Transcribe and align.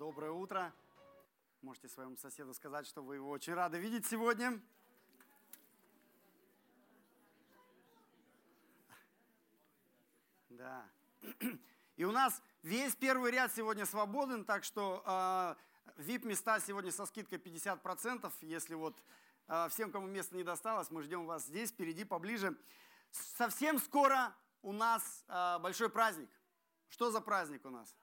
Доброе 0.00 0.30
утро. 0.30 0.72
Можете 1.60 1.86
своему 1.88 2.16
соседу 2.16 2.54
сказать, 2.54 2.86
что 2.86 3.02
вы 3.02 3.16
его 3.16 3.28
очень 3.28 3.52
рады 3.52 3.78
видеть 3.78 4.06
сегодня. 4.06 4.58
Да. 10.48 10.88
И 11.96 12.04
у 12.04 12.12
нас 12.12 12.40
весь 12.62 12.96
первый 12.96 13.30
ряд 13.30 13.52
сегодня 13.54 13.84
свободен, 13.84 14.46
так 14.46 14.64
что 14.64 15.02
э, 15.04 16.00
VIP-места 16.00 16.60
сегодня 16.60 16.92
со 16.92 17.04
скидкой 17.04 17.36
50%. 17.36 18.32
Если 18.40 18.74
вот 18.74 18.96
э, 19.48 19.68
всем, 19.68 19.92
кому 19.92 20.06
место 20.06 20.34
не 20.34 20.44
досталось, 20.44 20.90
мы 20.90 21.02
ждем 21.02 21.26
вас 21.26 21.44
здесь, 21.44 21.72
впереди, 21.72 22.04
поближе. 22.04 22.56
Совсем 23.10 23.78
скоро 23.78 24.34
у 24.62 24.72
нас 24.72 25.26
э, 25.28 25.58
большой 25.58 25.90
праздник. 25.90 26.30
Что 26.88 27.10
за 27.10 27.20
праздник 27.20 27.66
у 27.66 27.70
нас? 27.70 27.99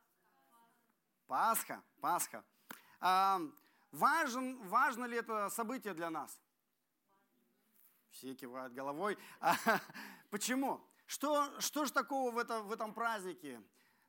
Пасха, 1.28 1.84
Пасха. 2.00 2.44
А, 3.00 3.42
важен, 3.92 4.58
важно 4.68 5.06
ли 5.06 5.18
это 5.18 5.50
событие 5.50 5.94
для 5.94 6.10
нас? 6.10 6.40
Все 8.12 8.34
кивают 8.34 8.74
головой. 8.74 9.18
А, 9.42 9.56
почему? 10.30 10.82
Что, 11.06 11.60
что 11.60 11.86
же 11.86 11.92
такого 11.92 12.32
в, 12.32 12.38
это, 12.38 12.62
в 12.62 12.72
этом 12.72 12.94
празднике? 12.94 13.62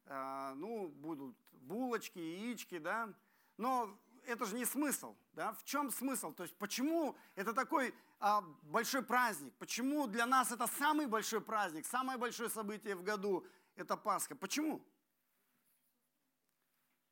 А, 0.07 0.55
ну, 0.55 0.88
будут 0.88 1.37
булочки, 1.52 2.19
яички, 2.19 2.79
да? 2.79 3.12
Но 3.57 3.98
это 4.24 4.45
же 4.46 4.55
не 4.55 4.65
смысл, 4.65 5.16
да? 5.32 5.52
В 5.52 5.65
чем 5.65 5.91
смысл? 5.91 6.32
То 6.32 6.45
есть 6.45 6.57
почему 6.57 7.16
это 7.35 7.52
такой 7.52 7.95
а, 8.21 8.43
большой 8.62 9.02
праздник? 9.02 9.52
Почему 9.59 10.07
для 10.07 10.24
нас 10.24 10.52
это 10.52 10.69
самый 10.69 11.07
большой 11.07 11.41
праздник, 11.41 11.85
самое 11.85 12.16
большое 12.16 12.48
событие 12.48 12.95
в 12.95 13.02
году– 13.02 13.45
это 13.74 13.96
Пасха? 13.96 14.37
Почему? 14.37 14.85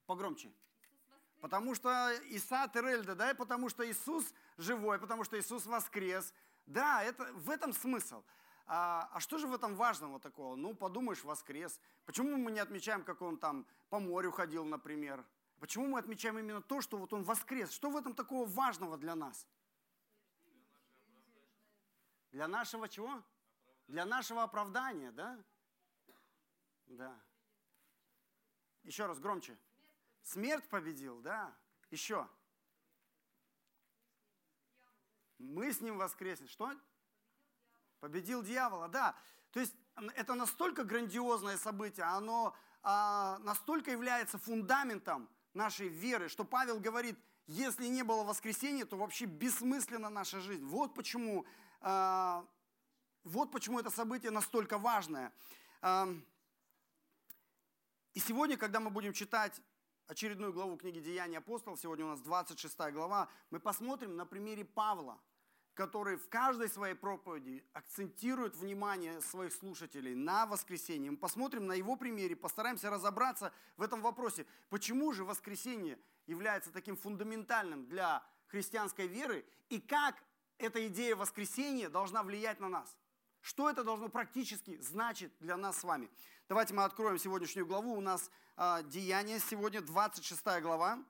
Погромче. 0.06 0.52
Потому 1.40 1.74
что 1.74 2.12
Иса 2.30 2.68
Терельда, 2.72 3.14
да, 3.14 3.30
и 3.30 3.34
потому 3.34 3.68
что 3.68 3.88
Иисус 3.88 4.32
живой, 4.56 4.98
потому 4.98 5.24
что 5.24 5.38
Иисус 5.38 5.66
воскрес. 5.66 6.32
Да, 6.66 7.02
это, 7.02 7.32
в 7.34 7.50
этом 7.50 7.72
смысл. 7.72 8.22
А, 8.66 9.08
а 9.12 9.20
что 9.20 9.38
же 9.38 9.46
в 9.46 9.54
этом 9.54 9.76
важного 9.76 10.18
такого? 10.18 10.56
Ну, 10.56 10.74
подумаешь, 10.74 11.22
воскрес. 11.22 11.78
Почему 12.04 12.36
мы 12.36 12.50
не 12.50 12.58
отмечаем, 12.58 13.04
как 13.04 13.22
он 13.22 13.36
там 13.36 13.66
по 13.90 14.00
морю 14.00 14.32
ходил, 14.32 14.64
например? 14.64 15.24
Почему 15.60 15.86
мы 15.86 15.98
отмечаем 15.98 16.38
именно 16.38 16.60
то, 16.60 16.80
что 16.80 16.96
вот 16.96 17.12
он 17.12 17.22
воскрес? 17.22 17.70
Что 17.70 17.90
в 17.90 17.96
этом 17.96 18.14
такого 18.14 18.46
важного 18.48 18.98
для 18.98 19.14
нас? 19.14 19.46
Для 22.32 22.48
нашего 22.48 22.88
чего? 22.88 23.22
Для 23.86 24.04
нашего 24.04 24.42
оправдания, 24.42 25.12
да? 25.12 25.38
Да. 26.86 27.14
Еще 28.82 29.06
раз, 29.06 29.20
громче. 29.20 29.56
Смерть 30.26 30.68
победил, 30.68 31.20
да. 31.20 31.54
Еще. 31.92 32.28
Мы 35.38 35.72
с 35.72 35.80
ним 35.80 35.98
воскреснем. 35.98 36.48
Что? 36.48 36.74
Победил 38.00 38.42
дьявола, 38.42 38.88
да. 38.88 39.14
То 39.52 39.60
есть 39.60 39.72
это 40.16 40.34
настолько 40.34 40.82
грандиозное 40.82 41.56
событие, 41.56 42.06
оно 42.06 42.56
а, 42.82 43.38
настолько 43.38 43.92
является 43.92 44.36
фундаментом 44.36 45.28
нашей 45.54 45.86
веры, 45.86 46.28
что 46.28 46.44
Павел 46.44 46.80
говорит, 46.80 47.16
если 47.46 47.86
не 47.86 48.02
было 48.02 48.24
воскресения, 48.24 48.84
то 48.84 48.96
вообще 48.96 49.26
бессмысленна 49.26 50.10
наша 50.10 50.40
жизнь. 50.40 50.64
Вот 50.64 50.92
почему, 50.94 51.46
а, 51.80 52.44
вот 53.22 53.52
почему 53.52 53.78
это 53.78 53.90
событие 53.90 54.32
настолько 54.32 54.76
важное. 54.76 55.32
А, 55.82 56.08
и 58.12 58.18
сегодня, 58.18 58.56
когда 58.56 58.80
мы 58.80 58.90
будем 58.90 59.12
читать 59.12 59.62
очередную 60.06 60.52
главу 60.52 60.76
книги 60.76 61.00
«Деяния 61.00 61.38
апостолов», 61.38 61.80
сегодня 61.80 62.04
у 62.04 62.08
нас 62.08 62.20
26 62.20 62.76
глава, 62.92 63.28
мы 63.50 63.58
посмотрим 63.58 64.16
на 64.16 64.24
примере 64.24 64.64
Павла, 64.64 65.20
который 65.74 66.16
в 66.16 66.28
каждой 66.28 66.68
своей 66.68 66.94
проповеди 66.94 67.64
акцентирует 67.72 68.56
внимание 68.56 69.20
своих 69.20 69.52
слушателей 69.52 70.14
на 70.14 70.46
воскресенье. 70.46 71.10
Мы 71.10 71.16
посмотрим 71.16 71.66
на 71.66 71.72
его 71.72 71.96
примере, 71.96 72.36
постараемся 72.36 72.88
разобраться 72.88 73.52
в 73.76 73.82
этом 73.82 74.00
вопросе. 74.00 74.46
Почему 74.70 75.12
же 75.12 75.24
воскресенье 75.24 75.98
является 76.26 76.72
таким 76.72 76.96
фундаментальным 76.96 77.86
для 77.86 78.22
христианской 78.46 79.06
веры 79.06 79.44
и 79.68 79.80
как 79.80 80.16
эта 80.58 80.86
идея 80.86 81.16
воскресения 81.16 81.90
должна 81.90 82.22
влиять 82.22 82.60
на 82.60 82.68
нас? 82.68 82.96
Что 83.42 83.70
это 83.70 83.84
должно 83.84 84.08
практически 84.08 84.76
значить 84.80 85.30
для 85.40 85.56
нас 85.56 85.78
с 85.78 85.84
вами? 85.84 86.10
Давайте 86.48 86.74
мы 86.74 86.84
откроем 86.84 87.18
сегодняшнюю 87.18 87.66
главу. 87.66 87.94
У 87.94 88.00
нас 88.00 88.30
э, 88.56 88.84
Деяние 88.84 89.40
сегодня, 89.40 89.80
26 89.80 90.40
глава. 90.62 91.02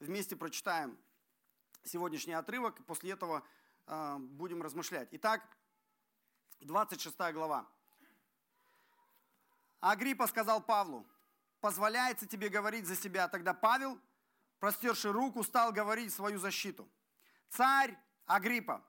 Вместе 0.00 0.34
прочитаем 0.34 0.96
сегодняшний 1.84 2.32
отрывок, 2.32 2.80
и 2.80 2.82
после 2.82 3.10
этого 3.10 3.42
э, 3.86 4.16
будем 4.18 4.62
размышлять. 4.62 5.08
Итак, 5.10 5.42
26 6.60 7.14
глава. 7.34 7.66
Агриппа 9.80 10.26
сказал 10.26 10.62
Павлу, 10.62 11.06
позволяется 11.60 12.26
тебе 12.26 12.48
говорить 12.48 12.86
за 12.86 12.96
себя. 12.96 13.28
Тогда 13.28 13.52
Павел, 13.52 14.00
простерши 14.58 15.12
руку, 15.12 15.42
стал 15.42 15.70
говорить 15.70 16.14
свою 16.14 16.38
защиту. 16.38 16.88
Царь 17.50 17.94
Агриппа, 18.24 18.82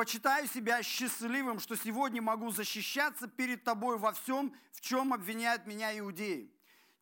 Почитаю 0.00 0.46
себя 0.48 0.82
счастливым, 0.82 1.60
что 1.60 1.76
сегодня 1.76 2.22
могу 2.22 2.50
защищаться 2.50 3.28
перед 3.28 3.64
тобой 3.64 3.98
во 3.98 4.14
всем, 4.14 4.56
в 4.72 4.80
чем 4.80 5.12
обвиняют 5.12 5.66
меня 5.66 5.98
иудеи. 5.98 6.50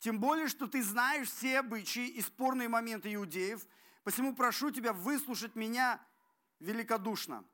Тем 0.00 0.18
более, 0.18 0.48
что 0.48 0.66
ты 0.66 0.82
знаешь 0.82 1.28
все 1.28 1.60
обычаи 1.60 2.08
и 2.08 2.20
спорные 2.20 2.68
моменты 2.68 3.14
иудеев, 3.14 3.64
посему 4.02 4.34
прошу 4.34 4.72
тебя 4.72 4.92
выслушать 4.92 5.54
меня 5.54 6.00
великодушно. 6.58 7.44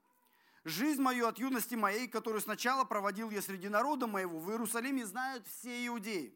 Жизнь 0.65 1.03
мою 1.03 1.27
от 1.27 1.39
юности 1.39 1.75
моей, 1.75 2.09
которую 2.09 2.41
сначала 2.41 2.85
проводил 2.85 3.31
я 3.31 3.43
среди 3.43 3.69
народа 3.69 4.07
моего, 4.07 4.39
в 4.39 4.51
Иерусалиме 4.51 5.05
знают 5.05 5.47
все 5.47 5.87
иудеи. 5.87 6.35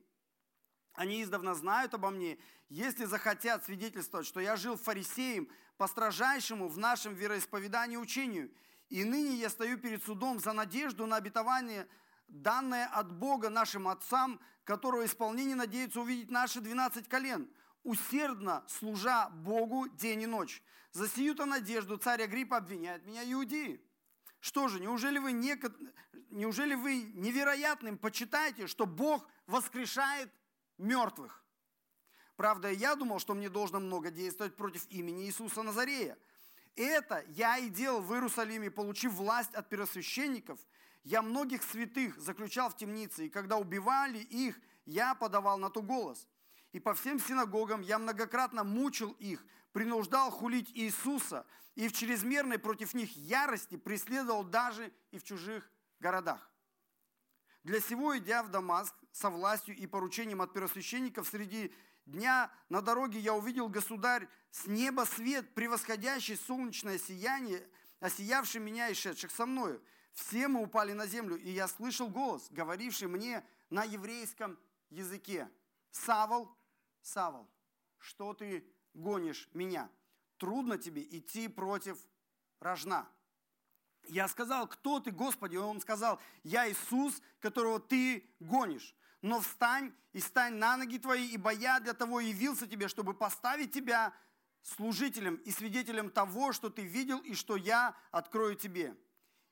Они 0.92 1.22
издавна 1.22 1.54
знают 1.54 1.94
обо 1.94 2.10
мне, 2.10 2.36
если 2.68 3.06
захотят 3.06 3.64
свидетельствовать, 3.64 4.26
что 4.26 4.40
я 4.40 4.56
жил 4.56 4.76
фарисеем 4.76 5.48
по 5.78 5.86
строжайшему 5.88 6.68
в 6.68 6.76
нашем 6.76 7.14
вероисповедании 7.14 7.96
учению– 7.96 8.52
и 8.88 9.04
ныне 9.04 9.36
я 9.36 9.50
стою 9.50 9.78
перед 9.78 10.02
судом 10.02 10.40
за 10.40 10.52
надежду 10.52 11.06
на 11.06 11.16
обетование, 11.16 11.88
данное 12.28 12.86
от 12.86 13.12
Бога 13.12 13.50
нашим 13.50 13.88
отцам, 13.88 14.40
которого 14.64 15.04
исполнение 15.04 15.56
надеются 15.56 16.00
увидеть 16.00 16.30
наши 16.30 16.60
12 16.60 17.08
колен, 17.08 17.50
усердно 17.82 18.64
служа 18.68 19.28
Богу 19.30 19.88
день 19.88 20.22
и 20.22 20.26
ночь. 20.26 20.62
За 20.92 21.08
сию-то 21.08 21.44
надежду 21.44 21.96
царь 21.96 22.22
Агриппа 22.22 22.56
обвиняет 22.56 23.04
меня 23.06 23.22
иудеи. 23.30 23.82
Что 24.40 24.68
же, 24.68 24.80
неужели 24.80 25.18
вы, 25.18 25.32
не, 25.32 25.58
неужели 26.30 26.74
вы 26.74 27.02
невероятным 27.14 27.98
почитаете, 27.98 28.66
что 28.66 28.86
Бог 28.86 29.28
воскрешает 29.46 30.32
мертвых? 30.78 31.44
Правда, 32.36 32.70
я 32.70 32.94
думал, 32.94 33.18
что 33.18 33.34
мне 33.34 33.48
должно 33.48 33.80
много 33.80 34.10
действовать 34.10 34.54
против 34.54 34.86
имени 34.90 35.26
Иисуса 35.26 35.62
Назарея. 35.62 36.16
Это 36.78 37.24
я 37.30 37.58
и 37.58 37.70
делал 37.70 38.00
в 38.00 38.14
Иерусалиме, 38.14 38.70
получив 38.70 39.14
власть 39.14 39.52
от 39.52 39.68
первосвященников. 39.68 40.60
Я 41.02 41.22
многих 41.22 41.64
святых 41.64 42.16
заключал 42.20 42.70
в 42.70 42.76
темнице, 42.76 43.26
и 43.26 43.28
когда 43.28 43.56
убивали 43.56 44.18
их, 44.18 44.60
я 44.86 45.16
подавал 45.16 45.58
на 45.58 45.70
то 45.70 45.82
голос. 45.82 46.28
И 46.70 46.78
по 46.78 46.94
всем 46.94 47.18
синагогам 47.18 47.80
я 47.80 47.98
многократно 47.98 48.62
мучил 48.62 49.10
их, 49.18 49.44
принуждал 49.72 50.30
хулить 50.30 50.70
Иисуса, 50.72 51.44
и 51.74 51.88
в 51.88 51.92
чрезмерной 51.94 52.60
против 52.60 52.94
них 52.94 53.10
ярости 53.16 53.76
преследовал 53.76 54.44
даже 54.44 54.92
и 55.10 55.18
в 55.18 55.24
чужих 55.24 55.68
городах. 55.98 56.48
Для 57.64 57.80
сего, 57.80 58.16
идя 58.16 58.44
в 58.44 58.50
Дамаск 58.50 58.94
со 59.10 59.30
властью 59.30 59.76
и 59.76 59.88
поручением 59.88 60.42
от 60.42 60.52
первосвященников 60.52 61.26
среди 61.26 61.74
дня 62.08 62.50
на 62.68 62.80
дороге 62.80 63.18
я 63.18 63.34
увидел, 63.34 63.68
государь, 63.68 64.28
с 64.50 64.66
неба 64.66 65.04
свет, 65.04 65.54
превосходящий 65.54 66.36
солнечное 66.36 66.98
сияние, 66.98 67.66
осиявший 68.00 68.60
меня 68.60 68.88
и 68.88 68.94
шедших 68.94 69.30
со 69.30 69.46
мною. 69.46 69.82
Все 70.12 70.48
мы 70.48 70.62
упали 70.62 70.92
на 70.92 71.06
землю, 71.06 71.36
и 71.36 71.50
я 71.50 71.68
слышал 71.68 72.08
голос, 72.08 72.48
говоривший 72.50 73.08
мне 73.08 73.44
на 73.70 73.84
еврейском 73.84 74.58
языке. 74.90 75.48
Савол, 75.90 76.50
Савол, 77.02 77.48
что 77.98 78.34
ты 78.34 78.66
гонишь 78.94 79.48
меня? 79.52 79.90
Трудно 80.38 80.78
тебе 80.78 81.02
идти 81.02 81.48
против 81.48 81.98
рожна. 82.60 83.08
Я 84.08 84.26
сказал, 84.28 84.66
кто 84.66 85.00
ты, 85.00 85.10
Господи? 85.10 85.54
И 85.54 85.58
он 85.58 85.80
сказал, 85.80 86.18
я 86.42 86.70
Иисус, 86.70 87.20
которого 87.40 87.78
ты 87.78 88.28
гонишь 88.40 88.94
но 89.22 89.40
встань 89.40 89.92
и 90.12 90.20
стань 90.20 90.54
на 90.54 90.76
ноги 90.76 90.98
твои, 90.98 91.26
ибо 91.28 91.52
я 91.52 91.80
для 91.80 91.94
того 91.94 92.20
явился 92.20 92.66
тебе, 92.66 92.88
чтобы 92.88 93.14
поставить 93.14 93.72
тебя 93.72 94.12
служителем 94.62 95.36
и 95.36 95.50
свидетелем 95.50 96.10
того, 96.10 96.52
что 96.52 96.70
ты 96.70 96.82
видел 96.82 97.18
и 97.20 97.34
что 97.34 97.56
я 97.56 97.96
открою 98.10 98.54
тебе, 98.54 98.96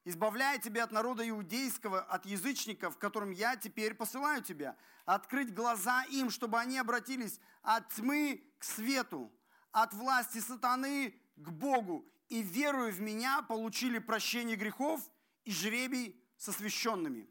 избавляя 0.04 0.58
тебя 0.58 0.84
от 0.84 0.92
народа 0.92 1.28
иудейского, 1.28 2.00
от 2.00 2.26
язычников, 2.26 2.98
которым 2.98 3.30
я 3.30 3.56
теперь 3.56 3.94
посылаю 3.94 4.42
тебя, 4.42 4.76
открыть 5.04 5.54
глаза 5.54 6.04
им, 6.04 6.30
чтобы 6.30 6.58
они 6.58 6.78
обратились 6.78 7.40
от 7.62 7.88
тьмы 7.94 8.44
к 8.58 8.64
свету, 8.64 9.32
от 9.72 9.92
власти 9.94 10.38
сатаны 10.38 11.14
к 11.36 11.50
Богу, 11.50 12.08
и 12.28 12.42
веруя 12.42 12.90
в 12.90 13.00
меня, 13.00 13.42
получили 13.42 13.98
прощение 13.98 14.56
грехов 14.56 15.00
и 15.44 15.52
жребий 15.52 16.20
со 16.36 16.52
священными. 16.52 17.28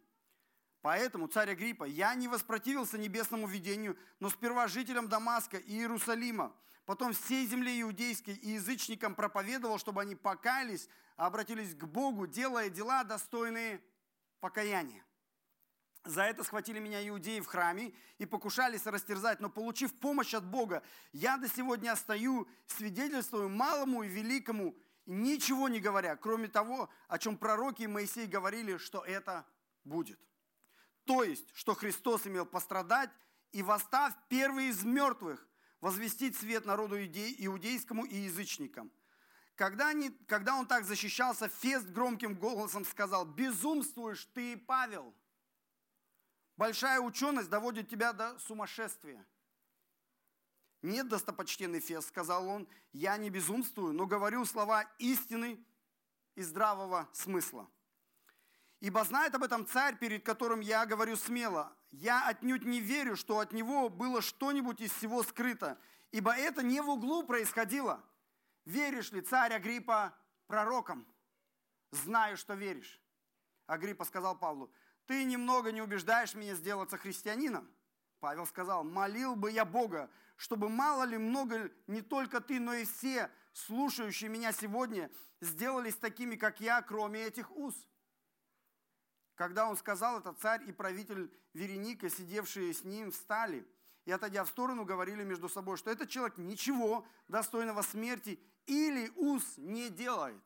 Поэтому, 0.86 1.26
царь 1.26 1.50
Агриппа, 1.50 1.86
я 1.86 2.14
не 2.14 2.28
воспротивился 2.28 3.00
небесному 3.00 3.48
видению, 3.48 3.98
но 4.20 4.30
сперва 4.30 4.68
жителям 4.68 5.10
Дамаска 5.10 5.58
и 5.58 5.78
Иерусалима, 5.78 6.56
потом 6.86 7.12
всей 7.14 7.48
земле 7.48 7.82
иудейской 7.82 8.36
и 8.36 8.52
язычникам 8.52 9.16
проповедовал, 9.16 9.80
чтобы 9.80 10.02
они 10.02 10.14
покаялись, 10.14 10.88
обратились 11.16 11.74
к 11.74 11.86
Богу, 11.86 12.28
делая 12.28 12.70
дела, 12.70 13.04
достойные 13.04 13.82
покаяния. 14.40 15.04
За 16.04 16.22
это 16.22 16.44
схватили 16.44 16.78
меня 16.78 17.02
иудеи 17.10 17.40
в 17.40 17.48
храме 17.48 17.92
и 18.20 18.28
покушались 18.28 18.86
растерзать, 18.86 19.40
но 19.40 19.50
получив 19.50 19.92
помощь 19.98 20.36
от 20.36 20.46
Бога, 20.46 20.84
я 21.14 21.38
до 21.38 21.50
сегодня 21.50 21.96
стою, 21.96 22.48
свидетельствую 22.68 23.50
малому 23.50 24.04
и 24.04 24.08
великому, 24.08 24.78
ничего 25.08 25.68
не 25.68 25.80
говоря, 25.80 26.16
кроме 26.16 26.48
того, 26.48 26.92
о 27.08 27.18
чем 27.18 27.38
пророки 27.40 27.82
и 27.82 27.88
Моисей 27.88 28.28
говорили, 28.28 28.78
что 28.78 29.04
это 29.04 29.48
будет. 29.84 30.20
То 31.06 31.24
есть, 31.24 31.46
что 31.54 31.76
Христос 31.76 32.28
имел 32.28 32.46
пострадать 32.46 33.10
и, 33.52 33.64
восстав 33.64 34.14
первый 34.28 34.68
из 34.68 34.84
мертвых, 34.84 35.48
возвестить 35.82 36.38
свет 36.38 36.66
народу 36.66 36.98
иудейскому 36.98 38.06
и 38.06 38.18
язычникам. 38.18 38.92
Когда, 39.56 39.90
они, 39.90 40.10
когда 40.28 40.56
он 40.56 40.68
так 40.68 40.84
защищался, 40.84 41.48
Фест 41.48 41.88
громким 41.88 42.36
голосом 42.36 42.84
сказал, 42.84 43.26
«Безумствуешь 43.26 44.26
ты, 44.34 44.58
Павел!» 44.58 45.14
Большая 46.58 47.00
ученость 47.00 47.50
доводит 47.50 47.90
тебя 47.90 48.14
до 48.14 48.38
сумасшествия. 48.40 49.26
Нет, 50.82 51.08
достопочтенный 51.08 51.80
Фес, 51.80 52.06
сказал 52.08 52.48
он, 52.48 52.68
я 52.94 53.18
не 53.18 53.30
безумствую, 53.30 53.94
но 53.94 54.06
говорю 54.06 54.46
слова 54.46 54.84
истины 55.00 55.64
и 56.36 56.42
здравого 56.44 57.10
смысла. 57.12 57.70
Ибо 58.86 59.04
знает 59.04 59.34
об 59.34 59.44
этом 59.44 59.66
царь, 59.66 59.98
перед 59.98 60.24
которым 60.24 60.60
я 60.60 60.86
говорю 60.86 61.16
смело. 61.16 61.76
Я 61.90 62.28
отнюдь 62.28 62.66
не 62.66 62.80
верю, 62.80 63.16
что 63.16 63.40
от 63.40 63.52
него 63.52 63.90
было 63.90 64.22
что-нибудь 64.22 64.80
из 64.80 64.92
всего 64.92 65.24
скрыто, 65.24 65.80
ибо 66.12 66.36
это 66.36 66.62
не 66.62 66.82
в 66.82 66.90
углу 66.90 67.24
происходило. 67.24 68.04
Веришь 68.64 69.12
ли, 69.12 69.22
царь 69.22 69.54
Агриппа, 69.54 70.16
пророком? 70.46 71.08
Знаю, 71.90 72.38
что 72.38 72.54
веришь. 72.54 73.02
Агриппа 73.66 74.06
сказал 74.06 74.38
Павлу, 74.38 74.72
ты 75.08 75.24
немного 75.24 75.72
не 75.72 75.82
убеждаешь 75.82 76.36
меня 76.36 76.54
сделаться 76.54 77.00
христианином. 77.00 77.68
Павел 78.20 78.46
сказал, 78.46 78.84
молил 78.84 79.36
бы 79.36 79.50
я 79.50 79.66
Бога, 79.66 80.12
чтобы 80.36 80.70
мало 80.70 81.06
ли 81.06 81.18
много 81.18 81.72
не 81.88 82.04
только 82.04 82.40
ты, 82.40 82.60
но 82.60 82.76
и 82.76 82.86
все, 82.86 83.32
слушающие 83.52 84.30
меня 84.30 84.52
сегодня, 84.52 85.10
сделались 85.42 85.96
такими, 85.96 86.36
как 86.36 86.60
я, 86.60 86.84
кроме 86.84 87.24
этих 87.24 87.50
уз. 87.50 87.74
Когда 89.36 89.68
он 89.68 89.78
сказал 89.78 90.20
это, 90.20 90.34
царь 90.34 90.64
и 90.68 90.72
правитель 90.72 91.32
Вереника, 91.54 92.10
сидевшие 92.10 92.74
с 92.74 92.84
ним, 92.84 93.12
встали 93.12 93.68
и, 94.06 94.12
отойдя 94.12 94.44
в 94.44 94.50
сторону, 94.50 94.86
говорили 94.86 95.24
между 95.24 95.50
собой, 95.50 95.78
что 95.78 95.92
этот 95.92 96.10
человек 96.10 96.38
ничего 96.38 97.06
достойного 97.28 97.82
смерти 97.82 98.40
или 98.66 99.12
уз 99.16 99.58
не 99.58 99.90
делает. 99.90 100.42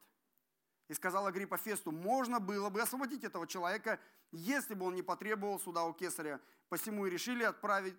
И 0.88 0.94
сказал 0.94 1.28
Агриппа 1.28 1.58
Фесту, 1.58 1.92
можно 1.92 2.40
было 2.40 2.70
бы 2.70 2.82
освободить 2.82 3.24
этого 3.24 3.46
человека 3.46 4.00
если 4.32 4.74
бы 4.74 4.86
он 4.86 4.96
не 4.96 5.02
потребовал 5.02 5.60
суда 5.60 5.84
у 5.86 5.94
кесаря. 5.94 6.40
Посему 6.70 7.06
и 7.06 7.10
решили 7.10 7.44
отправить, 7.44 7.96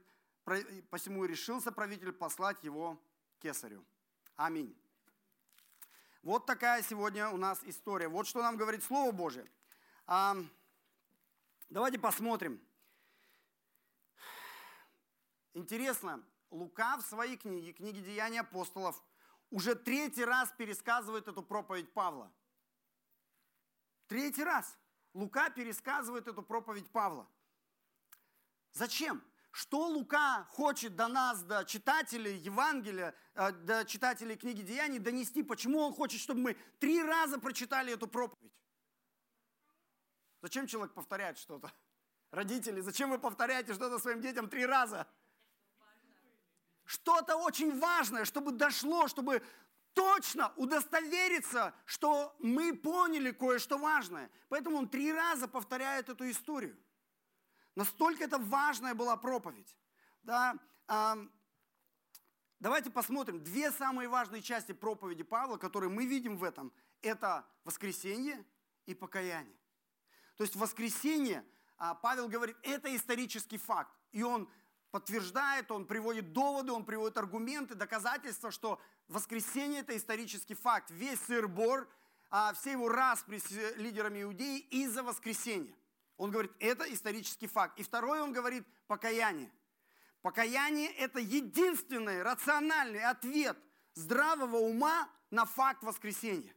посему 0.91 1.25
и 1.25 1.29
решился 1.29 1.73
правитель 1.73 2.13
послать 2.13 2.63
его 2.63 3.01
кесарю. 3.41 3.85
Аминь. 4.37 4.77
Вот 6.23 6.47
такая 6.47 6.83
сегодня 6.83 7.31
у 7.31 7.37
нас 7.37 7.61
история. 7.65 8.09
Вот 8.09 8.27
что 8.27 8.43
нам 8.43 8.57
говорит 8.57 8.85
Слово 8.85 9.11
Божие. 9.11 9.47
Давайте 11.71 12.01
посмотрим. 12.01 12.61
Интересно, 15.55 16.21
Лука 16.51 16.97
в 16.97 17.03
своей 17.03 17.37
книге, 17.37 17.73
книге 17.73 18.01
Деяний 18.01 18.41
апостолов, 18.41 19.01
уже 19.51 19.77
третий 19.77 20.25
раз 20.25 20.53
пересказывает 20.59 21.29
эту 21.29 21.45
проповедь 21.45 21.93
Павла. 21.93 22.33
Третий 24.09 24.43
раз. 24.43 24.77
Лука 25.15 25.51
пересказывает 25.51 26.27
эту 26.27 26.43
проповедь 26.43 26.91
Павла. 26.91 27.29
Зачем? 28.73 29.23
Что 29.53 29.87
Лука 29.89 30.49
хочет 30.51 30.97
до 30.97 31.07
нас, 31.07 31.43
до 31.43 31.65
читателей 31.65 32.37
Евангелия, 32.37 33.15
э, 33.35 33.53
до 33.53 33.85
читателей 33.85 34.37
книги 34.37 34.63
Деяний 34.63 34.99
донести? 34.99 35.45
Почему 35.45 35.79
он 35.79 35.93
хочет, 35.93 36.21
чтобы 36.21 36.41
мы 36.41 36.55
три 36.81 37.01
раза 37.03 37.39
прочитали 37.39 37.93
эту 37.93 38.09
проповедь? 38.09 38.53
Зачем 40.43 40.67
человек 40.67 40.95
повторяет 40.95 41.39
что-то? 41.39 41.73
Родители, 42.31 42.81
зачем 42.81 43.11
вы 43.11 43.19
повторяете 43.19 43.75
что-то 43.75 43.99
своим 43.99 44.21
детям 44.21 44.49
три 44.49 44.65
раза? 44.65 45.07
Что-то 46.85 47.37
очень 47.37 47.79
важное, 47.79 48.25
чтобы 48.25 48.53
дошло, 48.53 49.07
чтобы 49.09 49.43
точно 49.93 50.53
удостовериться, 50.57 51.75
что 51.85 52.35
мы 52.39 52.75
поняли 52.77 53.33
кое-что 53.33 53.79
важное. 53.79 54.31
Поэтому 54.49 54.79
он 54.79 54.89
три 54.89 55.13
раза 55.13 55.47
повторяет 55.49 56.09
эту 56.09 56.31
историю. 56.31 56.77
Настолько 57.77 58.25
это 58.25 58.39
важная 58.39 58.95
была 58.95 59.17
проповедь. 59.17 59.77
Да, 60.23 60.57
давайте 62.59 62.91
посмотрим. 62.91 63.43
Две 63.45 63.71
самые 63.71 64.09
важные 64.09 64.43
части 64.43 64.73
проповеди 64.73 65.23
Павла, 65.23 65.59
которые 65.59 65.91
мы 65.91 66.07
видим 66.07 66.37
в 66.37 66.45
этом, 66.45 66.73
это 67.03 67.45
воскресенье 67.65 68.45
и 68.87 68.95
покаяние. 68.95 69.60
То 70.41 70.45
есть 70.45 70.57
воскресенье, 70.57 71.45
а, 71.77 71.95
Павел 71.95 72.27
говорит, 72.27 72.57
это 72.63 72.97
исторический 72.97 73.59
факт. 73.59 73.95
И 74.11 74.23
он 74.23 74.49
подтверждает, 74.91 75.71
он 75.71 75.85
приводит 75.85 76.33
доводы, 76.33 76.73
он 76.73 76.87
приводит 76.87 77.19
аргументы, 77.19 77.75
доказательства, 77.75 78.51
что 78.51 78.81
воскресение– 79.09 79.81
это 79.83 79.95
исторический 79.95 80.55
факт. 80.55 80.91
Весь 80.93 81.21
сыр-бор, 81.27 81.87
а, 82.31 82.55
все 82.55 82.71
его 82.71 82.89
распри 82.89 83.37
с 83.37 83.51
лидерами 83.77 84.23
Иудеи 84.23 84.61
из-за 84.61 85.03
воскресения. 85.03 85.77
Он 86.17 86.31
говорит, 86.31 86.53
это 86.59 86.91
исторический 86.91 87.47
факт. 87.47 87.79
И 87.79 87.83
второе, 87.83 88.23
он 88.23 88.33
говорит, 88.33 88.67
покаяние. 88.87 89.53
Покаяние– 90.23 90.91
это 90.97 91.21
единственный 91.21 92.23
рациональный 92.23 93.05
ответ 93.05 93.59
здравого 93.93 94.57
ума 94.57 95.07
на 95.31 95.45
факт 95.45 95.83
воскресения. 95.83 96.55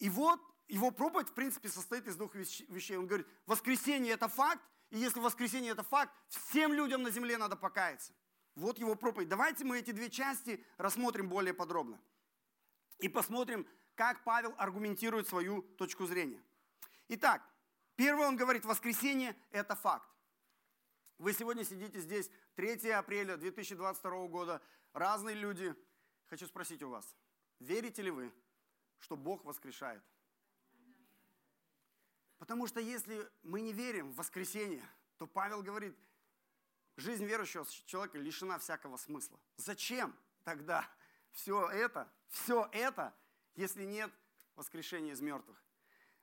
И 0.00 0.10
вот 0.10 0.38
его 0.68 0.90
проповедь, 0.90 1.28
в 1.28 1.34
принципе, 1.34 1.68
состоит 1.68 2.06
из 2.06 2.16
двух 2.16 2.34
вещей. 2.34 2.96
Он 2.96 3.06
говорит, 3.06 3.26
воскресение– 3.46 4.12
это 4.14 4.28
факт, 4.28 4.62
и 4.90 4.98
если 4.98 5.20
воскресение 5.20 5.72
это 5.72 5.82
факт, 5.82 6.12
всем 6.28 6.72
людям 6.72 7.02
на 7.02 7.10
земле 7.10 7.36
надо 7.36 7.56
покаяться. 7.56 8.12
Вот 8.54 8.78
его 8.78 8.94
проповедь. 8.94 9.28
Давайте 9.28 9.64
мы 9.64 9.78
эти 9.78 9.90
две 9.90 10.08
части 10.08 10.64
рассмотрим 10.78 11.28
более 11.28 11.52
подробно. 11.52 12.00
И 12.98 13.08
посмотрим, 13.08 13.66
как 13.94 14.22
Павел 14.24 14.54
аргументирует 14.56 15.28
свою 15.28 15.62
точку 15.62 16.06
зрения. 16.06 16.42
Итак, 17.08 17.42
первое 17.96 18.28
он 18.28 18.36
говорит, 18.36 18.64
воскресение– 18.64 19.36
это 19.50 19.74
факт. 19.74 20.08
Вы 21.18 21.32
сегодня 21.32 21.64
сидите 21.64 22.00
здесь 22.00 22.30
3 22.56 22.90
апреля 22.90 23.36
2022 23.36 24.28
года, 24.28 24.62
разные 24.92 25.36
люди. 25.36 25.74
Хочу 26.26 26.46
спросить 26.46 26.82
у 26.82 26.88
вас, 26.88 27.14
верите 27.60 28.02
ли 28.02 28.10
вы, 28.10 28.32
что 28.98 29.16
Бог 29.16 29.44
воскрешает? 29.44 30.02
Потому 32.38 32.66
что 32.66 32.80
если 32.80 33.28
мы 33.42 33.60
не 33.60 33.72
верим 33.72 34.12
в 34.12 34.16
воскресение, 34.16 34.82
то 35.18 35.26
Павел 35.26 35.62
говорит, 35.62 35.96
жизнь 36.96 37.24
верующего 37.24 37.66
человека 37.86 38.18
лишена 38.18 38.58
всякого 38.58 38.96
смысла. 38.96 39.38
Зачем 39.56 40.14
тогда 40.44 40.88
все 41.32 41.68
это, 41.68 42.10
все 42.28 42.68
это, 42.72 43.14
если 43.54 43.84
нет 43.84 44.12
воскрешения 44.56 45.12
из 45.12 45.20
мертвых? 45.20 45.62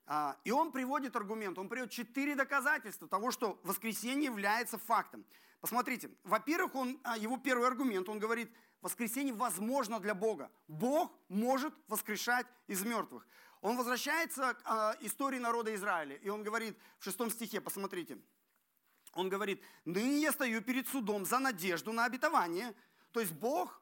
А, 0.05 0.37
и 0.43 0.51
он 0.51 0.71
приводит 0.71 1.15
аргумент, 1.15 1.57
он 1.57 1.69
приводит 1.69 1.93
четыре 1.93 2.35
доказательства 2.35 3.07
того, 3.07 3.31
что 3.31 3.59
воскресение 3.63 4.25
является 4.25 4.77
фактом. 4.77 5.25
Посмотрите, 5.59 6.09
во-первых, 6.23 6.75
он, 6.75 6.99
а, 7.03 7.17
его 7.17 7.37
первый 7.37 7.67
аргумент, 7.67 8.09
он 8.09 8.19
говорит, 8.19 8.51
воскресение 8.81 9.33
возможно 9.33 9.99
для 9.99 10.15
Бога. 10.15 10.51
Бог 10.67 11.11
может 11.29 11.73
воскрешать 11.87 12.47
из 12.67 12.83
мертвых. 12.83 13.25
Он 13.61 13.77
возвращается 13.77 14.55
к 14.55 14.61
э, 14.65 15.05
истории 15.05 15.37
народа 15.37 15.73
Израиля, 15.75 16.15
и 16.15 16.29
он 16.29 16.43
говорит 16.43 16.77
в 16.99 17.03
шестом 17.03 17.29
стихе, 17.29 17.61
посмотрите, 17.61 18.17
он 19.13 19.29
говорит, 19.29 19.61
ныне 19.85 20.21
я 20.21 20.31
стою 20.31 20.61
перед 20.61 20.87
судом 20.87 21.25
за 21.25 21.39
надежду 21.39 21.91
на 21.91 22.05
обетование. 22.05 22.73
То 23.11 23.19
есть 23.19 23.33
Бог 23.33 23.81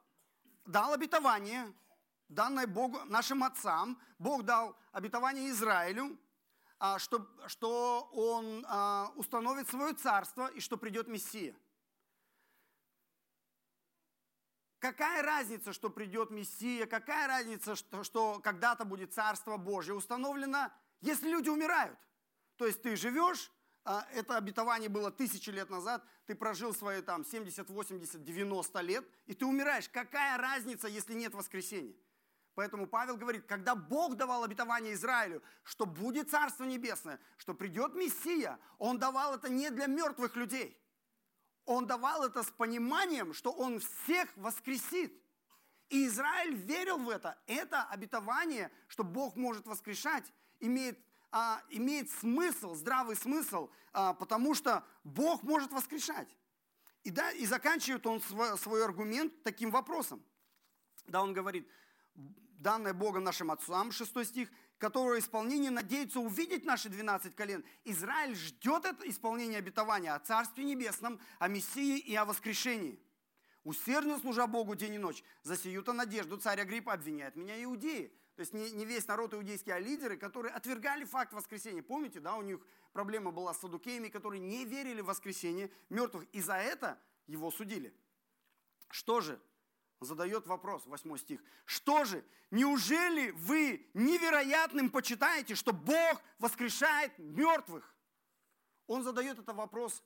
дал 0.66 0.92
обетование, 0.92 1.72
данное 2.28 2.66
Богу, 2.66 2.98
нашим 3.06 3.44
отцам. 3.44 3.98
Бог 4.18 4.42
дал 4.42 4.76
обетование 4.92 5.50
Израилю, 5.50 6.18
а, 6.78 6.98
что, 6.98 7.26
что 7.46 8.10
он 8.12 8.64
а, 8.68 9.12
установит 9.16 9.68
свое 9.68 9.94
царство 9.94 10.48
и 10.48 10.60
что 10.60 10.76
придет 10.76 11.08
Мессия. 11.08 11.54
Какая 14.80 15.22
разница, 15.22 15.74
что 15.74 15.90
придет 15.90 16.30
Мессия, 16.30 16.86
какая 16.86 17.28
разница, 17.28 17.76
что, 17.76 18.02
что 18.02 18.40
когда-то 18.40 18.86
будет 18.86 19.12
Царство 19.12 19.58
Божье 19.58 19.92
установлено, 19.92 20.72
если 21.02 21.28
люди 21.28 21.50
умирают. 21.50 21.98
То 22.56 22.66
есть 22.66 22.80
ты 22.80 22.96
живешь, 22.96 23.52
а, 23.84 24.06
это 24.14 24.38
обетование 24.38 24.88
было 24.88 25.10
тысячи 25.10 25.50
лет 25.50 25.68
назад, 25.68 26.02
ты 26.24 26.34
прожил 26.34 26.74
свои 26.74 27.02
там 27.02 27.26
70, 27.26 27.68
80, 27.68 28.24
90 28.24 28.80
лет, 28.80 29.04
и 29.26 29.34
ты 29.34 29.44
умираешь. 29.44 29.88
Какая 29.90 30.38
разница, 30.38 30.88
если 30.88 31.12
нет 31.12 31.34
воскресения? 31.34 31.94
Поэтому 32.54 32.86
Павел 32.86 33.18
говорит, 33.18 33.44
когда 33.46 33.74
Бог 33.74 34.16
давал 34.16 34.44
обетование 34.44 34.94
Израилю, 34.94 35.42
что 35.62 35.84
будет 35.84 36.30
Царство 36.30 36.64
Небесное, 36.64 37.20
что 37.36 37.52
придет 37.52 37.94
Мессия, 37.94 38.58
Он 38.78 38.98
давал 38.98 39.34
это 39.34 39.50
не 39.50 39.70
для 39.70 39.86
мертвых 39.86 40.36
людей. 40.36 40.79
Он 41.64 41.86
давал 41.86 42.24
это 42.24 42.42
с 42.42 42.50
пониманием, 42.50 43.34
что 43.34 43.52
Он 43.52 43.80
всех 43.80 44.28
воскресит. 44.36 45.12
И 45.88 46.06
Израиль 46.06 46.54
верил 46.54 46.98
в 46.98 47.08
это. 47.08 47.38
Это 47.46 47.82
обетование, 47.84 48.70
что 48.88 49.02
Бог 49.02 49.36
может 49.36 49.66
воскрешать, 49.66 50.32
имеет, 50.60 50.98
а, 51.32 51.62
имеет 51.68 52.10
смысл, 52.10 52.74
здравый 52.74 53.16
смысл, 53.16 53.70
а, 53.92 54.14
потому 54.14 54.54
что 54.54 54.84
Бог 55.02 55.42
может 55.42 55.72
воскрешать. 55.72 56.28
И, 57.02 57.10
да, 57.10 57.32
и 57.32 57.46
заканчивает 57.46 58.06
он 58.06 58.20
свой, 58.20 58.56
свой 58.58 58.84
аргумент 58.84 59.42
таким 59.42 59.70
вопросом. 59.70 60.22
Да, 61.06 61.22
он 61.22 61.32
говорит, 61.32 61.68
данное 62.14 62.92
Богом 62.92 63.24
нашим 63.24 63.50
отцам, 63.50 63.90
6 63.90 64.24
стих, 64.24 64.50
которого 64.80 65.18
исполнение 65.18 65.70
надеется 65.70 66.18
увидеть 66.20 66.64
наши 66.64 66.88
12 66.88 67.36
колен. 67.36 67.62
Израиль 67.84 68.34
ждет 68.34 68.86
это 68.86 69.08
исполнение 69.08 69.58
обетования 69.58 70.14
о 70.14 70.18
Царстве 70.18 70.64
Небесном, 70.64 71.20
о 71.38 71.48
Мессии 71.48 71.98
и 71.98 72.14
о 72.14 72.24
воскрешении. 72.24 72.98
Усердно 73.62 74.18
служа 74.18 74.46
Богу 74.46 74.74
день 74.74 74.94
и 74.94 74.98
ночь, 74.98 75.22
за 75.42 75.56
сию-то 75.56 75.92
надежду 75.92 76.38
царь 76.38 76.62
Агриппа 76.62 76.94
обвиняет 76.94 77.36
меня 77.36 77.62
иудеи. 77.62 78.10
То 78.36 78.40
есть 78.40 78.54
не, 78.54 78.70
не 78.70 78.86
весь 78.86 79.06
народ 79.06 79.34
иудейский, 79.34 79.70
а 79.70 79.78
лидеры, 79.78 80.16
которые 80.16 80.54
отвергали 80.54 81.04
факт 81.04 81.34
воскресения. 81.34 81.82
Помните, 81.82 82.18
да, 82.18 82.36
у 82.36 82.42
них 82.42 82.58
проблема 82.94 83.32
была 83.32 83.52
с 83.52 83.60
садукеями, 83.60 84.08
которые 84.08 84.40
не 84.40 84.64
верили 84.64 85.02
в 85.02 85.06
воскресение 85.06 85.70
мертвых. 85.90 86.24
И 86.32 86.40
за 86.40 86.54
это 86.54 86.98
его 87.26 87.50
судили. 87.50 87.94
Что 88.88 89.20
же, 89.20 89.38
задает 90.00 90.46
вопрос, 90.46 90.86
8 90.86 91.16
стих. 91.18 91.40
Что 91.66 92.04
же, 92.04 92.24
неужели 92.50 93.30
вы 93.32 93.86
невероятным 93.94 94.90
почитаете, 94.90 95.54
что 95.54 95.72
Бог 95.72 96.22
воскрешает 96.38 97.16
мертвых? 97.18 97.94
Он 98.86 99.02
задает 99.02 99.38
этот 99.38 99.54
вопрос 99.54 100.02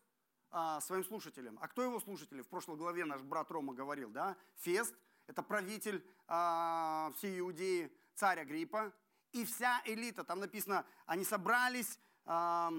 а, 0.51 0.81
своим 0.81 1.05
слушателям. 1.05 1.59
А 1.61 1.69
кто 1.69 1.83
его 1.83 2.01
слушатели? 2.01 2.43
В 2.43 2.49
прошлой 2.49 2.77
главе 2.77 3.05
наш 3.05 3.23
брат 3.23 3.51
Рома 3.51 3.73
говорил, 3.73 4.11
да? 4.11 4.37
Фест, 4.57 4.95
это 5.27 5.43
правитель 5.43 6.05
а, 6.27 7.13
всей 7.17 7.39
Иудеи, 7.39 7.91
царь 8.15 8.41
Агриппа, 8.41 8.93
и 9.33 9.45
вся 9.45 9.81
элита. 9.85 10.25
Там 10.25 10.41
написано, 10.41 10.85
они 11.07 11.25
собрались 11.25 11.99
а, 12.25 12.71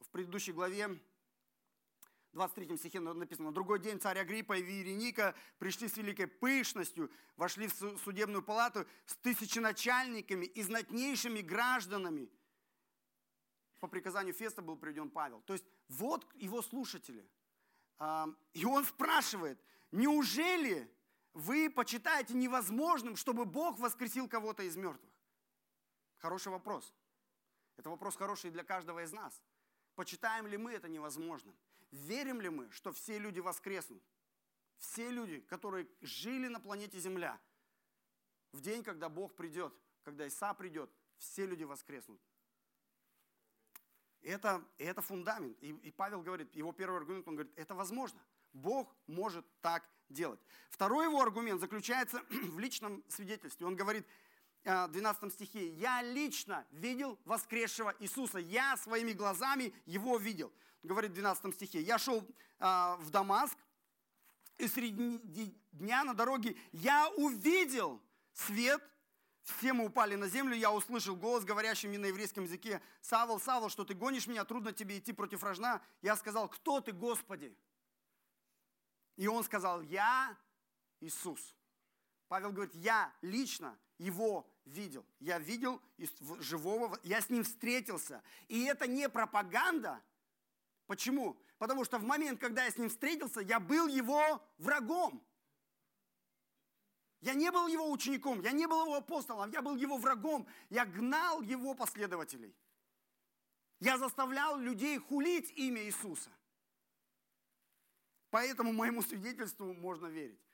в 0.00 0.08
предыдущей 0.10 0.52
главе, 0.52 0.98
23 2.36 2.76
стихе 2.76 3.00
написано, 3.00 3.48
«На 3.48 3.54
другой 3.54 3.80
день 3.80 3.98
царь 3.98 4.18
Агриппа 4.18 4.58
и 4.58 4.62
Вереника 4.62 5.34
пришли 5.58 5.88
с 5.88 5.96
великой 5.96 6.26
пышностью, 6.26 7.10
вошли 7.36 7.66
в 7.66 7.98
судебную 7.98 8.42
палату 8.42 8.86
с 9.06 9.16
тысяченачальниками 9.16 10.44
и 10.44 10.62
знатнейшими 10.62 11.40
гражданами». 11.40 12.28
По 13.80 13.88
приказанию 13.88 14.34
Феста 14.34 14.60
был 14.60 14.76
приведен 14.76 15.08
Павел. 15.10 15.40
То 15.46 15.54
есть 15.54 15.64
вот 15.88 16.26
его 16.34 16.60
слушатели. 16.60 17.26
И 18.52 18.64
он 18.64 18.84
спрашивает, 18.84 19.58
неужели 19.90 20.90
вы 21.32 21.70
почитаете 21.70 22.34
невозможным, 22.34 23.16
чтобы 23.16 23.46
Бог 23.46 23.78
воскресил 23.78 24.28
кого-то 24.28 24.62
из 24.62 24.76
мертвых? 24.76 25.12
Хороший 26.18 26.52
вопрос. 26.52 26.94
Это 27.78 27.88
вопрос 27.88 28.16
хороший 28.16 28.50
для 28.50 28.62
каждого 28.62 29.02
из 29.02 29.12
нас. 29.12 29.42
Почитаем 29.94 30.46
ли 30.46 30.58
мы 30.58 30.72
это 30.72 30.88
невозможным? 30.88 31.56
Верим 31.90 32.40
ли 32.40 32.48
мы, 32.48 32.70
что 32.70 32.92
все 32.92 33.18
люди 33.18 33.40
воскреснут? 33.40 34.02
Все 34.78 35.10
люди, 35.10 35.40
которые 35.40 35.88
жили 36.00 36.48
на 36.48 36.60
планете 36.60 36.98
Земля, 36.98 37.40
в 38.52 38.60
день, 38.60 38.82
когда 38.82 39.08
Бог 39.08 39.34
придет, 39.34 39.74
когда 40.02 40.26
Иса 40.26 40.54
придет, 40.54 40.90
все 41.18 41.46
люди 41.46 41.64
воскреснут. 41.64 42.20
Это, 44.22 44.64
это 44.78 45.02
фундамент. 45.02 45.56
И, 45.62 45.70
и 45.70 45.90
Павел 45.90 46.22
говорит, 46.22 46.54
его 46.56 46.72
первый 46.72 46.96
аргумент, 46.96 47.28
он 47.28 47.36
говорит, 47.36 47.52
это 47.56 47.74
возможно. 47.74 48.20
Бог 48.52 48.94
может 49.06 49.46
так 49.60 49.88
делать. 50.08 50.40
Второй 50.70 51.06
его 51.06 51.20
аргумент 51.20 51.60
заключается 51.60 52.22
в 52.30 52.58
личном 52.58 53.04
свидетельстве. 53.08 53.66
Он 53.66 53.76
говорит, 53.76 54.06
12 54.66 55.22
э, 55.22 55.30
стихе, 55.30 55.68
«Я 55.74 56.02
лично 56.02 56.66
видел 56.72 57.18
воскресшего 57.24 57.94
Иисуса, 58.00 58.38
я 58.38 58.76
своими 58.76 59.12
глазами 59.12 59.72
его 59.86 60.18
видел». 60.18 60.52
Говорит 60.82 61.12
в 61.12 61.14
12 61.14 61.54
стихе, 61.54 61.80
«Я 61.80 61.98
шел 61.98 62.26
а, 62.58 62.96
в 62.96 63.10
Дамаск, 63.10 63.56
и 64.58 64.66
среди 64.66 65.54
дня 65.70 66.02
на 66.02 66.14
дороге 66.14 66.56
я 66.72 67.08
увидел 67.16 68.02
свет, 68.32 68.82
все 69.42 69.72
мы 69.72 69.84
упали 69.84 70.16
на 70.16 70.26
землю, 70.26 70.56
я 70.56 70.72
услышал 70.72 71.14
голос, 71.14 71.44
говорящий 71.44 71.88
мне 71.88 71.98
на 71.98 72.06
еврейском 72.06 72.42
языке, 72.42 72.82
«Савол, 73.00 73.38
Савол, 73.38 73.68
что 73.68 73.84
ты 73.84 73.94
гонишь 73.94 74.26
меня, 74.26 74.44
трудно 74.44 74.72
тебе 74.72 74.98
идти 74.98 75.12
против 75.12 75.44
рожна». 75.44 75.80
Я 76.02 76.16
сказал, 76.16 76.48
«Кто 76.48 76.80
ты, 76.80 76.90
Господи?» 76.90 77.56
И 79.14 79.28
он 79.28 79.44
сказал, 79.44 79.80
«Я 79.82 80.36
Иисус». 81.00 81.54
Павел 82.26 82.50
говорит, 82.50 82.74
«Я 82.74 83.12
лично 83.22 83.78
его 83.98 84.48
видел. 84.64 85.04
Я 85.20 85.38
видел 85.38 85.80
живого, 86.40 86.98
я 87.02 87.20
с 87.20 87.30
ним 87.30 87.44
встретился. 87.44 88.22
И 88.48 88.64
это 88.64 88.86
не 88.86 89.08
пропаганда. 89.08 90.02
Почему? 90.86 91.36
Потому 91.58 91.84
что 91.84 91.98
в 91.98 92.04
момент, 92.04 92.40
когда 92.40 92.64
я 92.64 92.70
с 92.70 92.76
ним 92.76 92.88
встретился, 92.88 93.40
я 93.40 93.60
был 93.60 93.86
его 93.86 94.42
врагом. 94.58 95.24
Я 97.20 97.34
не 97.34 97.50
был 97.50 97.66
его 97.66 97.90
учеником, 97.90 98.40
я 98.40 98.52
не 98.52 98.66
был 98.66 98.84
его 98.84 98.96
апостолом, 98.96 99.50
я 99.50 99.62
был 99.62 99.76
его 99.76 99.96
врагом. 99.96 100.46
Я 100.68 100.84
гнал 100.84 101.42
его 101.42 101.74
последователей. 101.74 102.54
Я 103.80 103.98
заставлял 103.98 104.58
людей 104.58 104.98
хулить 104.98 105.50
имя 105.56 105.82
Иисуса. 105.84 106.30
Поэтому 108.30 108.72
моему 108.72 109.02
свидетельству 109.02 109.72
можно 109.74 110.06
верить. 110.06 110.45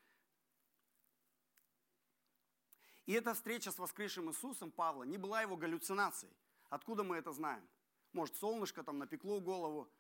И 3.06 3.12
эта 3.12 3.34
встреча 3.34 3.72
с 3.72 3.78
воскресшим 3.78 4.30
Иисусом 4.30 4.70
Павла 4.70 5.02
не 5.02 5.18
была 5.18 5.42
его 5.42 5.56
галлюцинацией. 5.56 6.32
Откуда 6.70 7.02
мы 7.02 7.16
это 7.16 7.32
знаем? 7.32 7.66
Может, 8.12 8.36
солнышко 8.36 8.82
там 8.82 8.98
напекло 8.98 9.40
голову. 9.40 9.90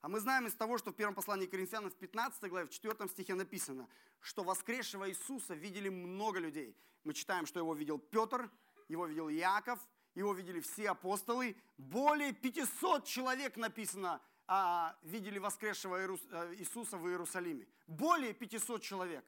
А 0.00 0.08
мы 0.08 0.20
знаем 0.20 0.46
из 0.46 0.54
того, 0.54 0.78
что 0.78 0.90
в 0.90 0.94
первом 0.94 1.14
послании 1.14 1.46
Коринфянам 1.46 1.90
в 1.90 1.94
15 1.94 2.42
главе, 2.48 2.66
в 2.66 2.70
4 2.70 3.08
стихе 3.08 3.34
написано, 3.34 3.88
что 4.20 4.44
воскресшего 4.44 5.08
Иисуса 5.08 5.54
видели 5.54 5.88
много 5.88 6.38
людей. 6.38 6.76
Мы 7.04 7.14
читаем, 7.14 7.46
что 7.46 7.58
его 7.58 7.74
видел 7.74 7.98
Петр, 7.98 8.50
его 8.88 9.06
видел 9.06 9.28
Яков, 9.28 9.80
его 10.14 10.32
видели 10.32 10.60
все 10.60 10.90
апостолы. 10.90 11.56
Более 11.78 12.32
500 12.32 13.04
человек 13.04 13.56
написано, 13.56 14.20
а, 14.46 14.96
видели 15.02 15.38
воскресшего 15.38 15.96
э, 15.96 16.54
Иисуса 16.56 16.96
в 16.96 17.06
Иерусалиме. 17.08 17.66
Более 17.86 18.32
500 18.32 18.82
человек. 18.82 19.24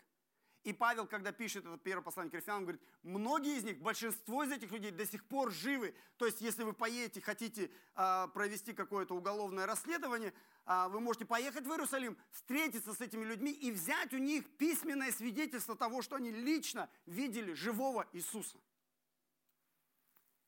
И 0.62 0.74
Павел, 0.74 1.06
когда 1.06 1.32
пишет 1.32 1.64
это 1.64 1.78
первое 1.78 2.02
послание 2.02 2.28
к 2.28 2.32
Коринфянам, 2.32 2.64
говорит, 2.64 2.82
многие 3.02 3.56
из 3.56 3.64
них, 3.64 3.80
большинство 3.80 4.44
из 4.44 4.52
этих 4.52 4.70
людей 4.70 4.90
до 4.90 5.06
сих 5.06 5.24
пор 5.24 5.50
живы. 5.50 5.94
То 6.18 6.26
есть, 6.26 6.42
если 6.42 6.64
вы 6.64 6.74
поедете, 6.74 7.22
хотите 7.22 7.70
э, 7.94 8.28
провести 8.34 8.74
какое-то 8.74 9.14
уголовное 9.14 9.64
расследование, 9.64 10.34
э, 10.66 10.88
вы 10.88 11.00
можете 11.00 11.24
поехать 11.24 11.64
в 11.64 11.70
Иерусалим, 11.70 12.18
встретиться 12.30 12.92
с 12.92 13.00
этими 13.00 13.24
людьми 13.24 13.50
и 13.50 13.72
взять 13.72 14.12
у 14.12 14.18
них 14.18 14.44
письменное 14.58 15.12
свидетельство 15.12 15.76
того, 15.76 16.02
что 16.02 16.16
они 16.16 16.30
лично 16.30 16.90
видели 17.06 17.54
живого 17.54 18.06
Иисуса. 18.12 18.58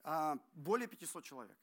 Э, 0.05 0.37
более 0.53 0.89
500 0.89 1.25
человек. 1.25 1.57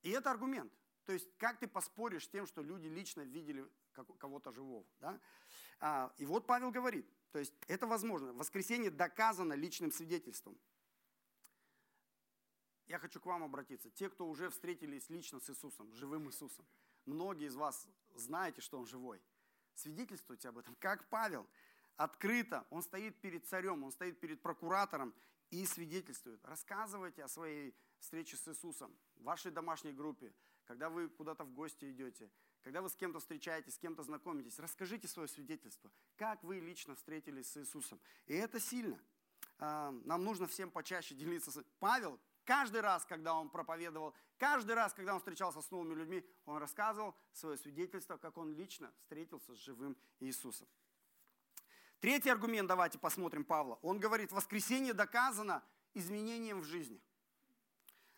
И 0.00 0.10
это 0.10 0.30
аргумент. 0.30 0.72
То 1.04 1.12
есть, 1.12 1.28
как 1.36 1.58
ты 1.58 1.68
поспоришь 1.68 2.24
с 2.24 2.28
тем, 2.28 2.46
что 2.46 2.62
люди 2.62 2.86
лично 2.86 3.20
видели 3.20 3.66
кого-то 3.94 4.52
живого. 4.52 4.84
Да? 5.00 5.20
А, 5.80 6.12
и 6.18 6.26
вот 6.26 6.46
Павел 6.46 6.70
говорит, 6.70 7.06
то 7.32 7.38
есть 7.38 7.54
это 7.68 7.86
возможно. 7.86 8.32
Воскресение 8.32 8.90
доказано 8.90 9.54
личным 9.54 9.90
свидетельством. 9.92 10.58
Я 12.86 12.98
хочу 12.98 13.20
к 13.20 13.26
вам 13.26 13.42
обратиться. 13.42 13.90
Те, 13.90 14.10
кто 14.10 14.28
уже 14.28 14.50
встретились 14.50 15.08
лично 15.08 15.40
с 15.40 15.48
Иисусом, 15.50 15.92
живым 15.94 16.28
Иисусом. 16.28 16.66
Многие 17.06 17.46
из 17.46 17.56
вас 17.56 17.88
знаете, 18.14 18.60
что 18.60 18.78
Он 18.78 18.86
живой. 18.86 19.20
Свидетельствуйте 19.74 20.48
об 20.48 20.58
этом, 20.58 20.74
как 20.76 21.08
Павел. 21.08 21.46
Открыто. 21.96 22.66
Он 22.70 22.82
стоит 22.82 23.20
перед 23.20 23.46
царем, 23.46 23.84
он 23.84 23.92
стоит 23.92 24.18
перед 24.18 24.42
прокуратором 24.42 25.14
и 25.50 25.64
свидетельствует. 25.64 26.44
Рассказывайте 26.44 27.22
о 27.22 27.28
своей 27.28 27.74
встрече 27.98 28.36
с 28.36 28.48
Иисусом 28.48 28.96
в 29.16 29.22
вашей 29.22 29.52
домашней 29.52 29.92
группе, 29.92 30.34
когда 30.64 30.90
вы 30.90 31.08
куда-то 31.08 31.44
в 31.44 31.52
гости 31.52 31.90
идете, 31.90 32.30
когда 32.64 32.80
вы 32.80 32.88
с 32.88 32.96
кем-то 32.96 33.20
встречаетесь, 33.20 33.74
с 33.74 33.78
кем-то 33.78 34.02
знакомитесь, 34.02 34.58
расскажите 34.58 35.06
свое 35.06 35.28
свидетельство, 35.28 35.90
как 36.16 36.42
вы 36.42 36.60
лично 36.60 36.96
встретились 36.96 37.52
с 37.52 37.58
Иисусом. 37.58 38.00
И 38.26 38.32
это 38.32 38.58
сильно. 38.58 38.98
А, 39.58 39.90
нам 40.04 40.24
нужно 40.24 40.46
всем 40.46 40.70
почаще 40.70 41.14
делиться. 41.14 41.50
С... 41.50 41.62
Павел 41.78 42.18
каждый 42.44 42.80
раз, 42.80 43.04
когда 43.04 43.34
он 43.34 43.50
проповедовал, 43.50 44.14
каждый 44.38 44.74
раз, 44.74 44.94
когда 44.94 45.12
он 45.12 45.18
встречался 45.18 45.60
с 45.60 45.70
новыми 45.70 45.94
людьми, 45.94 46.24
он 46.46 46.56
рассказывал 46.56 47.14
свое 47.34 47.58
свидетельство, 47.58 48.16
как 48.16 48.38
он 48.38 48.54
лично 48.54 48.90
встретился 48.96 49.54
с 49.54 49.58
живым 49.58 49.94
Иисусом. 50.20 50.66
Третий 52.00 52.30
аргумент, 52.30 52.66
давайте 52.66 52.98
посмотрим 52.98 53.44
Павла. 53.44 53.78
Он 53.82 54.00
говорит, 54.00 54.32
воскресение 54.32 54.94
доказано 54.94 55.62
изменением 55.92 56.62
в 56.62 56.64
жизни. 56.64 56.98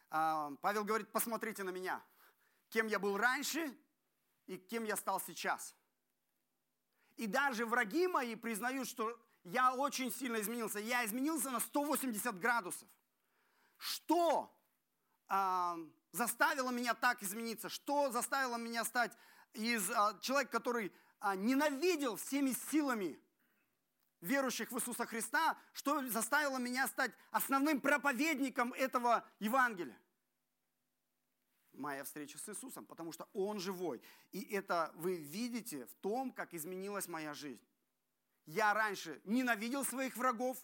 А, 0.09 0.53
Павел 0.61 0.85
говорит, 0.85 1.11
посмотрите 1.11 1.65
на 1.65 1.71
меня, 1.71 2.01
кем 2.69 2.87
я 2.87 3.01
был 3.01 3.17
раньше 3.17 3.77
и 4.47 4.57
кем 4.57 4.85
я 4.85 4.97
стал 4.97 5.21
сейчас. 5.21 5.75
И 7.17 7.27
даже 7.27 7.65
враги 7.67 8.07
мои 8.07 8.35
признают, 8.35 8.89
что 8.89 9.19
я 9.45 9.75
очень 9.75 10.13
сильно 10.13 10.41
изменился. 10.41 10.79
Я 10.79 11.05
изменился 11.05 11.51
на 11.51 11.61
180 11.61 12.39
градусов. 12.39 12.89
Что 13.79 14.55
а, 15.29 15.79
заставило 16.13 16.71
меня 16.71 16.95
так 16.95 17.23
измениться? 17.23 17.69
Что 17.69 18.11
заставило 18.11 18.57
меня 18.57 18.85
стать 18.85 19.17
из 19.53 19.91
а, 19.91 20.19
человека, 20.21 20.53
который 20.53 20.93
а, 21.21 21.37
ненавидел 21.37 22.17
всеми 22.17 22.53
силами 22.71 23.21
верующих 24.21 24.71
в 24.71 24.77
Иисуса 24.77 25.07
Христа, 25.07 25.57
что 25.73 26.07
заставило 26.09 26.59
меня 26.59 26.89
стать 26.89 27.13
основным 27.31 27.81
проповедником 27.81 28.73
этого 28.73 29.25
Евангелия? 29.39 29.99
Моя 31.77 32.05
встреча 32.05 32.39
с 32.39 32.49
Иисусом, 32.49 32.85
потому 32.87 33.13
что 33.13 33.29
Он 33.33 33.59
живой. 33.59 34.01
И 34.33 34.41
это 34.55 34.93
вы 34.97 35.17
видите 35.17 35.87
в 35.87 35.95
том, 35.95 36.33
как 36.33 36.55
изменилась 36.55 37.09
моя 37.09 37.35
жизнь. 37.35 37.63
Я 38.47 38.75
раньше 38.75 39.21
ненавидел 39.25 39.85
своих 39.85 40.17
врагов, 40.17 40.57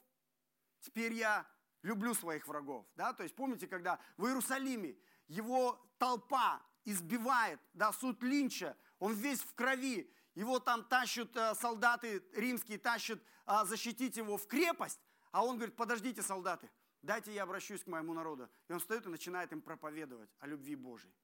теперь 0.81 1.13
я 1.15 1.47
люблю 1.83 2.15
своих 2.15 2.47
врагов. 2.47 2.87
Да? 2.97 3.13
То 3.13 3.23
есть 3.23 3.35
помните, 3.35 3.67
когда 3.67 3.99
в 4.17 4.27
Иерусалиме 4.27 4.97
его 5.29 5.81
толпа 5.99 6.63
избивает, 6.85 7.61
да, 7.75 7.93
суд 7.93 8.23
Линча, 8.23 8.77
он 8.99 9.15
весь 9.15 9.41
в 9.41 9.55
крови, 9.55 10.13
его 10.35 10.59
там 10.59 10.85
тащат 10.85 11.37
э, 11.37 11.55
солдаты 11.55 12.23
римские, 12.35 12.79
тащат 12.79 13.21
э, 13.47 13.65
защитить 13.65 14.17
его 14.17 14.37
в 14.37 14.47
крепость, 14.47 15.01
а 15.31 15.45
он 15.45 15.57
говорит, 15.57 15.77
подождите, 15.77 16.23
солдаты, 16.23 16.71
дайте 17.03 17.33
я 17.33 17.43
обращусь 17.43 17.83
к 17.85 17.87
моему 17.87 18.15
народу. 18.15 18.49
И 18.69 18.73
он 18.73 18.79
встает 18.79 19.07
и 19.07 19.11
начинает 19.11 19.53
им 19.53 19.61
проповедовать 19.61 20.31
о 20.39 20.47
любви 20.47 20.75
Божьей. 20.77 21.15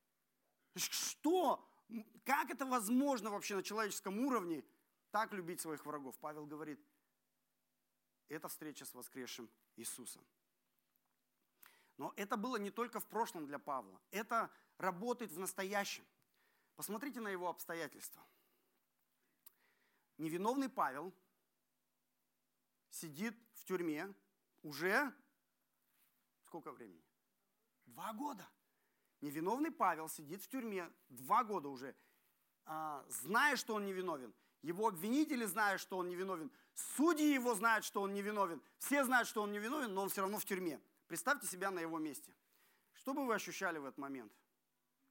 Что? 0.77 1.67
Как 2.25 2.51
это 2.51 2.67
возможно 2.67 3.31
вообще 3.31 3.57
на 3.57 3.63
человеческом 3.63 4.19
уровне 4.19 4.65
так 5.11 5.33
любить 5.33 5.61
своих 5.61 5.87
врагов? 5.87 6.19
Павел 6.19 6.47
говорит, 6.47 6.81
это 8.29 8.49
встреча 8.49 8.85
с 8.85 8.95
воскресшим 8.95 9.49
Иисусом. 9.77 10.25
Но 11.97 12.13
это 12.17 12.37
было 12.37 12.57
не 12.57 12.71
только 12.71 13.01
в 13.01 13.07
прошлом 13.07 13.47
для 13.47 13.59
Павла, 13.59 14.01
это 14.11 14.51
работает 14.77 15.33
в 15.33 15.39
настоящем. 15.39 16.05
Посмотрите 16.77 17.21
на 17.21 17.29
его 17.29 17.49
обстоятельства. 17.49 18.25
Невиновный 20.17 20.69
Павел 20.69 21.13
сидит 22.91 23.37
в 23.55 23.65
тюрьме 23.65 24.15
уже 24.63 25.13
Сколько 26.49 26.73
времени? 26.73 27.05
Два 27.85 28.15
года. 28.15 28.49
Невиновный 29.21 29.71
Павел 29.71 30.09
сидит 30.09 30.43
в 30.43 30.49
тюрьме 30.49 30.91
два 31.11 31.45
года 31.45 31.69
уже, 31.69 31.95
а, 32.65 33.05
зная, 33.11 33.57
что 33.57 33.75
он 33.75 33.85
невиновен. 33.85 34.33
Его 34.63 34.89
обвинители 34.89 35.45
знают, 35.45 35.79
что 35.79 35.99
он 35.99 36.09
невиновен. 36.09 36.51
Судьи 36.73 37.35
его 37.35 37.55
знают, 37.55 37.85
что 37.85 38.01
он 38.01 38.15
невиновен. 38.15 38.63
Все 38.79 39.05
знают, 39.05 39.29
что 39.29 39.43
он 39.43 39.53
невиновен, 39.53 39.93
но 39.93 40.01
он 40.01 40.09
все 40.09 40.23
равно 40.23 40.39
в 40.39 40.45
тюрьме. 40.47 40.81
Представьте 41.07 41.47
себя 41.47 41.71
на 41.71 41.81
его 41.81 41.99
месте. 41.99 42.33
Что 42.95 43.13
бы 43.13 43.27
вы 43.27 43.35
ощущали 43.35 43.77
в 43.77 43.85
этот 43.85 43.99
момент? 43.99 44.33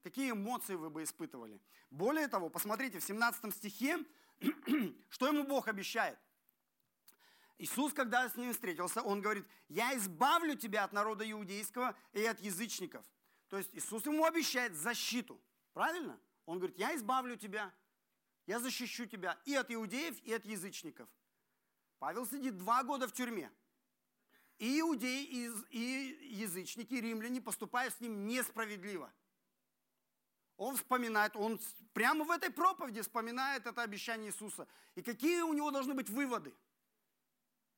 Какие 0.02 0.32
эмоции 0.32 0.74
вы 0.74 0.90
бы 0.90 1.04
испытывали? 1.04 1.60
Более 1.90 2.26
того, 2.26 2.48
посмотрите, 2.48 2.98
в 2.98 3.04
17 3.04 3.54
стихе, 3.54 4.04
что 5.08 5.28
ему 5.28 5.44
Бог 5.44 5.68
обещает. 5.68 6.18
Иисус, 7.58 7.92
когда 7.92 8.28
с 8.28 8.36
ним 8.36 8.52
встретился, 8.52 9.02
он 9.02 9.20
говорит, 9.20 9.44
я 9.68 9.96
избавлю 9.96 10.54
тебя 10.54 10.84
от 10.84 10.92
народа 10.92 11.28
иудейского 11.28 11.96
и 12.12 12.24
от 12.24 12.40
язычников. 12.40 13.04
То 13.48 13.58
есть 13.58 13.70
Иисус 13.74 14.06
ему 14.06 14.24
обещает 14.24 14.74
защиту. 14.74 15.40
Правильно? 15.72 16.18
Он 16.46 16.58
говорит, 16.58 16.78
я 16.78 16.94
избавлю 16.94 17.36
тебя, 17.36 17.74
я 18.46 18.60
защищу 18.60 19.06
тебя 19.06 19.38
и 19.44 19.54
от 19.54 19.72
иудеев, 19.72 20.20
и 20.22 20.32
от 20.32 20.44
язычников. 20.44 21.08
Павел 21.98 22.26
сидит 22.26 22.56
два 22.56 22.84
года 22.84 23.08
в 23.08 23.12
тюрьме. 23.12 23.50
И 24.58 24.80
иудеи, 24.80 25.24
и 25.70 26.34
язычники, 26.34 26.94
и 26.94 27.00
римляне 27.00 27.40
поступают 27.40 27.92
с 27.94 28.00
ним 28.00 28.26
несправедливо. 28.26 29.12
Он 30.56 30.76
вспоминает, 30.76 31.34
он 31.36 31.60
прямо 31.92 32.24
в 32.24 32.30
этой 32.30 32.50
проповеди 32.50 33.00
вспоминает 33.02 33.66
это 33.66 33.82
обещание 33.82 34.30
Иисуса. 34.30 34.66
И 34.94 35.02
какие 35.02 35.42
у 35.42 35.52
него 35.52 35.72
должны 35.72 35.94
быть 35.94 36.08
выводы– 36.08 36.54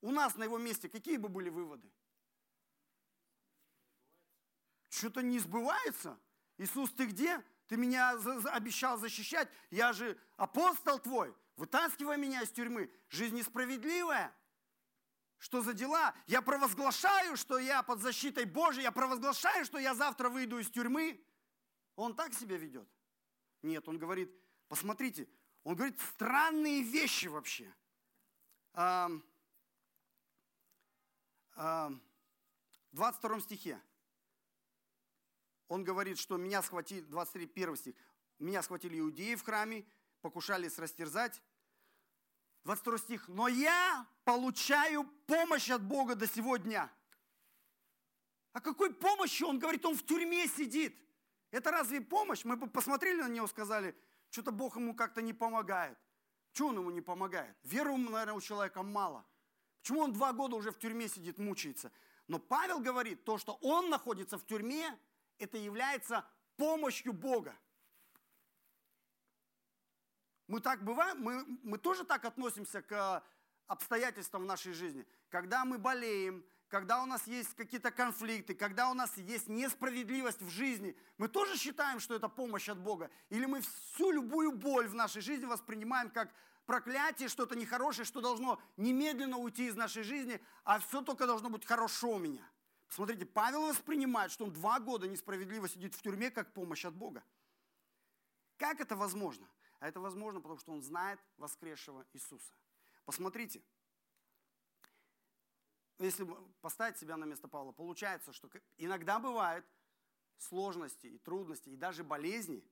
у 0.00 0.10
нас 0.10 0.36
на 0.36 0.44
его 0.44 0.58
месте 0.58 0.88
какие 0.88 1.16
бы 1.16 1.28
были 1.28 1.48
выводы? 1.48 1.90
Что-то 4.88 5.22
не 5.22 5.38
сбывается. 5.38 6.18
Иисус, 6.58 6.90
ты 6.92 7.06
где? 7.06 7.42
Ты 7.68 7.76
меня 7.76 8.10
обещал 8.52 8.98
защищать. 8.98 9.48
Я 9.70 9.92
же 9.92 10.18
апостол 10.36 10.98
твой. 10.98 11.34
Вытаскивай 11.56 12.18
меня 12.18 12.42
из 12.42 12.50
тюрьмы. 12.50 12.90
Жизнь 13.08 13.36
несправедливая. 13.36 14.34
Что 15.38 15.62
за 15.62 15.72
дела? 15.72 16.14
Я 16.26 16.42
провозглашаю, 16.42 17.36
что 17.36 17.58
я 17.58 17.82
под 17.82 18.00
защитой 18.00 18.44
Божией. 18.44 18.82
Я 18.82 18.92
провозглашаю, 18.92 19.64
что 19.64 19.78
я 19.78 19.94
завтра 19.94 20.28
выйду 20.28 20.58
из 20.58 20.70
тюрьмы. 20.70 21.24
Он 21.96 22.14
так 22.14 22.34
себя 22.34 22.56
ведет? 22.56 22.88
Нет, 23.62 23.88
он 23.88 23.98
говорит, 23.98 24.34
посмотрите, 24.68 25.28
он 25.64 25.76
говорит 25.76 26.00
странные 26.00 26.82
вещи 26.82 27.26
вообще. 27.26 27.72
22 32.92 33.40
стихе 33.40 33.80
он 35.70 35.84
говорит, 35.84 36.18
что 36.18 36.36
меня 36.36 36.62
схватили, 36.62 37.02
23 37.02 37.76
стих, 37.76 37.94
меня 38.40 38.60
схватили 38.60 38.98
иудеи 38.98 39.36
в 39.36 39.42
храме, 39.42 39.86
покушались 40.20 40.78
растерзать. 40.78 41.40
22 42.64 42.98
стих, 42.98 43.28
но 43.28 43.46
я 43.46 44.06
получаю 44.24 45.04
помощь 45.26 45.70
от 45.70 45.82
Бога 45.82 46.16
до 46.16 46.26
сего 46.26 46.56
дня. 46.56 46.90
О 48.52 48.60
какой 48.60 48.92
помощи? 48.92 49.44
Он 49.44 49.58
говорит, 49.60 49.86
он 49.86 49.96
в 49.96 50.04
тюрьме 50.04 50.48
сидит. 50.48 51.00
Это 51.52 51.70
разве 51.70 52.00
помощь? 52.00 52.44
Мы 52.44 52.56
бы 52.56 52.68
посмотрели 52.68 53.22
на 53.22 53.28
него, 53.28 53.46
сказали, 53.46 53.96
что-то 54.30 54.50
Бог 54.50 54.76
ему 54.76 54.94
как-то 54.94 55.22
не 55.22 55.32
помогает. 55.32 55.96
Чего 56.52 56.68
он 56.68 56.78
ему 56.78 56.90
не 56.90 57.00
помогает? 57.00 57.56
Веры, 57.62 57.96
наверное, 57.96 58.34
у 58.34 58.40
человека 58.40 58.82
мало. 58.82 59.24
Почему 59.80 60.00
он 60.00 60.12
два 60.12 60.32
года 60.32 60.56
уже 60.56 60.70
в 60.70 60.78
тюрьме 60.78 61.08
сидит, 61.08 61.38
мучается? 61.38 61.90
Но 62.28 62.38
Павел 62.38 62.80
говорит, 62.80 63.24
то, 63.24 63.38
что 63.38 63.54
он 63.62 63.90
находится 63.90 64.38
в 64.38 64.46
тюрьме, 64.46 64.96
это 65.38 65.56
является 65.56 66.24
помощью 66.56 67.12
Бога. 67.12 67.56
Мы 70.46 70.60
так 70.60 70.84
бываем, 70.84 71.22
мы, 71.22 71.44
мы 71.62 71.78
тоже 71.78 72.04
так 72.04 72.24
относимся 72.24 72.82
к 72.82 73.24
обстоятельствам 73.66 74.42
в 74.42 74.46
нашей 74.46 74.72
жизни. 74.72 75.06
Когда 75.28 75.64
мы 75.64 75.78
болеем, 75.78 76.44
когда 76.68 77.02
у 77.02 77.06
нас 77.06 77.26
есть 77.26 77.54
какие-то 77.54 77.90
конфликты, 77.90 78.54
когда 78.54 78.90
у 78.90 78.94
нас 78.94 79.16
есть 79.16 79.48
несправедливость 79.48 80.42
в 80.42 80.50
жизни, 80.50 80.96
мы 81.18 81.28
тоже 81.28 81.56
считаем, 81.56 82.00
что 82.00 82.14
это 82.14 82.28
помощь 82.28 82.68
от 82.68 82.78
Бога. 82.78 83.10
Или 83.28 83.46
мы 83.46 83.60
всю 83.60 84.10
любую 84.10 84.52
боль 84.52 84.88
в 84.88 84.94
нашей 84.94 85.22
жизни 85.22 85.46
воспринимаем 85.46 86.10
как 86.10 86.32
проклятие, 86.70 87.28
что-то 87.28 87.56
нехорошее, 87.56 88.04
что 88.04 88.20
должно 88.20 88.62
немедленно 88.76 89.38
уйти 89.38 89.66
из 89.66 89.74
нашей 89.74 90.04
жизни, 90.04 90.40
а 90.62 90.78
все 90.78 91.02
только 91.02 91.26
должно 91.26 91.50
быть 91.50 91.64
хорошо 91.64 92.10
у 92.10 92.18
меня. 92.20 92.48
Посмотрите, 92.86 93.26
Павел 93.26 93.66
воспринимает, 93.66 94.30
что 94.30 94.44
он 94.44 94.52
два 94.52 94.78
года 94.78 95.08
несправедливо 95.08 95.68
сидит 95.68 95.96
в 95.96 96.00
тюрьме, 96.00 96.30
как 96.30 96.52
помощь 96.52 96.84
от 96.84 96.94
Бога. 96.94 97.24
Как 98.56 98.80
это 98.80 98.94
возможно? 98.94 99.48
А 99.80 99.88
это 99.88 99.98
возможно, 99.98 100.40
потому 100.40 100.60
что 100.60 100.70
он 100.70 100.80
знает 100.80 101.18
воскресшего 101.38 102.06
Иисуса. 102.12 102.54
Посмотрите, 103.04 103.64
если 105.98 106.24
поставить 106.60 106.98
себя 106.98 107.16
на 107.16 107.24
место 107.24 107.48
Павла, 107.48 107.72
получается, 107.72 108.32
что 108.32 108.48
иногда 108.78 109.18
бывают 109.18 109.66
сложности 110.38 111.08
и 111.08 111.18
трудности, 111.18 111.70
и 111.70 111.76
даже 111.76 112.04
болезни, 112.04 112.64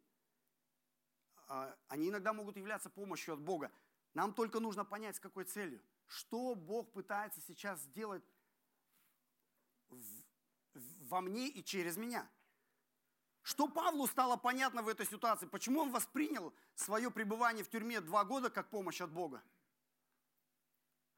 а, 1.48 1.76
они 1.88 2.10
иногда 2.10 2.32
могут 2.32 2.56
являться 2.56 2.90
помощью 2.90 3.34
от 3.34 3.40
Бога. 3.40 3.72
Нам 4.14 4.32
только 4.32 4.60
нужно 4.60 4.84
понять, 4.84 5.16
с 5.16 5.20
какой 5.20 5.44
целью. 5.44 5.82
Что 6.06 6.54
Бог 6.54 6.92
пытается 6.92 7.40
сейчас 7.40 7.80
сделать 7.80 8.24
во 10.74 11.20
мне 11.20 11.48
и 11.48 11.64
через 11.64 11.96
меня. 11.96 12.28
Что 13.42 13.66
Павлу 13.66 14.06
стало 14.06 14.36
понятно 14.36 14.82
в 14.82 14.88
этой 14.88 15.06
ситуации? 15.06 15.46
Почему 15.46 15.80
он 15.80 15.90
воспринял 15.90 16.52
свое 16.74 17.10
пребывание 17.10 17.64
в 17.64 17.70
тюрьме 17.70 18.00
два 18.00 18.24
года 18.24 18.50
как 18.50 18.68
помощь 18.68 19.00
от 19.00 19.10
Бога? 19.10 19.42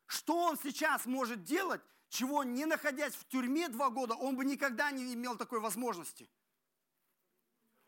Что 0.07 0.37
он 0.37 0.59
сейчас 0.59 1.07
может 1.07 1.45
делать, 1.45 1.81
чего 2.09 2.45
не 2.45 2.67
находясь 2.67 3.15
в 3.15 3.27
тюрьме 3.27 3.69
два 3.69 3.91
года, 3.91 4.15
он 4.15 4.37
бы 4.37 4.45
никогда 4.45 4.91
не 4.91 5.15
имел 5.15 5.37
такой 5.37 5.61
возможности? 5.61 6.31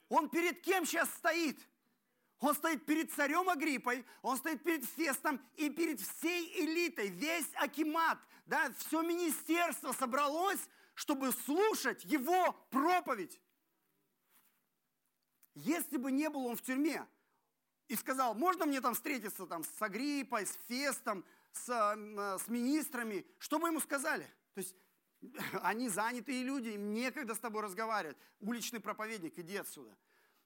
Он 0.09 0.29
перед 0.29 0.61
кем 0.63 0.87
сейчас 0.87 1.09
стоит? 1.15 1.59
Он 2.43 2.57
стоит 2.57 2.85
перед 2.85 3.13
царем 3.13 3.49
Агриппой, 3.49 4.05
он 4.21 4.37
стоит 4.37 4.65
перед 4.65 4.85
Фестом 4.85 5.41
и 5.55 5.71
перед 5.71 6.01
всей 6.01 6.65
элитой, 6.65 7.09
весь 7.09 7.49
Акимат, 7.55 8.19
да, 8.47 8.73
все 8.79 9.01
министерство 9.03 9.93
собралось, 9.93 10.59
чтобы 10.95 11.31
слушать 11.31 12.05
его 12.05 12.53
проповедь. 12.71 13.41
Если 15.55 15.97
бы 15.97 16.11
не 16.11 16.29
был 16.29 16.47
он 16.47 16.57
в 16.57 16.63
тюрьме 16.63 17.07
и 17.87 17.95
сказал, 17.95 18.35
можно 18.35 18.67
мне 18.67 18.81
там 18.81 18.95
встретиться 18.95 19.47
там, 19.47 19.63
с 19.63 19.81
Агриппой, 19.81 20.45
с 20.45 20.59
Фестом, 20.67 21.25
с, 21.53 21.69
э, 21.69 22.39
с 22.45 22.49
министрами, 22.49 23.25
что 23.39 23.61
бы 23.61 23.69
ему 23.69 23.79
сказали? 23.79 24.29
То 24.55 24.59
есть 24.59 24.75
они 25.63 25.89
занятые 25.89 26.43
люди, 26.43 26.71
им 26.71 26.93
некогда 26.93 27.37
с 27.37 27.39
тобой 27.39 27.63
разговаривать. 27.63 28.17
Уличный 28.41 28.81
проповедник, 28.81 29.39
иди 29.39 29.59
отсюда. 29.59 29.97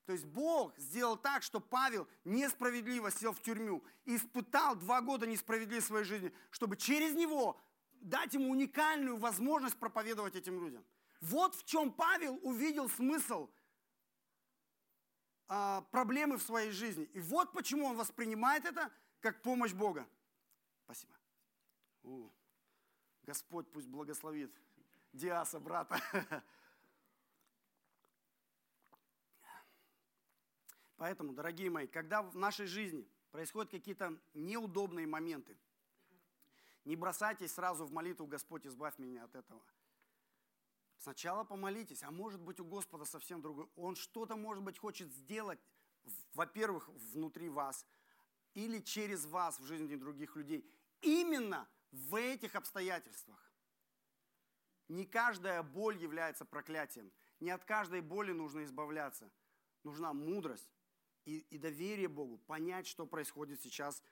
То 0.06 0.12
есть 0.12 0.24
Бог 0.24 0.72
сделал 0.78 1.16
так, 1.16 1.42
что 1.42 1.60
Павел 1.60 2.06
несправедливо 2.24 3.10
сел 3.10 3.32
в 3.32 3.42
тюрьму 3.42 3.82
испытал 4.04 4.76
два 4.76 5.00
года 5.00 5.26
несправедливости 5.26 5.86
в 5.86 5.88
своей 5.88 6.04
жизни, 6.04 6.32
чтобы 6.50 6.76
через 6.76 7.14
него 7.14 7.60
дать 8.00 8.32
ему 8.34 8.50
уникальную 8.50 9.16
возможность 9.16 9.76
проповедовать 9.76 10.36
этим 10.36 10.60
людям. 10.60 10.84
Вот 11.20 11.56
в 11.56 11.64
чем 11.64 11.92
Павел 11.92 12.38
увидел 12.42 12.88
смысл 12.88 13.50
а, 15.48 15.82
проблемы 15.90 16.36
в 16.36 16.42
своей 16.42 16.70
жизни. 16.70 17.04
И 17.12 17.20
вот 17.20 17.52
почему 17.52 17.86
он 17.86 17.96
воспринимает 17.96 18.64
это 18.64 18.92
как 19.20 19.42
помощь 19.42 19.72
Бога. 19.72 20.06
Спасибо. 20.84 21.14
У, 22.04 22.30
Господь 23.24 23.68
пусть 23.72 23.88
благословит 23.88 24.54
Диаса, 25.12 25.58
брата. 25.58 26.00
Поэтому, 30.96 31.32
дорогие 31.32 31.70
мои, 31.70 31.86
когда 31.86 32.22
в 32.22 32.36
нашей 32.36 32.66
жизни 32.66 33.06
происходят 33.30 33.70
какие-то 33.70 34.18
неудобные 34.34 35.06
моменты, 35.06 35.56
не 36.84 36.96
бросайтесь 36.96 37.52
сразу 37.52 37.84
в 37.84 37.92
молитву 37.92 38.26
«Господь, 38.26 38.66
избавь 38.66 38.98
меня 38.98 39.24
от 39.24 39.34
этого». 39.34 39.62
Сначала 40.98 41.44
помолитесь, 41.44 42.02
а 42.02 42.10
может 42.10 42.40
быть 42.40 42.58
у 42.60 42.64
Господа 42.64 43.04
совсем 43.04 43.42
другой. 43.42 43.68
Он 43.76 43.96
что-то, 43.96 44.36
может 44.36 44.64
быть, 44.64 44.78
хочет 44.78 45.12
сделать, 45.12 45.58
во-первых, 46.32 46.88
внутри 46.88 47.48
вас, 47.48 47.84
или 48.54 48.78
через 48.78 49.26
вас 49.26 49.60
в 49.60 49.66
жизни 49.66 49.96
других 49.96 50.34
людей. 50.36 50.66
Именно 51.02 51.68
в 51.92 52.14
этих 52.14 52.54
обстоятельствах. 52.54 53.52
Не 54.88 55.04
каждая 55.04 55.62
боль 55.62 55.98
является 55.98 56.46
проклятием. 56.46 57.12
Не 57.40 57.50
от 57.50 57.64
каждой 57.64 58.00
боли 58.00 58.32
нужно 58.32 58.64
избавляться. 58.64 59.30
Нужна 59.82 60.14
мудрость 60.14 60.75
и, 61.26 61.40
и 61.50 61.58
доверие 61.58 62.08
Богу, 62.08 62.38
понять, 62.38 62.86
что 62.86 63.06
происходит 63.06 63.60
сейчас 63.60 64.02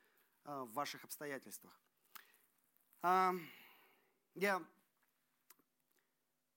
э, 0.45 0.63
в 0.63 0.73
ваших 0.73 1.05
обстоятельствах. 1.05 1.81
Э, 3.03 3.33
я 4.35 4.63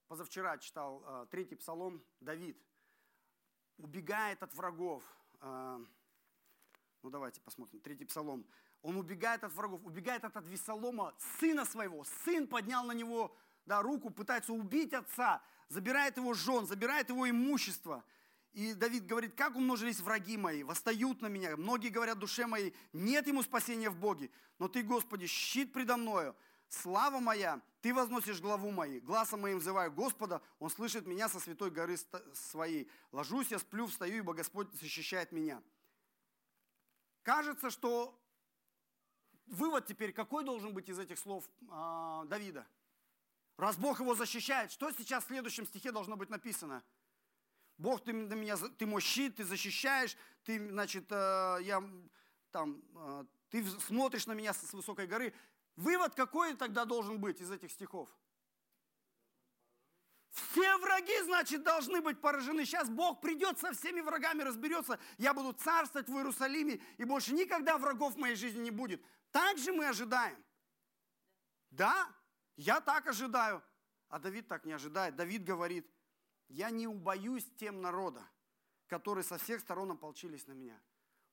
позавчера 0.07 0.57
читал 0.57 1.03
э, 1.05 1.27
третий 1.29 1.55
псалом, 1.55 2.03
Давид 2.19 2.61
убегает 3.77 4.41
от 4.43 4.53
врагов. 4.55 5.03
Э, 5.41 5.79
ну 7.03 7.09
давайте 7.09 7.39
посмотрим, 7.41 7.79
третий 7.79 8.05
псалом. 8.05 8.45
Он 8.81 8.97
убегает 8.97 9.43
от 9.43 9.53
врагов, 9.53 9.85
убегает 9.85 10.23
от 10.23 10.37
Адвисалома, 10.37 11.15
сына 11.39 11.65
своего. 11.65 12.03
Сын 12.23 12.47
поднял 12.47 12.83
на 12.83 12.93
него 12.93 13.35
да, 13.65 13.81
руку, 13.81 14.09
пытается 14.09 14.53
убить 14.53 14.93
отца, 14.93 15.41
забирает 15.67 16.17
его 16.17 16.33
жен, 16.33 16.65
забирает 16.65 17.09
его 17.09 17.29
имущество. 17.29 18.03
И 18.53 18.73
Давид 18.73 19.05
говорит, 19.05 19.35
как 19.35 19.55
умножились 19.55 19.99
враги 19.99 20.37
мои, 20.37 20.63
восстают 20.63 21.21
на 21.21 21.27
меня. 21.27 21.55
Многие 21.57 21.89
говорят 21.89 22.17
душе 22.17 22.47
моей, 22.47 22.73
нет 22.91 23.27
ему 23.27 23.43
спасения 23.43 23.89
в 23.89 23.97
Боге. 23.97 24.31
Но 24.57 24.67
ты, 24.67 24.81
Господи, 24.81 25.27
щит 25.27 25.73
предо 25.73 25.95
мною, 25.97 26.35
слава 26.67 27.19
моя, 27.19 27.61
ты 27.81 27.93
возносишь 27.93 28.41
главу 28.41 28.71
моей, 28.71 28.99
глазом 28.99 29.41
моим 29.41 29.59
взываю 29.59 29.91
Господа, 29.91 30.41
он 30.59 30.69
слышит 30.69 31.05
меня 31.05 31.29
со 31.29 31.39
святой 31.39 31.69
горы 31.69 31.97
своей. 32.33 32.89
Ложусь 33.11 33.51
я, 33.51 33.59
сплю, 33.59 33.87
встаю, 33.87 34.17
ибо 34.17 34.33
Господь 34.33 34.73
защищает 34.73 35.31
меня. 35.31 35.61
Кажется, 37.23 37.69
что 37.69 38.19
вывод 39.45 39.85
теперь 39.85 40.13
какой 40.13 40.43
должен 40.43 40.73
быть 40.73 40.89
из 40.89 40.97
этих 40.97 41.19
слов 41.19 41.47
э, 41.61 42.23
Давида? 42.27 42.65
Раз 43.57 43.75
Бог 43.75 43.99
его 43.99 44.15
защищает, 44.15 44.71
что 44.71 44.91
сейчас 44.91 45.23
в 45.23 45.27
следующем 45.27 45.65
стихе 45.65 45.91
должно 45.91 46.15
быть 46.15 46.29
написано? 46.29 46.83
Бог, 47.77 48.03
ты, 48.03 48.13
на 48.13 48.33
меня, 48.33 48.57
ты 48.57 48.85
мой 48.85 49.01
щит, 49.01 49.35
ты 49.35 49.43
защищаешь, 49.43 50.17
ты, 50.43 50.69
значит, 50.69 51.05
э, 51.11 51.57
я, 51.61 51.83
там, 52.51 52.81
э, 52.95 53.25
ты 53.49 53.63
смотришь 53.81 54.25
на 54.25 54.33
меня 54.33 54.53
с 54.53 54.73
высокой 54.73 55.05
горы. 55.05 55.33
Вывод 55.75 56.15
какой 56.15 56.55
тогда 56.55 56.85
должен 56.85 57.19
быть 57.19 57.39
из 57.39 57.51
этих 57.51 57.71
стихов? 57.71 58.09
Все 60.31 60.77
враги, 60.77 61.19
значит, 61.23 61.63
должны 61.63 62.01
быть 62.01 62.19
поражены. 62.19 62.65
Сейчас 62.65 62.89
Бог 62.89 63.21
придет 63.21 63.59
со 63.59 63.73
всеми 63.73 64.01
врагами, 64.01 64.43
разберется. 64.43 64.99
Я 65.17 65.33
буду 65.33 65.53
царствовать 65.53 66.07
в 66.07 66.15
Иерусалиме, 66.15 66.79
и 66.97 67.03
больше 67.03 67.33
никогда 67.33 67.77
врагов 67.77 68.15
в 68.15 68.17
моей 68.17 68.35
жизни 68.35 68.61
не 68.61 68.71
будет. 68.71 69.03
Так 69.31 69.57
же 69.57 69.71
мы 69.71 69.87
ожидаем. 69.87 70.37
Да, 71.71 72.07
я 72.55 72.81
так 72.81 73.07
ожидаю. 73.07 73.63
А 74.09 74.19
Давид 74.19 74.47
так 74.47 74.65
не 74.65 74.73
ожидает. 74.73 75.15
Давид 75.15 75.43
говорит, 75.43 75.89
я 76.49 76.69
не 76.69 76.87
убоюсь 76.87 77.45
тем 77.57 77.81
народа, 77.81 78.23
которые 78.87 79.23
со 79.23 79.37
всех 79.37 79.61
сторон 79.61 79.91
ополчились 79.91 80.47
на 80.47 80.53
меня. 80.53 80.79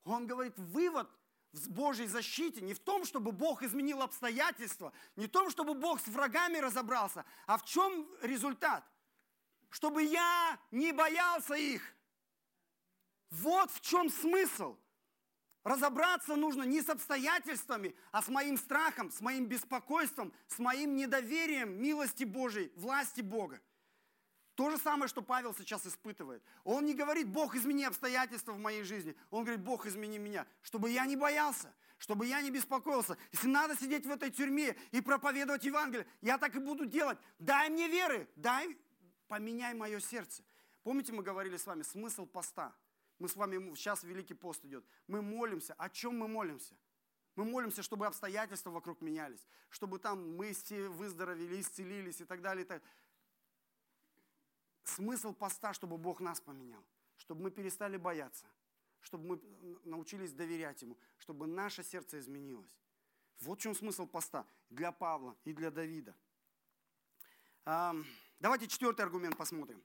Он 0.03 0.27
говорит, 0.27 0.57
вывод– 0.57 1.09
в 1.55 1.69
Божьей 1.69 2.07
защите, 2.07 2.61
не 2.61 2.73
в 2.73 2.79
том, 2.79 3.05
чтобы 3.05 3.31
Бог 3.31 3.63
изменил 3.63 4.01
обстоятельства, 4.01 4.93
не 5.15 5.27
в 5.27 5.31
том, 5.31 5.49
чтобы 5.49 5.73
Бог 5.73 5.99
с 5.99 6.07
врагами 6.07 6.57
разобрался, 6.57 7.25
а 7.47 7.57
в 7.57 7.65
чем 7.65 8.07
результат? 8.21 8.83
Чтобы 9.69 10.03
я 10.03 10.59
не 10.71 10.91
боялся 10.91 11.55
их. 11.55 11.95
Вот 13.29 13.71
в 13.71 13.81
чем 13.81 14.09
смысл. 14.09 14.77
Разобраться 15.63 16.35
нужно 16.35 16.63
не 16.63 16.81
с 16.81 16.89
обстоятельствами, 16.89 17.95
а 18.11 18.21
с 18.21 18.27
моим 18.27 18.57
страхом, 18.57 19.11
с 19.11 19.19
моим 19.19 19.47
беспокойством, 19.47 20.31
с 20.47 20.59
моим 20.59 20.95
недоверием 20.95 21.81
милости 21.81 22.23
Божьей, 22.23 22.71
власти 22.75 23.21
Бога. 23.21 23.59
То 24.55 24.69
же 24.69 24.77
самое, 24.77 25.09
что 25.09 25.21
Павел 25.21 25.53
сейчас 25.53 25.85
испытывает. 25.85 26.41
Он 26.63 26.85
не 26.85 26.93
говорит, 26.93 27.27
Бог, 27.27 27.55
измени 27.55 27.83
обстоятельства 27.83 28.53
в 28.53 28.57
моей 28.57 28.83
жизни. 28.83 29.15
Он 29.29 29.43
говорит, 29.43 29.61
Бог, 29.61 29.85
измени 29.85 30.17
меня, 30.17 30.47
чтобы 30.61 30.89
я 30.89 31.05
не 31.05 31.17
боялся, 31.17 31.73
чтобы 31.97 32.25
я 32.25 32.41
не 32.41 32.51
беспокоился. 32.51 33.17
Если 33.33 33.47
надо 33.47 33.75
сидеть 33.75 34.05
в 34.05 34.09
этой 34.09 34.31
тюрьме 34.31 34.77
и 34.91 35.01
проповедовать 35.01 35.65
Евангелие, 35.65 36.07
я 36.21 36.37
так 36.37 36.55
и 36.55 36.59
буду 36.59 36.85
делать. 36.85 37.17
Дай 37.37 37.69
мне 37.69 37.89
веры, 37.89 38.29
дай, 38.37 38.77
поменяй 39.27 39.73
мое 39.73 39.99
сердце. 39.99 40.41
Помните, 40.83 41.11
мы 41.11 41.21
говорили 41.21 41.57
с 41.57 41.65
вами, 41.65 41.83
смысл 41.83 42.25
поста. 42.25 42.73
Мы 43.19 43.27
с 43.27 43.35
вами, 43.35 43.75
сейчас 43.75 44.03
Великий 44.03 44.35
пост 44.35 44.63
идет. 44.63 44.85
Мы 45.07 45.21
молимся. 45.21 45.73
О 45.73 45.89
чем 45.89 46.17
мы 46.17 46.29
молимся? 46.29 46.75
Мы 47.35 47.43
молимся, 47.43 47.83
чтобы 47.83 48.07
обстоятельства 48.07 48.69
вокруг 48.69 49.01
менялись, 49.01 49.45
чтобы 49.69 49.99
там 49.99 50.37
мы 50.37 50.53
все 50.53 50.87
выздоровели, 50.87 51.59
исцелились 51.59 52.21
и 52.21 52.23
так 52.23 52.41
далее. 52.41 52.63
И 52.63 52.67
так 52.67 52.79
далее. 52.79 52.91
Смысл 54.85 55.33
поста, 55.33 55.73
чтобы 55.73 55.97
Бог 55.97 56.21
нас 56.21 56.39
поменял, 56.39 56.83
чтобы 57.17 57.41
мы 57.41 57.51
перестали 57.51 57.97
бояться, 57.97 58.45
чтобы 59.01 59.25
мы 59.25 59.79
научились 59.83 60.31
доверять 60.31 60.81
Ему, 60.83 60.95
чтобы 61.17 61.47
наше 61.47 61.83
сердце 61.83 62.19
изменилось. 62.19 62.77
Вот 63.41 63.59
в 63.59 63.61
чем 63.61 63.75
смысл 63.75 64.07
поста 64.07 64.45
для 64.69 64.91
Павла 64.91 65.35
и 65.43 65.53
для 65.53 65.71
Давида. 65.71 66.15
Давайте 68.39 68.67
четвертый 68.67 69.01
аргумент 69.01 69.35
посмотрим. 69.35 69.83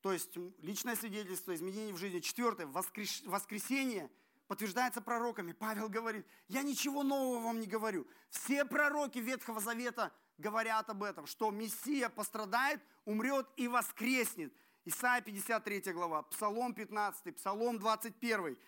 То 0.00 0.12
есть 0.12 0.34
личное 0.58 0.96
свидетельство, 0.96 1.54
изменение 1.54 1.92
в 1.92 1.98
жизни. 1.98 2.20
Четвертое, 2.20 2.66
воскресение 2.66 4.10
подтверждается 4.46 5.02
пророками. 5.02 5.52
Павел 5.52 5.88
говорит, 5.90 6.26
я 6.48 6.62
ничего 6.62 7.02
нового 7.02 7.42
вам 7.42 7.60
не 7.60 7.66
говорю. 7.66 8.06
Все 8.30 8.64
пророки 8.64 9.18
Ветхого 9.18 9.60
Завета– 9.60 10.10
говорят 10.38 10.88
об 10.90 11.02
этом, 11.02 11.26
что 11.26 11.50
Мессия 11.50 12.08
пострадает, 12.08 12.80
умрет 13.04 13.48
и 13.56 13.68
воскреснет. 13.68 14.52
Исайя 14.84 15.22
53 15.22 15.92
глава, 15.92 16.22
Псалом 16.22 16.74
15, 16.74 17.36
Псалом 17.36 17.78
21, 17.78 18.58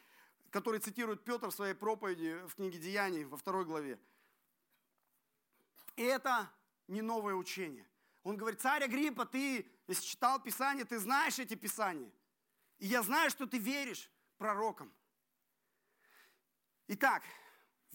который 0.51 0.81
цитирует 0.81 1.25
Петр 1.25 1.49
в 1.49 1.55
своей 1.55 1.75
проповеди 1.75 2.39
в 2.49 2.55
книге 2.55 2.79
Деяний 2.79 3.25
во 3.25 3.37
второй 3.37 3.65
главе. 3.65 3.99
И 5.97 6.03
это 6.03 6.51
не 6.89 7.03
новое 7.03 7.35
учение. 7.35 7.87
Он 8.23 8.37
говорит, 8.37 8.61
царь 8.61 8.85
Агриппа, 8.85 9.27
ты 9.27 9.71
если 9.89 10.05
читал 10.05 10.41
Писание, 10.41 10.85
ты 10.85 10.99
знаешь 10.99 11.39
эти 11.39 11.55
Писания. 11.55 12.11
И 12.79 12.87
я 12.87 13.03
знаю, 13.03 13.31
что 13.31 13.47
ты 13.47 13.59
веришь 13.59 14.11
пророкам. 14.37 14.93
Итак, 16.89 17.23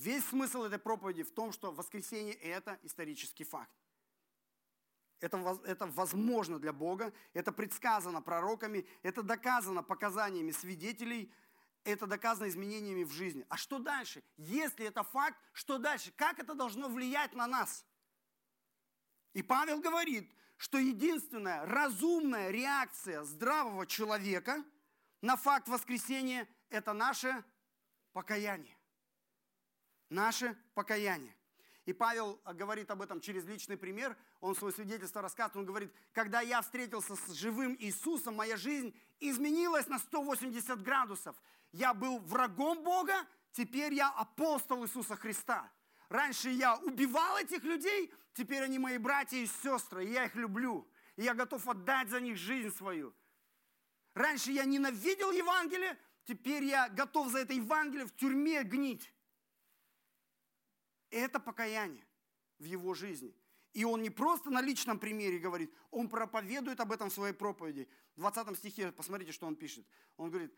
весь 0.01 0.25
смысл 0.25 0.63
этой 0.63 0.79
проповеди 0.79 1.23
в 1.23 1.31
том, 1.31 1.51
что 1.51 1.71
воскресение– 1.71 2.33
это 2.41 2.79
исторический 2.83 3.43
факт. 3.43 3.71
Это, 5.19 5.37
это 5.65 5.85
возможно 5.85 6.57
для 6.57 6.73
Бога, 6.73 7.13
это 7.33 7.51
предсказано 7.51 8.21
пророками, 8.21 8.87
это 9.03 9.21
доказано 9.21 9.83
показаниями 9.83 10.51
свидетелей, 10.51 11.31
это 11.83 12.07
доказано 12.07 12.49
изменениями 12.49 13.03
в 13.03 13.11
жизни. 13.11 13.45
А 13.49 13.57
что 13.57 13.77
дальше? 13.77 14.23
Если 14.37 14.85
это 14.85 15.03
факт, 15.03 15.37
что 15.53 15.77
дальше? 15.77 16.11
Как 16.15 16.39
это 16.39 16.55
должно 16.55 16.89
влиять 16.89 17.33
на 17.33 17.45
нас? 17.45 17.85
И 19.33 19.43
Павел 19.43 19.79
говорит, 19.79 20.33
что 20.57 20.79
единственная 20.79 21.65
разумная 21.65 22.49
реакция 22.49 23.23
здравого 23.23 23.85
человека 23.85 24.63
на 25.21 25.35
факт 25.35 25.67
воскресения– 25.67 26.47
это 26.69 26.93
наше 26.93 27.43
покаяние. 28.11 28.75
Наше 30.11 30.57
покаяние. 30.73 31.33
И 31.85 31.93
Павел 31.93 32.41
говорит 32.45 32.91
об 32.91 33.01
этом 33.01 33.21
через 33.21 33.45
личный 33.45 33.77
пример. 33.77 34.17
Он 34.41 34.53
свое 34.55 34.73
свидетельство 34.73 35.21
рассказывает. 35.21 35.55
Он 35.55 35.65
говорит, 35.65 35.93
когда 36.11 36.41
я 36.41 36.61
встретился 36.61 37.15
с 37.15 37.31
живым 37.31 37.77
Иисусом, 37.79 38.35
моя 38.35 38.57
жизнь 38.57 38.93
изменилась 39.21 39.87
на 39.87 39.99
180 39.99 40.83
градусов. 40.83 41.35
Я 41.71 41.93
был 41.93 42.19
врагом 42.19 42.83
Бога, 42.83 43.25
теперь 43.53 43.93
я 43.93 44.09
апостол 44.09 44.83
Иисуса 44.83 45.15
Христа. 45.15 45.71
Раньше 46.09 46.49
я 46.49 46.75
убивал 46.75 47.37
этих 47.37 47.63
людей, 47.63 48.13
теперь 48.33 48.63
они 48.63 48.79
мои 48.79 48.97
братья 48.97 49.37
и 49.37 49.47
сестры, 49.47 50.05
и 50.05 50.11
я 50.11 50.25
их 50.25 50.35
люблю. 50.35 50.85
И 51.15 51.23
я 51.23 51.33
готов 51.33 51.65
отдать 51.69 52.09
за 52.09 52.19
них 52.19 52.35
жизнь 52.35 52.75
свою. 52.75 53.15
Раньше 54.13 54.51
я 54.51 54.65
ненавидел 54.65 55.31
Евангелие, 55.31 55.97
теперь 56.25 56.65
я 56.65 56.89
готов 56.89 57.29
за 57.29 57.39
это 57.39 57.53
Евангелие 57.53 58.07
в 58.07 58.15
тюрьме 58.17 58.61
гнить. 58.63 59.09
Это 61.11 61.39
покаяние 61.39 62.05
в 62.57 62.63
его 62.63 62.93
жизни. 62.93 63.35
И 63.73 63.85
он 63.85 64.01
не 64.01 64.09
просто 64.09 64.49
на 64.49 64.61
личном 64.61 64.99
примере 64.99 65.39
говорит, 65.39 65.73
он 65.91 66.09
проповедует 66.09 66.79
об 66.79 66.91
этом 66.91 67.09
в 67.09 67.13
своей 67.13 67.33
проповеди. 67.33 67.87
В 68.15 68.19
20 68.19 68.57
стихе, 68.57 68.91
посмотрите, 68.91 69.31
что 69.31 69.47
он 69.47 69.55
пишет. 69.55 69.85
Он 70.17 70.29
говорит, 70.29 70.53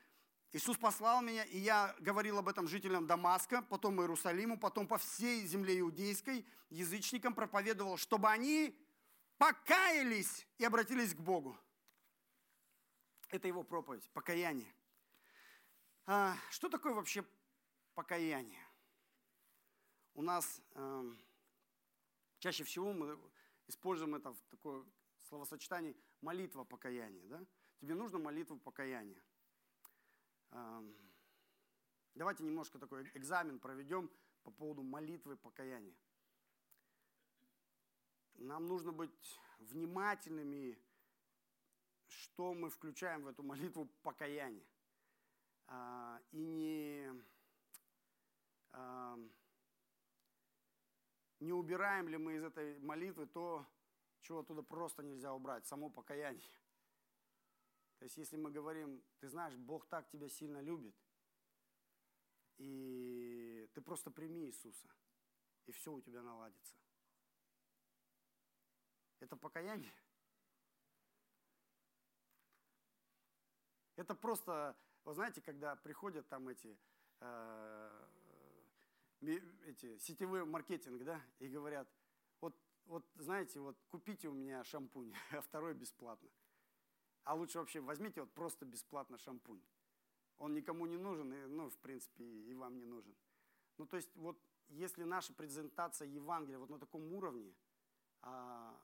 Иисус 0.51 0.77
послал 0.77 1.21
меня, 1.21 1.43
и 1.45 1.57
я 1.57 1.95
говорил 1.99 2.37
об 2.37 2.47
этом 2.47 2.67
жителям 2.67 3.07
Дамаска, 3.07 3.63
потом 3.63 3.99
Иерусалиму, 4.01 4.59
потом 4.59 4.87
по 4.87 4.97
всей 4.97 5.45
земле 5.45 5.79
иудейской, 5.79 6.45
язычникам 6.69 7.33
проповедовал, 7.33 7.97
чтобы 7.97 8.29
они 8.29 8.79
покаялись 9.37 10.47
и 10.57 10.65
обратились 10.65 11.13
к 11.13 11.19
Богу. 11.19 11.57
Это 13.29 13.47
его 13.47 13.63
проповедь, 13.63 14.07
покаяние. 14.11 14.71
А, 16.05 16.35
что 16.51 16.69
такое 16.69 16.93
вообще 16.93 17.23
покаяние? 17.95 18.61
У 20.13 20.21
нас 20.21 20.62
э, 20.76 21.12
чаще 22.39 22.63
всего 22.63 22.93
мы 22.93 23.19
используем 23.67 24.15
это 24.15 24.34
в 24.34 24.41
такое 24.49 24.86
словосочетание 25.30 25.95
молитва 26.21 26.63
покаяния. 26.63 27.26
Да? 27.28 27.43
Тебе 27.80 27.95
нужно 27.95 28.19
молитва 28.19 28.56
покаяния. 28.58 29.21
Э, 30.52 30.82
давайте 32.15 32.43
немножко 32.43 32.80
такой 32.80 33.10
экзамен 33.13 33.60
проведем 33.60 34.12
по 34.43 34.52
поводу 34.52 34.84
молитвы 34.84 35.36
покаяния. 35.36 35.95
Нам 38.36 38.67
нужно 38.67 38.91
быть 38.91 39.39
внимательными, 39.60 40.78
что 42.08 42.54
мы 42.54 42.69
включаем 42.69 43.23
в 43.23 43.28
эту 43.28 43.41
молитву 43.43 43.86
покаяния. 44.04 44.65
Э, 45.67 46.19
и 46.32 46.45
не 46.45 47.23
эм, 48.73 49.32
не 51.43 51.53
убираем 51.53 52.08
ли 52.08 52.17
мы 52.17 52.36
из 52.36 52.43
этой 52.43 52.79
молитвы 52.79 53.27
то, 53.27 53.65
чего 54.21 54.39
оттуда 54.39 54.63
просто 54.63 55.03
нельзя 55.03 55.34
убрать, 55.34 55.65
само 55.67 55.89
покаяние. 55.89 56.49
То 57.99 58.06
есть 58.06 58.17
если 58.17 58.38
мы 58.38 58.51
говорим, 58.51 59.03
ты 59.19 59.29
знаешь, 59.29 59.56
Бог 59.56 59.86
так 59.88 60.08
тебя 60.10 60.29
сильно 60.29 60.62
любит, 60.62 60.95
и 62.58 63.69
ты 63.73 63.82
просто 63.82 64.12
прими 64.12 64.45
Иисуса, 64.45 64.88
и 65.65 65.71
все 65.71 65.91
у 65.91 66.01
тебя 66.01 66.21
наладится. 66.21 66.75
Это 69.19 69.36
покаяние. 69.38 69.95
Это 73.95 74.15
просто, 74.15 74.75
вы 75.06 75.13
знаете, 75.13 75.41
когда 75.41 75.75
приходят 75.75 76.27
там 76.27 76.49
эти 76.49 76.77
э, 77.19 78.02
эти, 79.65 79.97
сетевой 79.97 80.45
маркетинг, 80.45 81.03
да, 81.03 81.21
и 81.39 81.47
говорят, 81.47 81.88
вот, 82.41 82.55
вот 82.86 83.05
знаете, 83.15 83.59
вот 83.59 83.77
купите 83.89 84.27
у 84.27 84.33
меня 84.33 84.63
шампунь, 84.63 85.13
а 85.31 85.41
второй 85.41 85.73
бесплатно. 85.73 86.29
А 87.23 87.36
лучше 87.36 87.59
вообще 87.59 87.79
возьмите 87.79 88.21
вот 88.21 88.31
просто 88.33 88.65
бесплатно 88.65 89.17
шампунь. 89.17 89.62
Он 90.38 90.53
никому 90.53 90.86
не 90.86 90.97
нужен, 90.97 91.31
и, 91.33 91.45
ну, 91.45 91.69
в 91.69 91.77
принципе, 91.77 92.23
и 92.23 92.53
вам 92.53 92.77
не 92.77 92.86
нужен. 92.86 93.15
Ну, 93.77 93.86
то 93.86 93.95
есть, 93.95 94.13
вот 94.15 94.38
если 94.69 95.03
наша 95.03 95.33
презентация 95.33 96.07
Евангелия 96.07 96.57
вот 96.57 96.69
на 96.69 96.79
таком 96.79 97.13
уровне, 97.13 97.53
а, 98.21 98.77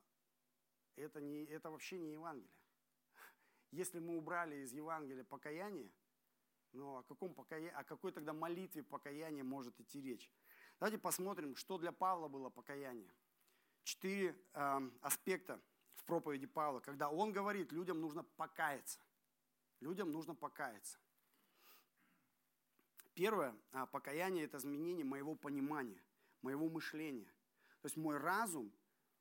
это, 0.95 1.21
не, 1.21 1.43
это 1.45 1.71
вообще 1.71 1.97
не 1.97 2.11
Евангелие. 2.11 2.53
Если 3.71 3.99
мы 3.99 4.17
убрали 4.17 4.57
из 4.57 4.73
Евангелия 4.73 5.23
покаяние, 5.23 5.91
но 6.73 6.97
о, 6.97 7.03
каком 7.03 7.33
покая... 7.33 7.69
о 7.71 7.83
какой 7.83 8.11
тогда 8.11 8.33
молитве 8.33 8.83
покаяния 8.83 9.43
может 9.43 9.79
идти 9.79 10.01
речь? 10.01 10.31
Давайте 10.79 10.97
посмотрим, 10.97 11.55
что 11.55 11.77
для 11.77 11.91
Павла 11.91 12.27
было 12.27 12.49
покаяние. 12.49 13.11
Четыре 13.83 14.35
э, 14.53 14.91
аспекта 15.01 15.59
в 15.95 16.03
проповеди 16.05 16.47
Павла, 16.47 16.79
когда 16.79 17.09
он 17.09 17.31
говорит, 17.31 17.71
людям 17.71 17.99
нужно 17.99 18.23
покаяться. 18.23 18.99
Людям 19.79 20.11
нужно 20.11 20.35
покаяться. 20.35 20.97
Первое, 23.13 23.53
а, 23.71 23.85
покаяние– 23.85 24.43
это 24.45 24.57
изменение 24.57 25.03
моего 25.03 25.35
понимания, 25.35 26.01
моего 26.41 26.69
мышления. 26.69 27.31
То 27.81 27.85
есть 27.85 27.97
мой 27.97 28.17
разум 28.17 28.71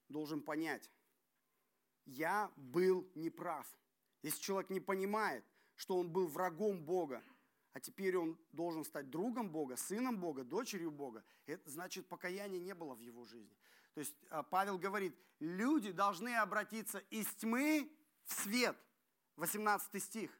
должен 0.09 0.41
понять, 0.41 0.91
я 2.05 2.51
был 2.57 3.11
неправ. 3.15 3.67
Если 4.23 4.41
человек 4.41 4.71
не 4.71 4.81
понимает, 4.81 5.45
что 5.75 5.99
он 5.99 6.11
был 6.11 6.27
врагом 6.27 6.83
Бога, 6.83 7.23
а 7.73 7.81
теперь 7.81 8.17
он 8.17 8.39
должен 8.53 8.85
стать 8.85 9.11
другом 9.11 9.51
Бога, 9.51 9.77
сыном 9.77 10.19
Бога, 10.19 10.45
дочерью 10.45 10.91
Бога, 10.91 11.25
это 11.47 11.71
значит, 11.71 12.09
покаяния 12.09 12.59
не 12.59 12.75
было 12.75 12.95
в 12.95 13.01
его 13.01 13.25
жизни. 13.25 13.57
То 13.95 14.01
есть 14.01 14.15
а, 14.31 14.43
Павел 14.43 14.79
говорит, 14.79 15.17
люди 15.41 15.91
должны 15.91 16.37
обратиться 16.37 16.99
из 17.11 17.27
тьмы 17.35 17.91
в 18.25 18.33
свет. 18.33 18.77
18 19.37 20.03
стих. 20.03 20.31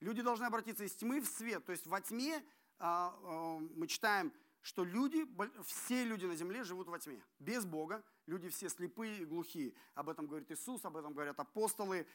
Люди 0.00 0.22
должны 0.22 0.44
обратиться 0.44 0.84
из 0.84 0.94
тьмы 0.94 1.20
в 1.20 1.26
свет. 1.26 1.64
То 1.64 1.72
есть 1.72 1.86
во 1.86 2.00
тьме 2.00 2.44
а, 2.78 3.18
а, 3.22 3.58
мы 3.58 3.86
читаем, 3.86 4.32
что 4.60 4.84
люди, 4.84 5.26
все 5.64 6.04
люди 6.04 6.26
на 6.26 6.34
земле 6.34 6.64
живут 6.64 6.88
во 6.88 6.98
тьме. 6.98 7.22
Без 7.38 7.64
Бога. 7.64 8.04
Люди 8.26 8.48
все 8.48 8.68
слепые 8.68 9.22
и 9.22 9.24
глухие. 9.24 9.72
Об 9.94 10.08
этом 10.08 10.26
говорит 10.26 10.50
Иисус, 10.50 10.84
об 10.84 10.96
этом 10.96 11.12
говорят 11.12 11.38
апостолы. 11.38 12.06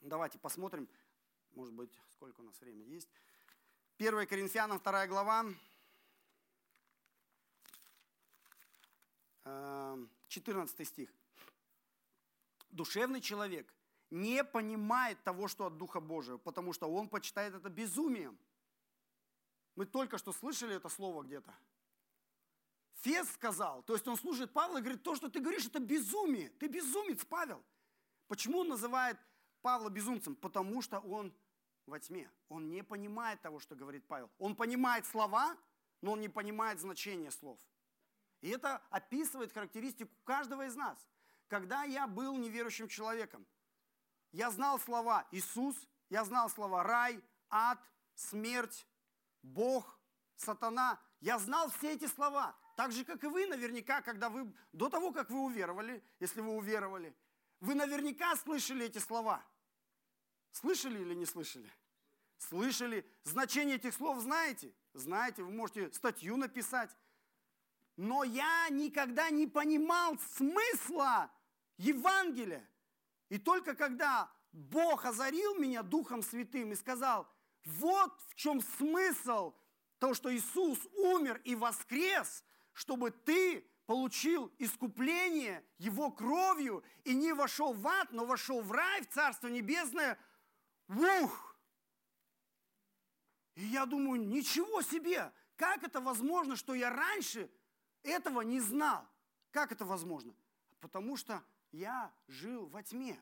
Давайте 0.00 0.38
посмотрим 0.38 0.88
может 1.54 1.74
быть, 1.74 1.90
сколько 2.12 2.40
у 2.40 2.44
нас 2.44 2.60
времени 2.60 2.88
есть. 2.88 3.08
1 3.98 4.26
Коринфянам, 4.26 4.78
2 4.78 5.06
глава, 5.06 5.44
14 9.44 10.80
эм, 10.80 10.86
стих. 10.86 11.12
Душевный 12.70 13.20
человек 13.20 13.72
не 14.10 14.44
понимает 14.44 15.22
того, 15.22 15.48
что 15.48 15.66
от 15.66 15.76
Духа 15.76 16.00
Божия, 16.00 16.36
потому 16.38 16.72
что 16.72 16.86
он 16.86 17.08
почитает 17.08 17.54
это 17.54 17.68
безумием. 17.68 18.38
Мы 19.76 19.86
только 19.86 20.18
что 20.18 20.32
слышали 20.32 20.76
это 20.76 20.88
слово 20.88 21.22
где-то. 21.22 21.54
Фес 23.02 23.30
сказал, 23.32 23.82
то 23.82 23.94
есть 23.94 24.06
он 24.06 24.16
слушает 24.16 24.52
Павла 24.52 24.78
и 24.78 24.80
говорит, 24.82 25.02
то, 25.02 25.14
что 25.14 25.30
ты 25.30 25.40
говоришь, 25.40 25.66
это 25.66 25.80
безумие. 25.80 26.50
Ты 26.50 26.68
безумец, 26.68 27.24
Павел. 27.24 27.62
Почему 28.28 28.58
он 28.58 28.68
называет 28.68 29.18
Павла 29.62 29.90
безумцем? 29.90 30.34
Потому 30.34 30.82
что 30.82 30.98
он 31.00 31.34
во 31.86 31.98
тьме. 31.98 32.30
Он 32.48 32.68
не 32.68 32.82
понимает 32.82 33.40
того, 33.42 33.60
что 33.60 33.74
говорит 33.74 34.06
Павел. 34.06 34.30
Он 34.38 34.56
понимает 34.56 35.06
слова, 35.06 35.56
но 36.00 36.12
он 36.12 36.20
не 36.20 36.28
понимает 36.28 36.80
значение 36.80 37.30
слов. 37.30 37.58
И 38.40 38.48
это 38.48 38.82
описывает 38.90 39.52
характеристику 39.52 40.10
каждого 40.24 40.66
из 40.66 40.74
нас. 40.74 40.98
Когда 41.48 41.82
я 41.82 42.06
был 42.06 42.36
неверующим 42.36 42.88
человеком, 42.88 43.46
я 44.32 44.50
знал 44.50 44.78
слова 44.78 45.26
Иисус, 45.32 45.76
я 46.08 46.24
знал 46.24 46.48
слова 46.48 46.82
рай, 46.82 47.22
ад, 47.50 47.80
смерть, 48.14 48.86
Бог, 49.42 49.98
сатана. 50.36 50.98
Я 51.20 51.38
знал 51.38 51.70
все 51.70 51.94
эти 51.94 52.06
слова. 52.06 52.56
Так 52.76 52.92
же, 52.92 53.04
как 53.04 53.22
и 53.24 53.26
вы 53.26 53.46
наверняка, 53.46 54.00
когда 54.00 54.30
вы, 54.30 54.54
до 54.72 54.88
того, 54.88 55.12
как 55.12 55.28
вы 55.28 55.40
уверовали, 55.40 56.02
если 56.18 56.40
вы 56.40 56.56
уверовали– 56.56 57.14
Вы 57.60 57.74
наверняка 57.74 58.34
слышали 58.36 58.86
эти 58.86 58.98
слова. 58.98 59.44
Слышали 60.52 60.98
или 61.00 61.14
не 61.14 61.26
слышали? 61.26 61.70
Слышали. 62.38 63.06
Значение 63.24 63.76
этих 63.76 63.94
слов 63.94 64.20
знаете? 64.20 64.72
Знаете, 64.94 65.42
вы 65.42 65.52
можете 65.52 65.92
статью 65.92 66.36
написать. 66.36 66.90
Но 67.96 68.24
я 68.24 68.68
никогда 68.70 69.28
не 69.30 69.46
понимал 69.46 70.18
смысла 70.36 71.30
Евангелия. 71.76 72.66
И 73.28 73.38
только 73.38 73.74
когда 73.74 74.32
Бог 74.52 75.04
озарил 75.04 75.54
меня 75.56 75.82
Духом 75.82 76.22
Святым 76.22 76.72
и 76.72 76.76
сказал, 76.76 77.28
вот 77.64 78.12
в 78.28 78.34
чем 78.34 78.62
смысл 78.62 79.54
того, 79.98 80.14
что 80.14 80.34
Иисус 80.34 80.78
умер 80.94 81.40
и 81.44 81.54
воскрес, 81.54 82.42
чтобы 82.72 83.10
ты 83.10 83.64
получил 83.90 84.52
искупление 84.58 85.64
Его 85.78 86.12
кровью 86.12 86.84
и 87.02 87.12
не 87.12 87.32
вошел 87.32 87.72
в 87.72 87.84
ад, 87.88 88.12
но 88.12 88.24
вошел 88.24 88.62
в 88.62 88.70
рай, 88.70 89.02
в 89.02 89.08
Царство 89.08 89.48
Небесное. 89.48 90.16
Ух! 90.86 91.56
И 93.56 93.64
я 93.64 93.86
думаю, 93.86 94.24
ничего 94.24 94.80
себе! 94.82 95.32
Как 95.56 95.82
это 95.82 96.00
возможно, 96.00 96.54
что 96.54 96.72
я 96.72 96.88
раньше 96.88 97.50
этого 98.04 98.42
не 98.42 98.60
знал? 98.60 99.08
Как 99.50 99.72
это 99.72 99.84
возможно? 99.84 100.36
Потому 100.78 101.16
что 101.16 101.42
я 101.72 102.12
жил 102.28 102.68
во 102.68 102.84
тьме. 102.84 103.20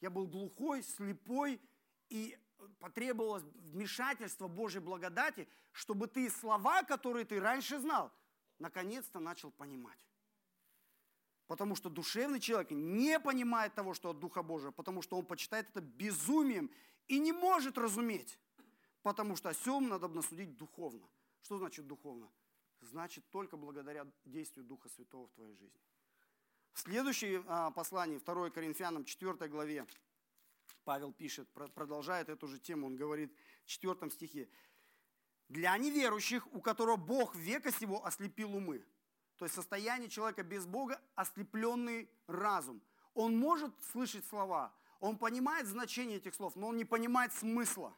Я 0.00 0.08
был 0.08 0.26
глухой, 0.26 0.82
слепой, 0.82 1.60
и 2.08 2.38
потребовалось 2.78 3.42
вмешательство 3.42 4.48
Божьей 4.48 4.80
благодати, 4.80 5.46
чтобы 5.72 6.06
ты 6.06 6.30
слова, 6.30 6.84
которые 6.84 7.26
ты 7.26 7.38
раньше 7.38 7.78
знал, 7.78 8.10
наконец-то 8.58 9.20
начал 9.20 9.50
понимать. 9.50 9.98
Потому 11.46 11.76
что 11.76 11.88
душевный 11.88 12.40
человек 12.40 12.70
не 12.72 13.20
понимает 13.20 13.74
того, 13.74 13.94
что 13.94 14.10
от 14.10 14.18
Духа 14.18 14.42
Божия, 14.42 14.72
потому 14.72 15.02
что 15.02 15.16
он 15.16 15.24
почитает 15.24 15.68
это 15.70 15.80
безумием 15.80 16.70
и 17.06 17.18
не 17.18 17.32
может 17.32 17.78
разуметь. 17.78 18.38
Потому 19.02 19.36
что 19.36 19.50
о 19.50 19.52
всем 19.52 19.88
надо 19.88 20.22
судить 20.22 20.56
духовно. 20.56 21.08
Что 21.42 21.58
значит 21.58 21.86
духовно? 21.86 22.28
Значит, 22.80 23.24
только 23.30 23.56
благодаря 23.56 24.06
действию 24.24 24.64
Духа 24.64 24.88
Святого 24.88 25.28
в 25.28 25.32
твоей 25.32 25.54
жизни. 25.54 25.80
В 26.72 26.80
следующем 26.80 27.44
а, 27.46 27.70
послании, 27.70 28.18
2 28.18 28.50
Коринфянам, 28.50 29.04
4 29.04 29.48
главе, 29.48 29.86
Павел 30.84 31.12
пишет, 31.12 31.48
продолжает 31.52 32.28
эту 32.28 32.46
же 32.48 32.58
тему, 32.58 32.86
он 32.86 32.96
говорит 32.96 33.32
в 33.64 33.68
4 33.68 34.10
стихе. 34.10 34.48
«Для 35.48 35.76
неверующих, 35.76 36.46
у 36.52 36.60
которого 36.60 36.96
Бог 36.96 37.34
века 37.34 37.72
сего 37.72 38.04
ослепил 38.04 38.54
умы». 38.54 38.84
То 39.36 39.44
есть 39.44 39.54
состояние 39.54 40.08
человека 40.08 40.42
без 40.42 40.66
Бога– 40.66 41.00
ослепленный 41.14 42.08
разум. 42.26 42.80
Он 43.14 43.36
может 43.36 43.72
слышать 43.92 44.24
слова, 44.26 44.74
он 44.98 45.18
понимает 45.18 45.66
значение 45.66 46.16
этих 46.16 46.34
слов, 46.34 46.56
но 46.56 46.68
он 46.68 46.76
не 46.76 46.84
понимает 46.84 47.32
смысла. 47.32 47.96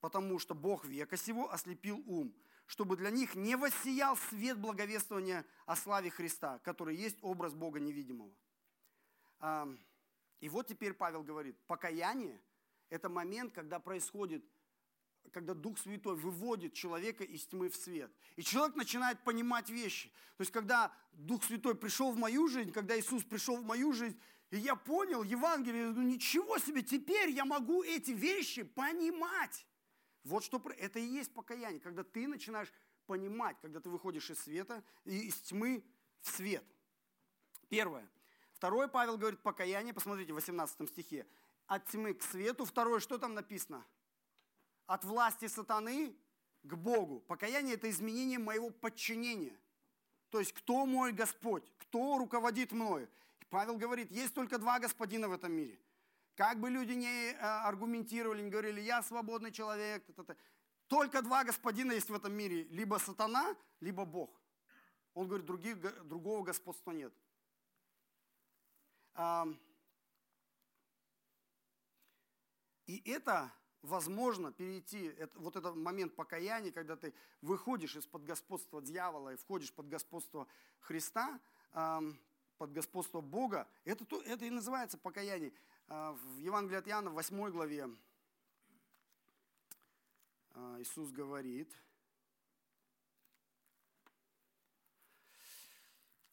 Потому 0.00 0.38
что 0.38 0.54
Бог 0.54 0.84
века 0.84 1.16
сего 1.16 1.52
ослепил 1.52 2.02
ум– 2.06 2.34
чтобы 2.70 2.96
для 2.96 3.10
них 3.10 3.34
не 3.34 3.56
воссиял 3.56 4.16
свет 4.16 4.56
благовествования 4.56 5.44
о 5.66 5.74
славе 5.74 6.08
Христа, 6.08 6.60
который 6.60 6.94
есть 6.94 7.18
образ 7.20 7.52
Бога 7.52 7.80
невидимого. 7.80 8.32
И 10.38 10.48
вот 10.48 10.68
теперь 10.68 10.94
Павел 10.94 11.24
говорит, 11.24 11.58
покаяние– 11.66 12.40
это 12.88 13.08
момент, 13.08 13.52
когда 13.52 13.80
происходит, 13.80 14.44
когда 15.32 15.54
Дух 15.54 15.78
Святой 15.78 16.16
выводит 16.16 16.74
человека 16.74 17.24
из 17.24 17.46
тьмы 17.46 17.68
в 17.68 17.76
свет. 17.76 18.10
И 18.36 18.42
человек 18.42 18.76
начинает 18.76 19.22
понимать 19.22 19.70
вещи. 19.70 20.08
То 20.36 20.42
есть, 20.42 20.52
когда 20.52 20.92
Дух 21.12 21.44
Святой 21.44 21.74
пришел 21.74 22.12
в 22.12 22.16
мою 22.16 22.48
жизнь, 22.48 22.72
когда 22.72 22.98
Иисус 22.98 23.22
пришел 23.24 23.56
в 23.56 23.64
мою 23.64 23.92
жизнь, 23.92 24.18
и 24.50 24.58
я 24.58 24.74
понял 24.74 25.22
Евангелие, 25.22 25.90
ну 25.90 26.02
ничего 26.02 26.58
себе, 26.58 26.82
теперь 26.82 27.30
я 27.30 27.44
могу 27.44 27.82
эти 27.84 28.10
вещи 28.10 28.64
понимать. 28.64 29.66
Вот 30.24 30.44
что 30.44 30.60
это 30.76 30.98
и 30.98 31.04
есть 31.04 31.32
покаяние, 31.32 31.80
когда 31.80 32.02
ты 32.02 32.26
начинаешь 32.26 32.72
понимать, 33.06 33.56
когда 33.60 33.80
ты 33.80 33.88
выходишь 33.88 34.30
из 34.30 34.40
света, 34.40 34.82
из 35.04 35.36
тьмы 35.36 35.84
в 36.20 36.30
свет. 36.30 36.64
Первое. 37.68 38.08
Второе, 38.52 38.88
Павел 38.88 39.16
говорит, 39.16 39.40
покаяние, 39.40 39.94
посмотрите, 39.94 40.32
в 40.32 40.34
18 40.34 40.88
стихе. 40.88 41.26
От 41.66 41.86
тьмы 41.86 42.14
к 42.14 42.22
свету. 42.22 42.64
Второе, 42.64 43.00
что 43.00 43.16
там 43.16 43.34
написано? 43.34 43.86
От 44.90 45.04
власти 45.04 45.46
сатаны 45.46 46.16
к 46.62 46.74
Богу. 46.74 47.20
Покаяние– 47.20 47.74
это 47.76 47.88
изменение 47.88 48.38
моего 48.38 48.70
подчинения. 48.70 49.56
То 50.30 50.40
есть, 50.40 50.52
кто 50.52 50.86
мой 50.86 51.12
Господь? 51.12 51.64
Кто 51.78 52.18
руководит 52.18 52.72
мною? 52.72 53.08
И 53.40 53.44
Павел 53.44 53.76
говорит, 53.76 54.10
есть 54.10 54.34
только 54.34 54.58
два 54.58 54.78
господина 54.80 55.28
в 55.28 55.32
этом 55.32 55.52
мире– 55.52 55.78
как 56.40 56.58
бы 56.58 56.70
люди 56.70 56.92
не 56.92 57.32
э, 57.32 57.36
аргументировали, 57.36 58.40
не 58.40 58.48
говорили, 58.48 58.80
я 58.80 59.02
свободный 59.02 59.52
человек, 59.52 60.06
т 60.06 60.12
-т 60.12 60.24
-т. 60.24 60.36
только 60.88 61.20
два 61.20 61.44
господина 61.44 61.92
есть 61.92 62.08
в 62.08 62.14
этом 62.14 62.32
мире, 62.32 62.62
либо 62.70 62.98
сатана, 62.98 63.54
либо 63.80 64.06
Бог. 64.06 64.30
Он 65.12 65.26
говорит, 65.28 65.46
других, 65.46 65.76
другого 66.08 66.42
господства 66.42 66.92
нет. 66.92 67.12
И 72.86 73.02
это 73.04 73.52
возможно 73.82 74.52
перейти, 74.52 75.14
вот 75.34 75.56
этот 75.56 75.76
момент 75.76 76.14
покаяния, 76.14 76.72
когда 76.72 76.96
ты 76.96 77.14
выходишь 77.40 77.96
из-под 77.96 78.24
господства 78.24 78.82
дьявола 78.82 79.34
и 79.34 79.36
входишь 79.36 79.72
под 79.72 79.88
господство 79.88 80.46
Христа, 80.80 81.40
под 81.72 82.72
господство 82.72 83.20
Бога, 83.20 83.66
это, 83.84 84.04
это 84.26 84.44
и 84.44 84.50
называется 84.50 84.98
покаяние. 84.98 85.52
А, 85.88 86.12
в 86.12 86.38
Евангелии 86.38 86.78
от 86.78 86.86
Иоанна, 86.88 87.10
в 87.10 87.14
8 87.14 87.50
главе, 87.50 87.88
а, 90.52 90.76
Иисус 90.78 91.10
говорит, 91.10 91.74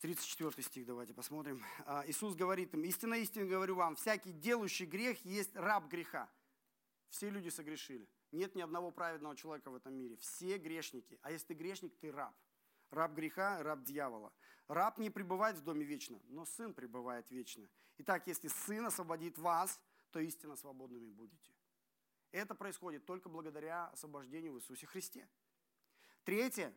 34 0.02 0.62
стих 0.64 0.86
давайте 0.86 1.14
посмотрим. 1.14 1.64
А, 1.86 2.04
Иисус 2.06 2.36
говорит 2.36 2.74
им, 2.74 2.84
истинно, 2.84 3.16
истинно 3.16 3.46
говорю 3.46 3.76
вам, 3.76 3.96
всякий 3.96 4.32
делающий 4.32 4.86
грех 4.86 5.24
есть 5.26 5.56
раб 5.56 5.88
греха. 5.88 6.30
Все 7.10 7.30
люди 7.30 7.50
согрешили. 7.50 8.08
Нет 8.32 8.56
ни 8.56 8.62
одного 8.62 8.92
праведного 8.92 9.36
человека 9.36 9.72
в 9.72 9.76
этом 9.76 9.94
мире. 9.94 10.18
Все 10.18 10.58
грешники. 10.58 11.20
А 11.22 11.32
если 11.32 11.48
ты 11.48 11.54
грешник, 11.54 11.98
ты 12.00 12.12
раб. 12.12 12.36
Раб 12.92 13.14
греха, 13.14 13.62
раб 13.64 13.84
дьявола. 13.84 14.34
Раб 14.68 14.98
не 14.98 15.10
пребывает 15.10 15.58
в 15.58 15.64
доме 15.64 15.86
вечно, 15.86 16.22
но 16.28 16.46
сын 16.46 16.74
пребывает 16.74 17.30
вечно. 17.32 17.70
Итак, 17.98 18.28
если 18.28 18.48
сын 18.48 18.86
освободит 18.86 19.38
вас, 19.38 19.80
то 20.12 20.20
истинно 20.20 20.56
свободными 20.56 21.10
будете. 21.10 21.54
Это 22.32 22.54
происходит 22.54 23.06
только 23.06 23.30
благодаря 23.30 23.88
освобождению 23.88 24.54
в 24.54 24.58
Иисусе 24.58 24.86
Христе. 24.86 25.28
Третье. 26.24 26.74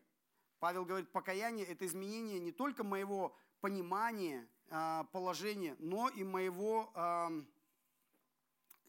Павел 0.60 0.84
говорит, 0.84 1.10
покаяние– 1.10 1.66
это 1.66 1.86
изменение 1.86 2.38
не 2.38 2.52
только 2.52 2.84
моего 2.84 3.34
понимания, 3.60 4.48
а, 4.68 5.04
положения, 5.04 5.74
но 5.78 6.08
и 6.08 6.22
моего 6.22 6.92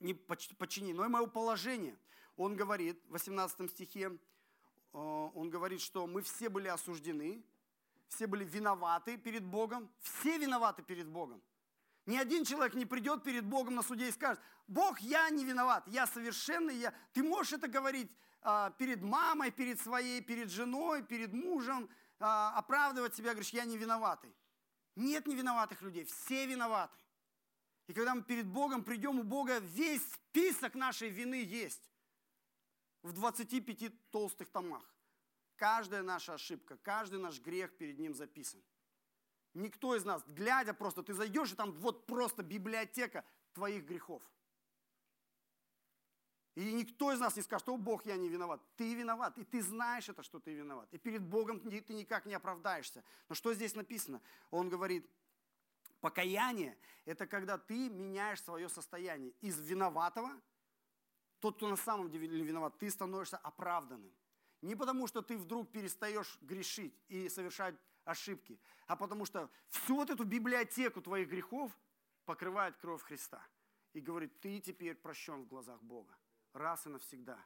не 0.02 0.14
подчинения, 0.14 0.94
но 0.94 1.06
и 1.06 1.10
моего 1.10 1.28
положения. 1.28 1.98
Он 2.36 2.56
говорит 2.56 3.02
в 3.08 3.12
18 3.12 3.70
стихе, 3.72 4.18
а, 4.94 5.32
он 5.34 5.50
говорит, 5.50 5.82
что 5.82 6.08
мы 6.08 6.22
все 6.22 6.50
были 6.50 6.68
осуждены, 6.68 7.44
все 8.08 8.28
были 8.28 8.44
виноваты 8.44 9.18
перед 9.18 9.44
Богом, 9.44 9.90
все 10.02 10.38
виноваты 10.38 10.84
перед 10.84 11.08
Богом. 11.08 11.42
Ни 12.06 12.18
один 12.18 12.44
человек 12.46 12.74
не 12.74 12.86
придет 12.86 13.24
перед 13.24 13.46
Богом 13.46 13.76
на 13.76 13.84
суде 13.84 14.10
и 14.10 14.12
скажет, 14.12 14.42
Бог, 14.68 15.00
я 15.00 15.30
не 15.30 15.46
виноват, 15.46 15.88
я 15.88 16.08
совершенный, 16.08 16.76
я... 16.76 16.94
Ты 17.14 17.24
можешь 17.24 17.54
это 17.54 17.68
говорить 17.68 18.12
а, 18.42 18.72
перед 18.72 19.02
мамой, 19.02 19.52
перед 19.52 19.80
своей, 19.80 20.22
перед 20.22 20.50
женой, 20.50 21.04
перед 21.04 21.32
мужем, 21.32 21.90
а, 22.20 22.58
оправдывать 22.58 23.16
себя, 23.16 23.32
говоришь, 23.32 23.52
я 23.52 23.66
не 23.66 23.78
виноватый. 23.78 24.34
Нет 24.96 25.28
невиноватых 25.28 25.82
людей, 25.82 26.06
все 26.06 26.46
виноваты. 26.46 26.94
И 27.88 27.94
когда 27.94 28.16
мы 28.16 28.24
перед 28.24 28.48
Богом 28.48 28.84
придем, 28.84 29.20
у 29.20 29.24
Бога 29.24 29.60
весь 29.60 30.04
список 30.14 30.76
нашей 30.76 31.10
вины 31.10 31.44
есть 31.44 31.92
в 33.04 33.12
25 33.12 34.12
толстых 34.12 34.50
томах. 34.50 34.84
Каждая 35.56 36.02
наша 36.02 36.34
ошибка, 36.34 36.78
каждый 36.78 37.20
наш 37.20 37.40
грех 37.40 37.76
перед 37.78 38.00
Ним 38.00 38.14
записан. 38.14 38.62
Никто 39.54 39.96
из 39.96 40.06
нас, 40.06 40.24
глядя 40.28 40.74
просто, 40.74 41.04
ты 41.04 41.14
зайдешь, 41.14 41.52
и 41.52 41.56
там 41.56 41.72
вот 41.74 42.06
просто 42.06 42.42
библиотека 42.42 43.26
твоих 43.54 43.86
грехов. 43.86 44.22
И 46.56 46.74
никто 46.74 47.14
из 47.14 47.20
нас 47.20 47.36
не 47.36 47.42
скажет, 47.42 47.64
что 47.64 47.78
Бог, 47.78 48.06
я 48.06 48.18
не 48.18 48.28
виноват. 48.28 48.62
Ты 48.76 48.94
виноват, 48.94 49.38
и 49.38 49.44
ты 49.46 49.62
знаешь 49.62 50.10
это, 50.10 50.22
что 50.22 50.40
ты 50.40 50.54
виноват. 50.54 50.88
И 50.94 50.98
перед 50.98 51.22
Богом 51.22 51.60
ты 51.62 51.94
никак 51.94 52.26
не 52.26 52.34
оправдаешься. 52.34 53.04
Но 53.30 53.36
что 53.36 53.54
здесь 53.54 53.74
написано? 53.74 54.22
Он 54.50 54.68
говорит, 54.68 55.10
покаяние– 56.02 56.78
это 57.06 57.26
когда 57.26 57.58
ты 57.58 57.90
меняешь 57.90 58.42
свое 58.42 58.68
состояние 58.68 59.32
из 59.42 59.60
виноватого, 59.60 60.30
тот, 61.40 61.56
кто 61.56 61.70
на 61.70 61.78
самом 61.78 62.10
деле 62.12 62.28
виноват, 62.28 62.78
ты 62.78 62.90
становишься 62.90 63.38
оправданным. 63.38 64.12
Не 64.62 64.76
потому, 64.76 65.08
что 65.08 65.22
ты 65.22 65.38
вдруг 65.38 65.72
перестаешь 65.72 66.38
грешить 66.42 66.96
и 67.08 67.30
совершать 67.30 67.76
ошибки, 68.04 68.60
а 68.86 68.96
потому 68.96 69.26
что 69.26 69.50
всю 69.70 69.96
вот 69.96 70.10
эту 70.10 70.24
библиотеку 70.24 71.02
твоих 71.02 71.30
грехов 71.30 71.72
покрывает 72.26 72.78
кровь 72.78 73.02
Христа 73.02 73.42
и 73.94 74.00
говорит, 74.00 74.40
ты 74.40 74.60
теперь 74.60 74.96
прощен 74.96 75.44
в 75.44 75.48
глазах 75.48 75.82
Бога, 75.82 76.16
раз 76.54 76.86
и 76.86 76.90
навсегда. 76.90 77.40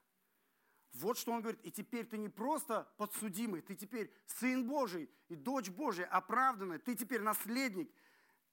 Вот 0.93 1.17
что 1.17 1.33
он 1.33 1.41
говорит, 1.41 1.59
и 1.63 1.71
теперь 1.71 2.05
ты 2.05 2.17
не 2.17 2.29
просто 2.29 2.87
подсудимый, 2.97 3.61
ты 3.61 3.75
теперь 3.75 4.13
сын 4.25 4.65
Божий 4.65 5.09
и 5.27 5.35
дочь 5.35 5.69
Божия, 5.69 6.05
оправданный, 6.05 6.79
ты 6.79 6.95
теперь 6.95 7.21
наследник. 7.21 7.91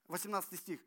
18 0.08 0.58
стих. 0.58 0.80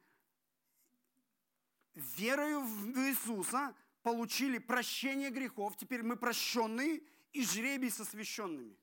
Верою 1.93 2.61
в 2.61 2.97
Иисуса 2.97 3.76
получили 4.01 4.57
прощение 4.57 5.30
грехов, 5.30 5.78
теперь 5.78 6.03
мы 6.03 6.16
прощенные 6.18 7.01
и 7.32 7.43
жребий 7.43 7.89
с 7.89 7.99
освященными. 7.99 8.78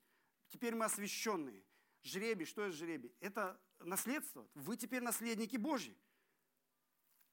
Теперь 0.48 0.74
мы 0.74 0.86
освященные. 0.86 1.62
Жребий, 2.02 2.46
что 2.46 2.62
это 2.62 2.76
жребий? 2.76 3.14
Это 3.20 3.60
наследство. 3.78 4.48
Вы 4.54 4.76
теперь 4.76 5.02
наследники 5.02 5.56
Божьи. 5.56 5.96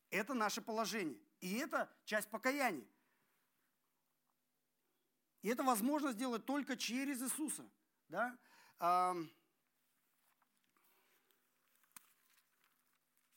Это 0.09 0.33
наше 0.33 0.61
положение. 0.61 1.19
И 1.41 1.55
это 1.55 1.91
часть 2.05 2.29
покаяния. 2.29 2.87
И 5.41 5.49
это 5.49 5.63
возможно 5.63 6.11
сделать 6.11 6.45
только 6.45 6.75
через 6.77 7.21
Иисуса. 7.21 7.69
Да? 8.09 8.37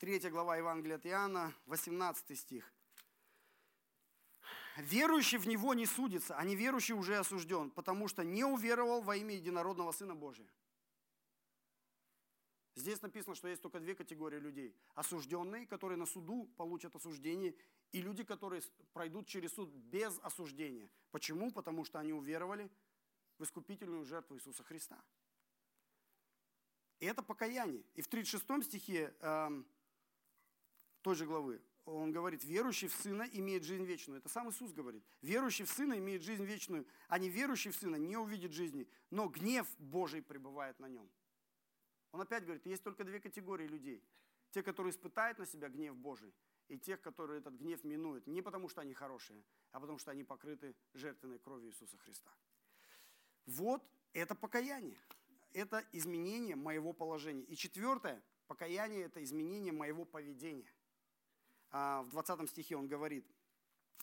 Третья 0.02 0.30
глава 0.30 0.56
Евангелия 0.56 0.96
от 0.96 1.06
Иоанна, 1.06 1.54
18 1.66 2.36
стих. 2.36 2.74
«Верующий 4.76 5.38
в 5.38 5.46
Него 5.46 5.74
не 5.74 5.86
судится, 5.86 6.36
а 6.36 6.44
неверующий 6.44 6.94
уже 6.94 7.16
осужден, 7.18 7.70
потому 7.70 8.08
что 8.08 8.24
не 8.24 8.42
уверовал 8.42 9.02
во 9.02 9.14
имя 9.14 9.36
единородного 9.36 9.92
Сына 9.92 10.16
Божия». 10.16 10.52
Здесь 12.74 13.00
написано, 13.00 13.36
что 13.36 13.46
есть 13.46 13.62
только 13.62 13.78
две 13.78 13.94
категории 13.94 14.40
людей. 14.40 14.76
Осужденные, 14.96 15.68
которые 15.68 15.96
на 15.96 16.06
суду 16.06 16.52
получат 16.56 16.96
осуждение, 16.96 17.54
и 17.92 18.02
люди, 18.02 18.24
которые 18.24 18.62
пройдут 18.92 19.28
через 19.28 19.54
суд 19.54 19.70
без 19.72 20.18
осуждения. 20.24 20.90
Почему? 21.12 21.52
Потому 21.52 21.84
что 21.84 22.00
они 22.00 22.12
уверовали 22.12 22.68
в 23.38 23.44
искупительную 23.44 24.04
жертву 24.04 24.34
Иисуса 24.34 24.64
Христа. 24.64 25.00
И 26.98 27.06
это 27.06 27.22
покаяние. 27.22 27.84
И 27.94 28.02
в 28.02 28.08
36 28.08 28.64
стихе 28.64 29.14
э, 29.20 29.62
той 31.02 31.14
же 31.14 31.26
главы 31.26 31.60
он 31.84 32.12
говорит, 32.12 32.44
верующий 32.44 32.88
в 32.88 32.94
Сына 32.94 33.28
имеет 33.32 33.64
жизнь 33.64 33.84
вечную. 33.84 34.18
Это 34.18 34.28
сам 34.28 34.48
Иисус 34.50 34.72
говорит. 34.72 35.04
Верующий 35.20 35.64
в 35.64 35.70
Сына 35.70 35.98
имеет 35.98 36.22
жизнь 36.22 36.44
вечную, 36.44 36.86
а 37.08 37.18
не 37.18 37.28
верующий 37.28 37.72
в 37.72 37.76
Сына 37.76 37.96
не 37.96 38.16
увидит 38.16 38.52
жизни, 38.52 38.88
но 39.10 39.28
гнев 39.28 39.66
Божий 39.78 40.22
пребывает 40.22 40.78
на 40.78 40.86
нем. 40.86 41.10
Он 42.12 42.20
опять 42.20 42.44
говорит, 42.44 42.66
есть 42.66 42.84
только 42.84 43.04
две 43.04 43.20
категории 43.20 43.66
людей. 43.66 44.02
Те, 44.50 44.62
которые 44.62 44.92
испытают 44.92 45.38
на 45.38 45.46
себя 45.46 45.68
гнев 45.68 45.96
Божий, 45.96 46.32
и 46.68 46.78
тех, 46.78 47.00
которые 47.00 47.40
этот 47.40 47.54
гнев 47.54 47.82
минуют. 47.84 48.26
Не 48.26 48.42
потому, 48.42 48.68
что 48.68 48.80
они 48.80 48.94
хорошие, 48.94 49.42
а 49.72 49.80
потому, 49.80 49.98
что 49.98 50.10
они 50.10 50.24
покрыты 50.24 50.74
жертвенной 50.94 51.38
кровью 51.38 51.70
Иисуса 51.70 51.98
Христа. 51.98 52.30
Вот 53.46 53.82
это 54.12 54.34
покаяние. 54.34 54.98
Это 55.52 55.84
изменение 55.92 56.54
моего 56.54 56.92
положения. 56.92 57.42
И 57.44 57.56
четвертое, 57.56 58.22
покаяние– 58.46 59.02
это 59.04 59.22
изменение 59.22 59.72
моего 59.72 60.04
поведения. 60.04 60.72
А, 61.72 62.02
в 62.02 62.10
20 62.10 62.48
стихе 62.50 62.76
он 62.76 62.86
говорит, 62.86 63.26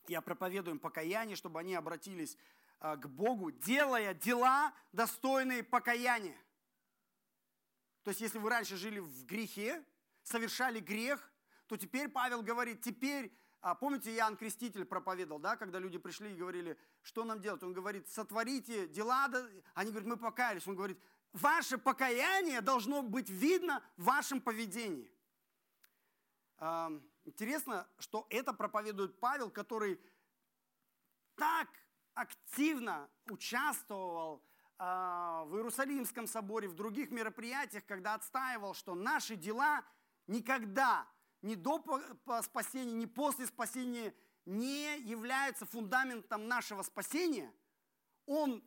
«Я 0.08 0.22
проповедую 0.22 0.76
им 0.76 0.80
покаяние, 0.80 1.36
чтобы 1.36 1.60
они 1.60 1.76
обратились 1.76 2.36
а, 2.80 2.98
к 2.98 3.08
Богу, 3.08 3.52
делая 3.52 4.16
дела, 4.16 4.74
достойные 4.92 5.64
покаяния». 5.64 6.38
То 8.04 8.10
есть, 8.10 8.22
если 8.22 8.40
вы 8.40 8.50
раньше 8.50 8.76
жили 8.76 9.00
в 9.00 9.26
грехе, 9.26 9.86
совершали 10.24 10.80
грех, 10.80 11.32
то 11.68 11.78
теперь 11.78 12.10
Павел 12.10 12.42
говорит, 12.42 12.82
теперь, 12.82 13.32
а, 13.62 13.76
помните, 13.76 14.12
Иоанн 14.16 14.36
Креститель 14.36 14.86
проповедовал, 14.86 15.40
да, 15.40 15.56
когда 15.56 15.78
люди 15.78 16.00
пришли 16.00 16.34
и 16.34 16.36
говорили, 16.36 16.76
что 17.04 17.24
нам 17.24 17.40
делать? 17.40 17.62
Он 17.62 17.74
говорит, 17.74 18.10
сотворите 18.10 18.88
дела, 18.88 19.30
они 19.76 19.92
говорят, 19.92 20.10
мы 20.10 20.18
покаялись. 20.18 20.68
Он 20.68 20.76
говорит, 20.76 21.00
ваше 21.34 21.78
покаяние 21.78 22.62
должно 22.62 23.04
быть 23.04 23.30
видно 23.30 23.84
в 23.98 24.06
вашем 24.06 24.42
поведении. 24.42 25.12
Интересно, 27.26 27.88
что 28.00 28.26
это 28.30 28.54
проповедует 28.54 29.20
Павел, 29.20 29.50
который 29.50 30.00
так 31.36 31.68
активно 32.14 33.10
участвовал 33.30 34.44
а, 34.78 35.44
в 35.46 35.56
Иерусалимском 35.56 36.28
соборе, 36.28 36.68
в 36.68 36.76
других 36.76 37.12
мероприятиях, 37.12 37.86
когда 37.86 38.14
отстаивал, 38.14 38.74
что 38.74 38.96
наши 38.96 39.36
дела 39.36 39.86
никогда, 40.28 41.08
ни 41.42 41.56
до 41.56 41.84
спасения, 42.44 42.94
ни 42.94 43.06
после 43.06 43.46
спасения 43.46 44.14
не 44.46 45.00
являются 45.00 45.66
фундаментом 45.66 46.48
нашего 46.48 46.84
спасения, 46.84 47.54
он 48.26 48.64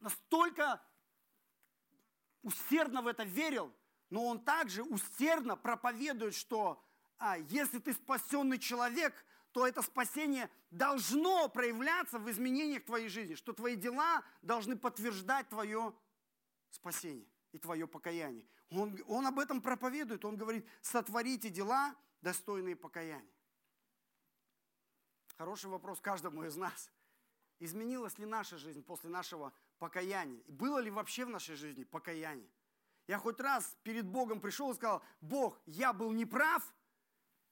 настолько 0.00 0.82
усердно 2.42 3.02
в 3.02 3.06
это 3.06 3.24
верил, 3.24 3.72
но 4.08 4.26
он 4.26 4.44
также 4.44 4.82
усердно 4.82 5.56
проповедует, 5.56 6.34
что 6.34 6.82
а, 7.20 7.36
если 7.36 7.78
ты 7.78 7.92
спасенный 7.92 8.58
человек, 8.58 9.14
то 9.52 9.66
это 9.66 9.82
спасение 9.82 10.50
должно 10.70 11.48
проявляться 11.48 12.18
в 12.18 12.30
изменениях 12.30 12.84
твоей 12.84 13.08
жизни, 13.08 13.34
что 13.34 13.52
твои 13.52 13.76
дела 13.76 14.24
должны 14.42 14.76
подтверждать 14.76 15.48
твое 15.48 15.94
спасение 16.70 17.28
и 17.52 17.58
твое 17.58 17.86
покаяние. 17.86 18.48
Он, 18.70 18.98
он 19.06 19.26
об 19.26 19.38
этом 19.38 19.60
проповедует, 19.60 20.24
он 20.24 20.36
говорит, 20.36 20.66
сотворите 20.80 21.50
дела, 21.50 21.94
достойные 22.22 22.74
покаяния. 22.74 23.28
Хороший 25.36 25.68
вопрос 25.68 26.00
каждому 26.00 26.44
из 26.44 26.56
нас. 26.56 26.90
Изменилась 27.58 28.16
ли 28.18 28.24
наша 28.24 28.56
жизнь 28.56 28.82
после 28.82 29.10
нашего 29.10 29.52
покаяния? 29.78 30.42
было 30.46 30.78
ли 30.78 30.90
вообще 30.90 31.26
в 31.26 31.28
нашей 31.28 31.56
жизни 31.56 31.84
покаяние? 31.84 32.48
Я 33.06 33.18
хоть 33.18 33.40
раз 33.40 33.76
перед 33.82 34.06
Богом 34.06 34.40
пришел 34.40 34.70
и 34.70 34.74
сказал, 34.74 35.02
Бог, 35.20 35.60
я 35.66 35.92
был 35.92 36.12
неправ, 36.12 36.62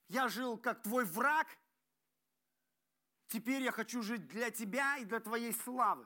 я 0.09 0.27
жил 0.27 0.57
как 0.57 0.83
твой 0.83 1.05
враг, 1.05 1.47
Теперь 3.29 3.61
я 3.61 3.71
хочу 3.71 4.01
жить 4.01 4.27
для 4.27 4.49
тебя 4.49 4.97
и 4.97 5.05
для 5.05 5.19
твоей 5.19 5.53
славы. 5.53 6.05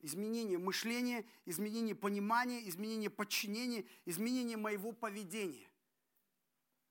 Изменение 0.00 0.56
мышления, 0.56 1.26
изменение 1.44 1.94
понимания, 1.94 2.66
изменение 2.66 3.10
подчинения, 3.10 3.84
изменение 4.06 4.56
моего 4.56 4.92
поведения. 4.92 5.70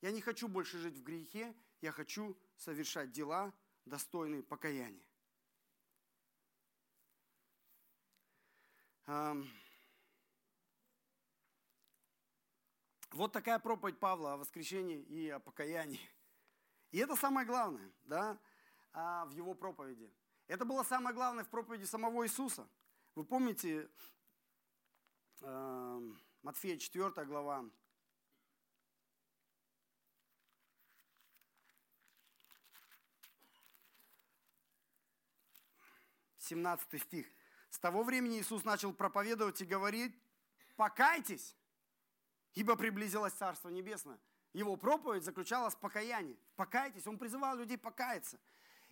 Я 0.01 0.11
не 0.11 0.21
хочу 0.21 0.47
больше 0.47 0.77
жить 0.77 0.97
в 0.97 1.03
грехе, 1.03 1.55
я 1.81 1.91
хочу 1.91 2.37
совершать 2.57 3.11
дела, 3.11 3.51
достойные 3.85 4.43
покаяния. 4.43 5.03
Вот 13.11 13.31
такая 13.31 13.59
проповедь 13.59 13.99
Павла 13.99 14.33
о 14.33 14.37
воскресении 14.37 14.99
и 14.99 15.29
о 15.29 15.39
покаянии. 15.39 16.01
И 16.91 16.99
это 16.99 17.15
самое 17.15 17.45
главное 17.45 17.91
да, 18.03 18.37
а, 18.93 19.25
в 19.25 19.31
его 19.31 19.53
проповеди. 19.53 20.11
Это 20.47 20.65
было 20.65 20.83
самое 20.83 21.13
главное 21.13 21.43
в 21.43 21.49
проповеди 21.49 21.85
самого 21.85 22.25
Иисуса. 22.25 22.67
Вы 23.15 23.25
помните, 23.25 23.89
э, 25.41 26.11
Матфея 26.41 26.77
4 26.77 27.25
глава, 27.25 27.65
Семнадцатый 36.37 37.01
стих. 37.01 37.27
С 37.69 37.77
того 37.77 38.03
времени 38.03 38.39
Иисус 38.39 38.63
начал 38.63 38.93
проповедовать 38.93 39.59
и 39.61 39.65
говорить, 39.65 40.15
покайтесь, 40.77 41.56
ибо 42.57 42.75
приблизилось 42.75 43.33
Царство 43.33 43.69
Небесное 43.69 44.19
его 44.53 44.75
проповедь 44.75 45.23
заключалась 45.23 45.75
в 45.75 45.77
покаянии. 45.77 46.35
Покайтесь. 46.55 47.05
Он 47.05 47.17
призывал 47.17 47.55
людей 47.57 47.77
покаяться. 47.77 48.39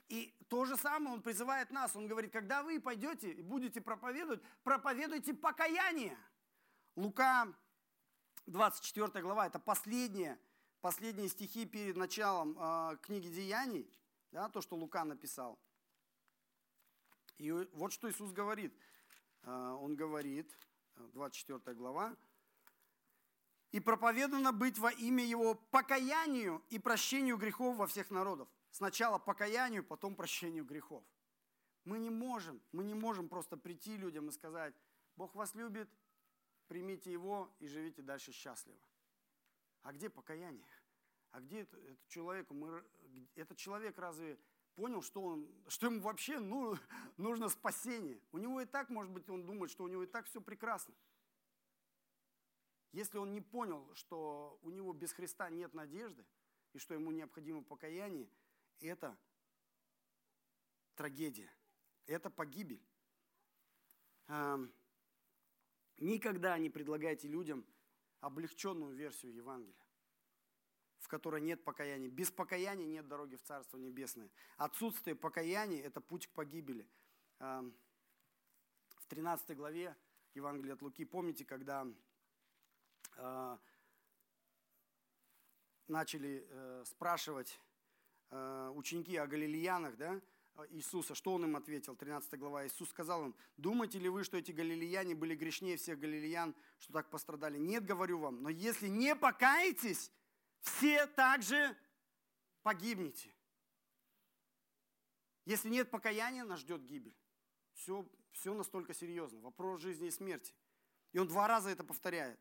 И 0.07 0.37
то 0.47 0.65
же 0.65 0.77
самое 0.77 1.15
он 1.15 1.23
призывает 1.23 1.71
нас. 1.71 1.95
Он 1.95 2.07
говорит, 2.07 2.31
когда 2.31 2.61
вы 2.61 2.79
пойдете 2.79 3.31
и 3.31 3.41
будете 3.41 3.81
проповедовать, 3.81 4.41
проповедуйте 4.63 5.33
покаяние. 5.33 6.15
Лука 6.95 7.51
24 8.45 9.23
глава, 9.23 9.47
это 9.47 9.57
последние, 9.57 10.37
последние 10.81 11.27
стихи 11.27 11.65
перед 11.65 11.95
началом 11.95 12.55
э, 12.59 12.97
книги 13.01 13.27
Деяний, 13.27 13.89
да, 14.31 14.47
то, 14.49 14.61
что 14.61 14.75
Лука 14.75 15.03
написал. 15.03 15.57
И 17.39 17.51
вот 17.51 17.91
что 17.91 18.09
Иисус 18.09 18.31
говорит. 18.31 18.77
Э, 19.41 19.75
он 19.81 19.95
говорит, 19.95 20.55
24 21.13 21.75
глава, 21.75 22.15
и 23.75 23.81
проповедано 23.81 24.53
быть 24.53 24.77
во 24.77 24.89
имя 24.89 25.25
Его 25.25 25.53
покаянию 25.53 26.63
и 26.69 26.79
прощению 26.79 27.35
грехов 27.35 27.75
во 27.75 27.87
всех 27.87 28.09
народов. 28.09 28.47
Сначала 28.71 29.19
покаянию, 29.19 29.83
потом 29.83 30.15
прощению 30.15 30.63
грехов. 30.63 31.03
Мы 31.83 31.99
не 31.99 32.09
можем, 32.09 32.61
мы 32.71 32.85
не 32.85 32.93
можем 32.93 33.27
просто 33.27 33.57
прийти 33.57 33.97
людям 33.97 34.29
и 34.29 34.31
сказать, 34.31 34.73
Бог 35.17 35.35
вас 35.35 35.55
любит, 35.55 35.89
примите 36.69 37.11
Его 37.11 37.53
и 37.59 37.67
живите 37.67 38.01
дальше 38.01 38.31
счастливо. 38.31 38.79
А 39.81 39.91
где 39.91 40.09
покаяние? 40.09 40.71
А 41.31 41.41
где 41.41 41.63
этот, 41.63 42.07
человек? 42.07 42.49
Мы, 42.51 42.81
этот 43.35 43.57
человек 43.57 43.99
разве 43.99 44.39
понял, 44.75 45.01
что, 45.01 45.21
он, 45.21 45.49
что 45.67 45.87
ему 45.87 45.99
вообще 45.99 46.39
ну, 46.39 46.77
нужно 47.17 47.49
спасение? 47.49 48.21
У 48.31 48.37
него 48.37 48.61
и 48.61 48.65
так, 48.65 48.87
может 48.87 49.11
быть, 49.11 49.29
он 49.29 49.45
думает, 49.45 49.69
что 49.69 49.83
у 49.83 49.89
него 49.89 50.03
и 50.03 50.07
так 50.07 50.27
все 50.27 50.39
прекрасно. 50.39 50.95
Если 52.95 53.17
он 53.17 53.33
не 53.33 53.41
понял, 53.41 53.93
что 53.93 54.57
у 54.61 54.69
него 54.69 54.93
без 54.93 55.11
Христа 55.11 55.49
нет 55.49 55.73
надежды, 55.73 56.25
и 56.71 56.77
что 56.77 56.93
ему 56.93 57.11
необходимо 57.11 57.61
покаяние, 57.61 58.29
это 58.79 59.17
трагедия, 60.95 61.51
это 62.05 62.29
погибель. 62.29 62.81
Никогда 65.97 66.57
не 66.57 66.69
предлагайте 66.69 67.27
людям 67.27 67.65
облегченную 68.21 68.95
версию 68.95 69.33
Евангелия, 69.33 69.85
в 70.99 71.09
которой 71.09 71.41
нет 71.41 71.65
покаяния. 71.65 72.07
Без 72.07 72.31
покаяния 72.31 72.85
нет 72.85 73.09
дороги 73.09 73.35
в 73.35 73.41
Царство 73.41 73.77
Небесное. 73.77 74.31
Отсутствие 74.55 75.17
покаяния– 75.17 75.83
это 75.83 75.99
путь 75.99 76.27
к 76.27 76.31
погибели. 76.31 76.87
В 77.39 77.73
13 79.09 79.53
главе 79.57 79.97
Евангелия 80.33 80.75
от 80.75 80.81
Луки, 80.81 81.03
помните, 81.03 81.43
когда 81.43 81.85
начали 85.87 86.45
э, 86.49 86.83
спрашивать 86.85 87.59
э, 88.31 88.71
ученики 88.75 89.15
о 89.17 89.27
галилеянах, 89.27 89.95
да, 89.97 90.21
Иисуса, 90.69 91.15
что 91.15 91.33
он 91.33 91.43
им 91.43 91.55
ответил, 91.55 91.95
13 91.95 92.39
глава. 92.39 92.65
Иисус 92.65 92.89
сказал 92.89 93.25
им, 93.25 93.35
думаете 93.57 93.99
ли 93.99 94.07
вы, 94.07 94.23
что 94.23 94.37
эти 94.37 94.51
галилеяне 94.51 95.13
были 95.13 95.35
грешнее 95.35 95.77
всех 95.77 95.99
галилеян, 95.99 96.55
что 96.79 96.93
так 96.93 97.09
пострадали? 97.09 97.57
Нет, 97.57 97.85
говорю 97.85 98.19
вам, 98.19 98.41
но 98.41 98.49
если 98.49 98.87
не 98.87 99.15
покаетесь, 99.15 100.11
все 100.61 101.07
также 101.07 101.75
погибнете. 102.63 103.33
Если 105.45 105.69
нет 105.69 105.91
покаяния, 105.91 106.43
нас 106.43 106.61
ждет 106.61 106.83
гибель. 106.85 107.15
Все, 107.73 108.07
все 108.31 108.53
настолько 108.53 108.93
серьезно. 108.93 109.39
Вопрос 109.41 109.81
жизни 109.81 110.07
и 110.07 110.11
смерти. 110.11 110.53
И 111.11 111.19
он 111.19 111.27
два 111.27 111.47
раза 111.47 111.69
это 111.69 111.83
повторяет. 111.83 112.39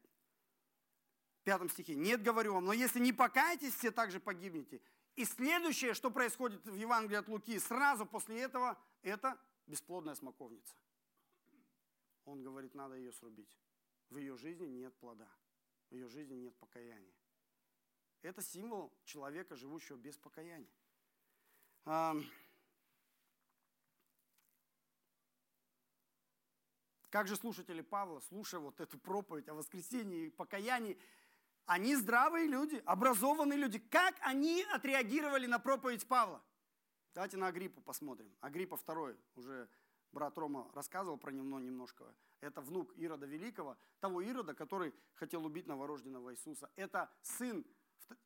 Пятом 1.44 1.68
стихе. 1.68 1.94
Нет, 1.94 2.22
говорю 2.22 2.54
вам, 2.54 2.64
но 2.64 2.72
если 2.72 2.98
не 2.98 3.12
покаетесь, 3.12 3.74
все 3.74 3.90
также 3.90 4.18
погибнете. 4.18 4.80
И 5.14 5.24
следующее, 5.24 5.94
что 5.94 6.10
происходит 6.10 6.64
в 6.66 6.74
Евангелии 6.74 7.18
от 7.18 7.28
Луки, 7.28 7.58
сразу 7.58 8.06
после 8.06 8.40
этого, 8.40 8.76
это 9.02 9.38
бесплодная 9.66 10.14
смоковница. 10.14 10.74
Он 12.24 12.42
говорит, 12.42 12.74
надо 12.74 12.94
ее 12.96 13.12
срубить. 13.12 13.56
В 14.08 14.16
ее 14.16 14.36
жизни 14.36 14.66
нет 14.66 14.94
плода, 14.96 15.28
в 15.90 15.94
ее 15.94 16.08
жизни 16.08 16.34
нет 16.34 16.56
покаяния. 16.56 17.12
Это 18.22 18.42
символ 18.42 18.92
человека, 19.04 19.54
живущего 19.54 19.96
без 19.96 20.16
покаяния. 20.16 20.70
Как 27.10 27.28
же 27.28 27.36
слушатели 27.36 27.82
Павла, 27.82 28.20
слушая 28.20 28.60
вот 28.60 28.80
эту 28.80 28.98
проповедь 28.98 29.48
о 29.48 29.54
воскресении 29.54 30.26
и 30.26 30.30
покаянии, 30.30 30.98
они 31.66 31.96
здравые 31.96 32.46
люди, 32.46 32.82
образованные 32.84 33.58
люди. 33.58 33.78
Как 33.78 34.14
они 34.20 34.64
отреагировали 34.72 35.46
на 35.46 35.58
проповедь 35.58 36.06
Павла? 36.06 36.42
Давайте 37.14 37.36
на 37.36 37.46
Агриппу 37.46 37.80
посмотрим. 37.80 38.34
Агриппа 38.40 38.76
второй, 38.76 39.16
уже 39.34 39.68
брат 40.12 40.36
Рома 40.36 40.70
рассказывал 40.74 41.16
про 41.16 41.30
него 41.30 41.58
немножко. 41.58 42.04
Это 42.40 42.60
внук 42.60 42.92
Ирода 42.96 43.26
Великого, 43.26 43.76
того 44.00 44.20
Ирода, 44.20 44.54
который 44.54 44.92
хотел 45.14 45.44
убить 45.44 45.66
новорожденного 45.66 46.32
Иисуса. 46.32 46.70
Это 46.76 47.10
сын 47.22 47.64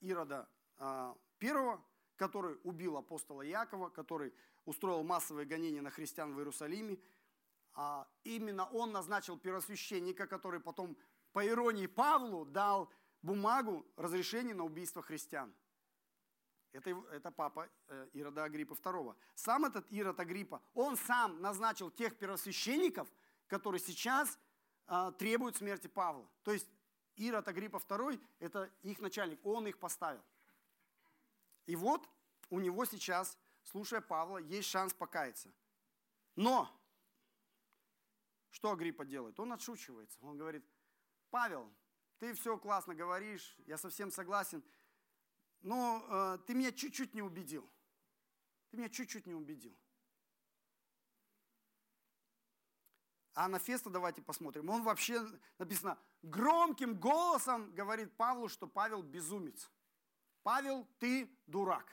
Ирода 0.01 0.49
а, 0.77 1.17
первого, 1.39 1.85
который 2.17 2.59
убил 2.65 2.97
апостола 2.97 3.43
Якова, 3.43 3.91
который 3.91 4.35
устроил 4.65 5.03
массовые 5.03 5.47
гонения 5.47 5.83
на 5.83 5.91
христиан 5.91 6.35
в 6.35 6.39
Иерусалиме. 6.39 6.99
А 7.75 8.09
именно 8.25 8.67
он 8.67 8.91
назначил 8.93 9.39
первосвященника, 9.39 10.27
который 10.27 10.61
потом, 10.61 10.97
по 11.33 11.47
иронии 11.47 11.87
Павлу, 11.87 12.45
дал 12.45 12.91
бумагу 13.23 13.87
разрешения 13.97 14.55
на 14.55 14.65
убийство 14.65 15.03
христиан. 15.03 15.55
Это, 16.73 16.91
это 17.11 17.31
папа 17.31 17.69
э, 17.89 18.09
Ирода 18.13 18.45
Агриппа 18.45 18.75
II. 18.75 19.17
Сам 19.35 19.65
этот 19.65 19.91
Ирод 19.91 20.21
Агриппа, 20.21 20.63
он 20.75 20.97
сам 20.97 21.41
назначил 21.41 21.91
тех 21.91 22.17
первосвященников, 22.19 23.09
которые 23.47 23.81
сейчас 23.81 24.39
э, 24.87 25.13
требуют 25.19 25.57
смерти 25.57 25.87
Павла. 25.87 26.29
То 26.43 26.53
есть 26.53 26.69
Ирод 27.17 27.49
Агриппа 27.49 27.79
II– 27.79 28.21
это 28.39 28.71
их 28.83 29.01
начальник, 29.01 29.45
он 29.45 29.67
их 29.67 29.79
поставил. 29.79 30.23
И 31.67 31.75
вот 31.75 32.09
у 32.51 32.61
него 32.61 32.85
сейчас, 32.85 33.37
слушая 33.65 34.01
Павла, 34.01 34.39
есть 34.39 34.69
шанс 34.69 34.93
покаяться. 34.93 35.51
Но 36.37 36.69
что 38.51 38.73
Агриппа 38.73 39.05
делает? 39.05 39.39
Он 39.41 39.53
отшучивается. 39.53 40.19
Он 40.21 40.37
говорит, 40.37 40.65
Павел, 41.31 41.71
ты 42.19 42.35
все 42.35 42.59
классно 42.59 42.95
говоришь, 42.95 43.57
я 43.67 43.79
совсем 43.79 44.11
согласен, 44.11 44.63
но 45.61 46.05
э, 46.09 46.39
ты 46.47 46.55
меня 46.55 46.73
чуть-чуть 46.73 47.15
не 47.15 47.23
убедил. 47.23 47.69
Ты 48.71 48.77
меня 48.77 48.89
чуть-чуть 48.89 49.27
не 49.27 49.35
убедил. 49.35 49.77
А 53.35 53.49
на 53.49 53.59
Феста 53.59 53.89
давайте 53.89 54.21
посмотрим. 54.21 54.69
Он 54.69 54.83
вообще, 54.83 55.25
написано, 55.59 55.97
громким 56.23 56.99
голосом 56.99 57.73
говорит 57.73 58.13
Павлу, 58.17 58.49
что 58.49 58.67
Павел 58.67 59.03
безумец. 59.03 59.71
Павел, 60.43 60.87
ты 60.99 61.31
дурак. 61.47 61.87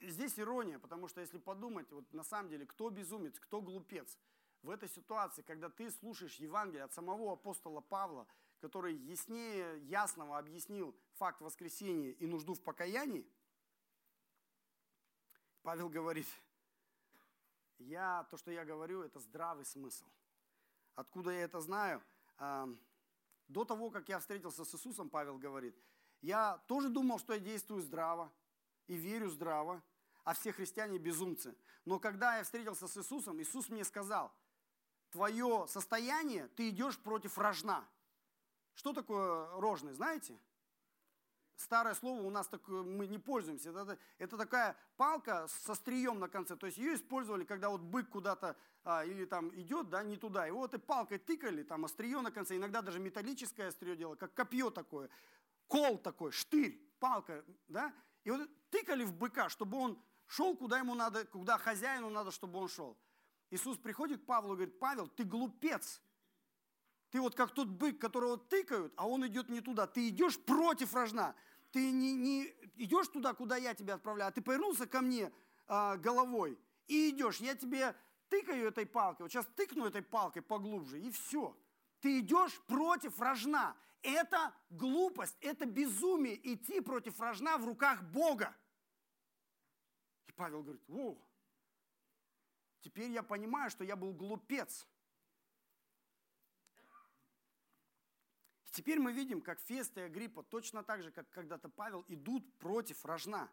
здесь 0.00 0.38
ирония, 0.38 0.78
потому 0.78 1.08
что 1.08 1.20
если 1.20 1.38
подумать, 1.38 1.90
вот 1.90 2.12
на 2.12 2.22
самом 2.22 2.48
деле, 2.48 2.64
кто 2.64 2.90
безумец, 2.90 3.40
кто 3.40 3.60
глупец– 3.60 4.16
в 4.66 4.70
этой 4.70 4.88
ситуации, 4.88 5.42
когда 5.42 5.70
ты 5.70 5.92
слушаешь 5.92 6.34
Евангелие 6.36 6.82
от 6.82 6.92
самого 6.92 7.32
апостола 7.32 7.80
Павла, 7.80 8.26
который 8.58 8.96
яснее 8.96 9.78
ясного 9.86 10.38
объяснил 10.38 10.92
факт 11.14 11.40
воскресения 11.40 12.10
и 12.10 12.26
нужду 12.26 12.54
в 12.54 12.60
покаянии, 12.60 13.24
Павел 15.62 15.88
говорит, 15.88 16.26
я, 17.78 18.26
то, 18.28 18.36
что 18.36 18.50
я 18.50 18.64
говорю, 18.64 19.02
это 19.02 19.20
здравый 19.20 19.64
смысл. 19.64 20.04
Откуда 20.96 21.30
я 21.30 21.42
это 21.42 21.60
знаю? 21.60 22.02
До 23.46 23.64
того, 23.64 23.90
как 23.90 24.08
я 24.08 24.18
встретился 24.18 24.64
с 24.64 24.74
Иисусом, 24.74 25.10
Павел 25.10 25.38
говорит, 25.38 25.76
я 26.22 26.58
тоже 26.66 26.88
думал, 26.88 27.20
что 27.20 27.34
я 27.34 27.38
действую 27.38 27.82
здраво 27.82 28.32
и 28.88 28.96
верю 28.96 29.30
здраво, 29.30 29.80
а 30.24 30.34
все 30.34 30.50
христиане 30.50 30.98
безумцы. 30.98 31.56
Но 31.84 32.00
когда 32.00 32.38
я 32.38 32.42
встретился 32.42 32.88
с 32.88 32.96
Иисусом, 32.96 33.40
Иисус 33.40 33.68
мне 33.68 33.84
сказал– 33.84 34.34
твое 35.16 35.66
состояние, 35.68 36.46
ты 36.56 36.68
идешь 36.68 36.98
против 36.98 37.38
рожна. 37.38 37.82
Что 38.74 38.92
такое 38.92 39.48
рожный, 39.58 39.94
знаете? 39.94 40.38
Старое 41.56 41.94
слово 41.94 42.20
у 42.20 42.28
нас 42.28 42.46
такое, 42.48 42.82
мы 42.82 43.06
не 43.06 43.18
пользуемся. 43.18 43.70
Это, 43.70 43.98
это 44.18 44.36
такая 44.36 44.76
палка 44.98 45.48
со 45.64 45.74
стрием 45.74 46.20
на 46.20 46.28
конце. 46.28 46.54
То 46.54 46.66
есть 46.66 46.76
ее 46.76 46.94
использовали, 46.94 47.44
когда 47.44 47.70
вот 47.70 47.80
бык 47.80 48.10
куда-то 48.10 48.56
а, 48.84 49.06
или 49.06 49.24
там 49.24 49.48
идет, 49.58 49.88
да, 49.88 50.02
не 50.02 50.18
туда. 50.18 50.44
Его 50.44 50.58
вот 50.58 50.74
и 50.74 50.78
палкой 50.78 51.16
тыкали, 51.18 51.62
там 51.62 51.86
острие 51.86 52.20
на 52.20 52.30
конце. 52.30 52.56
Иногда 52.56 52.82
даже 52.82 52.98
металлическое 52.98 53.68
острие 53.68 53.96
делало, 53.96 54.16
как 54.16 54.34
копье 54.34 54.68
такое. 54.68 55.08
Кол 55.66 55.96
такой, 55.96 56.30
штырь, 56.30 56.78
палка, 57.00 57.42
да. 57.68 57.94
И 58.24 58.30
вот 58.30 58.50
тыкали 58.68 59.04
в 59.04 59.14
быка, 59.14 59.48
чтобы 59.48 59.78
он 59.78 59.98
шел, 60.26 60.54
куда 60.54 60.78
ему 60.78 60.94
надо, 60.94 61.24
куда 61.24 61.56
хозяину 61.56 62.10
надо, 62.10 62.32
чтобы 62.32 62.58
он 62.58 62.68
шел. 62.68 62.98
Иисус 63.50 63.78
приходит 63.78 64.22
к 64.22 64.26
Павлу 64.26 64.54
и 64.54 64.56
говорит, 64.56 64.78
Павел, 64.78 65.08
ты 65.08 65.24
глупец. 65.24 66.02
Ты 67.10 67.20
вот 67.20 67.34
как 67.34 67.54
тот 67.54 67.68
бык, 67.68 68.00
которого 68.00 68.36
тыкают, 68.36 68.92
а 68.96 69.08
он 69.08 69.26
идет 69.26 69.48
не 69.48 69.60
туда. 69.60 69.86
Ты 69.86 70.08
идешь 70.08 70.38
против 70.38 70.94
рожна. 70.94 71.34
Ты 71.70 71.90
не, 71.90 72.14
не 72.14 72.52
идешь 72.76 73.08
туда, 73.08 73.34
куда 73.34 73.56
я 73.56 73.74
тебя 73.74 73.94
отправляю, 73.94 74.28
а 74.28 74.32
ты 74.32 74.40
повернулся 74.40 74.86
ко 74.86 75.00
мне 75.00 75.32
а, 75.66 75.96
головой 75.96 76.58
и 76.86 77.10
идешь. 77.10 77.38
Я 77.38 77.54
тебе 77.54 77.94
тыкаю 78.28 78.68
этой 78.68 78.86
палкой, 78.86 79.24
вот 79.24 79.32
сейчас 79.32 79.46
тыкну 79.56 79.86
этой 79.86 80.02
палкой 80.02 80.42
поглубже, 80.42 81.00
и 81.00 81.10
все. 81.10 81.56
Ты 82.00 82.20
идешь 82.20 82.60
против 82.62 83.20
рожна. 83.20 83.76
Это 84.02 84.54
глупость, 84.70 85.36
это 85.40 85.66
безумие 85.66 86.38
идти 86.54 86.80
против 86.80 87.18
рожна 87.20 87.58
в 87.58 87.64
руках 87.64 88.02
Бога. 88.04 88.54
И 90.26 90.32
Павел 90.32 90.62
говорит, 90.62 90.82
о, 90.88 91.16
Теперь 92.86 93.10
я 93.10 93.24
понимаю, 93.24 93.68
что 93.68 93.82
я 93.82 93.96
был 93.96 94.12
глупец. 94.12 94.86
И 98.64 98.70
теперь 98.70 99.00
мы 99.00 99.10
видим, 99.10 99.40
как 99.40 99.58
Феста 99.58 100.02
и 100.02 100.04
Агриппа, 100.04 100.44
точно 100.44 100.84
так 100.84 101.02
же, 101.02 101.10
как 101.10 101.28
когда-то 101.30 101.68
Павел, 101.68 102.04
идут 102.06 102.48
против 102.58 103.04
рожна. 103.04 103.50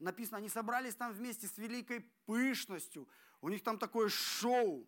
Написано, 0.00 0.38
они 0.38 0.48
собрались 0.48 0.96
там 0.96 1.12
вместе 1.12 1.46
с 1.46 1.56
великой 1.56 2.00
пышностью. 2.26 3.08
У 3.42 3.48
них 3.48 3.62
там 3.62 3.78
такое 3.78 4.08
шоу. 4.08 4.84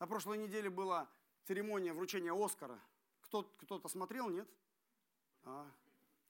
На 0.00 0.08
прошлой 0.08 0.38
неделе 0.38 0.68
было 0.68 1.08
церемония 1.44 1.92
вручения 1.92 2.32
Оскара. 2.34 2.80
Кто, 3.20 3.44
кто-то 3.44 3.86
смотрел, 3.86 4.28
нет? 4.28 4.48
А? 5.44 5.70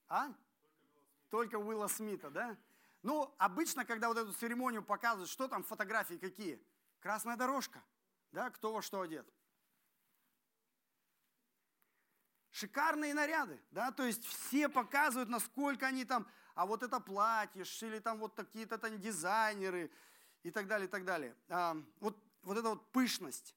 а? 0.08 0.34
Только 1.30 1.56
Уилла 1.56 1.86
Смита, 1.86 2.28
да? 2.28 2.58
Ну, 3.02 3.34
обычно, 3.38 3.86
когда 3.86 4.08
вот 4.08 4.18
эту 4.18 4.34
церемонию 4.34 4.82
показывают, 4.82 5.30
что 5.30 5.48
там 5.48 5.64
фотографии 5.64 6.16
какие? 6.16 6.62
Красная 7.04 7.36
дорожка, 7.36 7.84
да, 8.32 8.48
кто 8.48 8.72
во 8.72 8.80
что 8.80 9.02
одет. 9.02 9.30
Шикарные 12.50 13.12
наряды, 13.12 13.60
да, 13.72 13.92
то 13.92 14.06
есть 14.06 14.24
все 14.24 14.70
показывают, 14.70 15.28
насколько 15.28 15.86
они 15.86 16.06
там, 16.06 16.26
а 16.54 16.64
вот 16.64 16.82
это 16.82 17.00
платье, 17.00 17.62
шили 17.66 17.98
там 17.98 18.20
вот 18.20 18.34
какие-то 18.34 18.78
там 18.78 18.98
дизайнеры 18.98 19.92
и 20.42 20.50
так 20.50 20.66
далее, 20.66 20.88
и 20.88 20.90
так 20.90 21.04
далее. 21.04 21.36
А, 21.50 21.76
вот, 22.00 22.18
вот 22.42 22.56
эта 22.56 22.70
вот 22.70 22.90
пышность. 22.90 23.54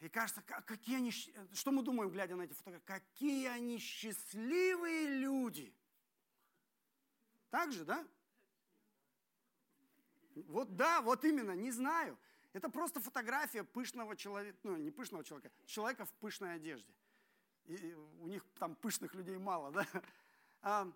И 0.00 0.08
кажется, 0.08 0.42
какие 0.42 0.96
они, 0.96 1.12
что 1.12 1.70
мы 1.70 1.84
думаем, 1.84 2.10
глядя 2.10 2.34
на 2.34 2.42
эти 2.42 2.54
фотографии, 2.54 2.84
какие 2.84 3.46
они 3.46 3.78
счастливые 3.78 5.20
люди. 5.20 5.72
Так 7.50 7.70
же, 7.70 7.84
да? 7.84 8.04
Вот 10.48 10.76
да, 10.76 11.00
вот 11.00 11.24
именно, 11.24 11.52
не 11.52 11.70
знаю. 11.70 12.18
Это 12.52 12.68
просто 12.68 13.00
фотография 13.00 13.64
пышного 13.64 14.16
человека, 14.16 14.58
ну 14.62 14.76
не 14.76 14.90
пышного 14.90 15.24
человека, 15.24 15.50
человека 15.66 16.04
в 16.04 16.12
пышной 16.14 16.54
одежде. 16.54 16.92
И 17.64 17.94
у 18.20 18.26
них 18.26 18.44
там 18.58 18.74
пышных 18.76 19.14
людей 19.14 19.38
мало, 19.38 19.70
да? 19.72 19.86
А, 20.62 20.92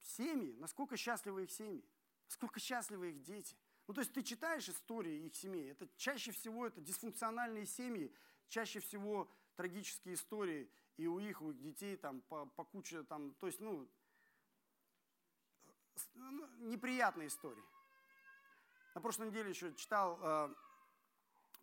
семьи, 0.00 0.54
насколько 0.58 0.96
счастливы 0.96 1.44
их 1.44 1.50
семьи, 1.50 1.84
насколько 2.26 2.60
счастливы 2.60 3.10
их 3.10 3.22
дети– 3.22 3.56
ну, 3.86 3.94
то 3.94 4.00
есть 4.00 4.12
ты 4.12 4.22
читаешь 4.22 4.68
истории 4.68 5.26
их 5.26 5.34
семей, 5.34 5.70
это 5.70 5.88
чаще 5.96 6.32
всего 6.32 6.66
это 6.66 6.80
дисфункциональные 6.80 7.66
семьи, 7.66 8.12
чаще 8.48 8.80
всего 8.80 9.28
трагические 9.56 10.14
истории, 10.14 10.70
и 10.96 11.06
у 11.06 11.18
их, 11.18 11.42
у 11.42 11.50
их 11.50 11.60
детей 11.60 11.96
там 11.96 12.20
по, 12.22 12.46
по 12.46 12.64
куче, 12.64 13.02
там, 13.02 13.34
то 13.34 13.46
есть, 13.46 13.60
ну, 13.60 13.88
ну, 16.14 16.46
неприятные 16.58 17.28
истории. 17.28 17.64
На 18.94 19.00
прошлой 19.00 19.28
неделе 19.28 19.50
еще 19.50 19.74
читал 19.74 20.18
э, 20.22 20.54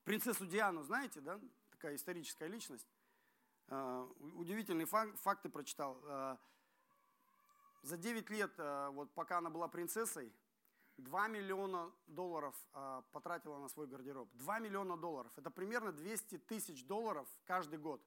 принцессу 0.03 0.45
Диану, 0.45 0.83
знаете, 0.83 1.21
да, 1.21 1.39
такая 1.71 1.95
историческая 1.95 2.47
личность. 2.47 2.87
Э, 3.67 4.07
удивительные 4.35 4.85
фак, 4.85 5.15
факты 5.17 5.49
прочитал. 5.49 6.01
Э, 6.03 6.37
за 7.83 7.97
9 7.97 8.29
лет, 8.29 8.51
э, 8.57 8.89
вот 8.89 9.13
пока 9.13 9.37
она 9.37 9.49
была 9.49 9.67
принцессой, 9.67 10.33
2 10.99 11.27
миллиона 11.27 11.91
долларов 12.07 12.55
а, 12.73 13.01
потратила 13.11 13.57
на 13.57 13.69
свой 13.69 13.87
гардероб. 13.87 14.29
2 14.33 14.59
миллиона 14.59 14.97
долларов. 14.97 15.31
Это 15.37 15.49
примерно 15.49 15.91
200 15.91 16.39
тысяч 16.39 16.85
долларов 16.85 17.27
каждый 17.45 17.79
год 17.79 18.01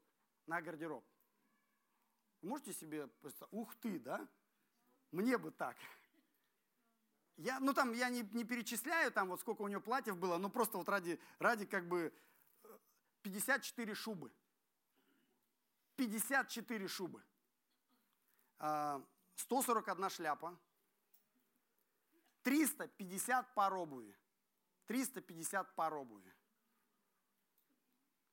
на 0.47 0.61
гардероб. 0.61 1.05
Можете 2.43 2.73
себе 2.73 3.07
представить? 3.07 3.53
Ух 3.53 3.75
ты, 3.77 3.99
да? 3.99 4.29
Мне 5.11 5.39
бы 5.39 5.51
так. 5.51 5.77
Я, 7.37 7.61
ну 7.61 7.73
там 7.73 7.93
я 7.93 8.09
не, 8.11 8.23
не 8.33 8.45
перечисляю, 8.45 9.11
там 9.11 9.29
вот 9.29 9.41
сколько 9.41 9.63
у 9.63 9.69
нее 9.69 9.81
платьев 9.81 10.17
было, 10.17 10.39
но 10.39 10.49
просто 10.49 10.79
вот 10.79 10.89
ради, 10.89 11.19
ради 11.39 11.67
как 11.67 11.89
бы 11.89 12.13
54 13.23 13.95
шубы. 13.95 14.31
54 15.97 16.89
шубы. 16.89 17.23
141 19.37 20.05
а, 20.05 20.11
шляпа, 20.11 20.57
350 22.43 23.55
пар 23.55 23.75
обуви. 23.75 24.15
350 24.87 25.75
пар 25.75 25.95
обуви. 25.95 26.33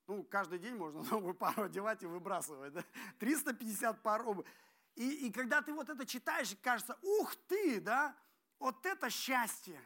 Ну, 0.07 0.23
каждый 0.23 0.59
день 0.59 0.75
можно 0.75 1.03
новую 1.11 1.35
пару 1.35 1.63
одевать 1.63 2.03
и 2.03 2.07
выбрасывать. 2.07 2.73
Да? 2.73 2.83
350 3.19 4.01
пар 4.01 4.27
обуви. 4.27 4.47
И, 4.95 5.27
и 5.27 5.31
когда 5.31 5.61
ты 5.61 5.73
вот 5.73 5.89
это 5.89 6.05
читаешь, 6.05 6.55
кажется, 6.61 6.97
ух 7.01 7.35
ты, 7.47 7.79
да, 7.79 8.15
вот 8.59 8.85
это 8.85 9.09
счастье. 9.09 9.81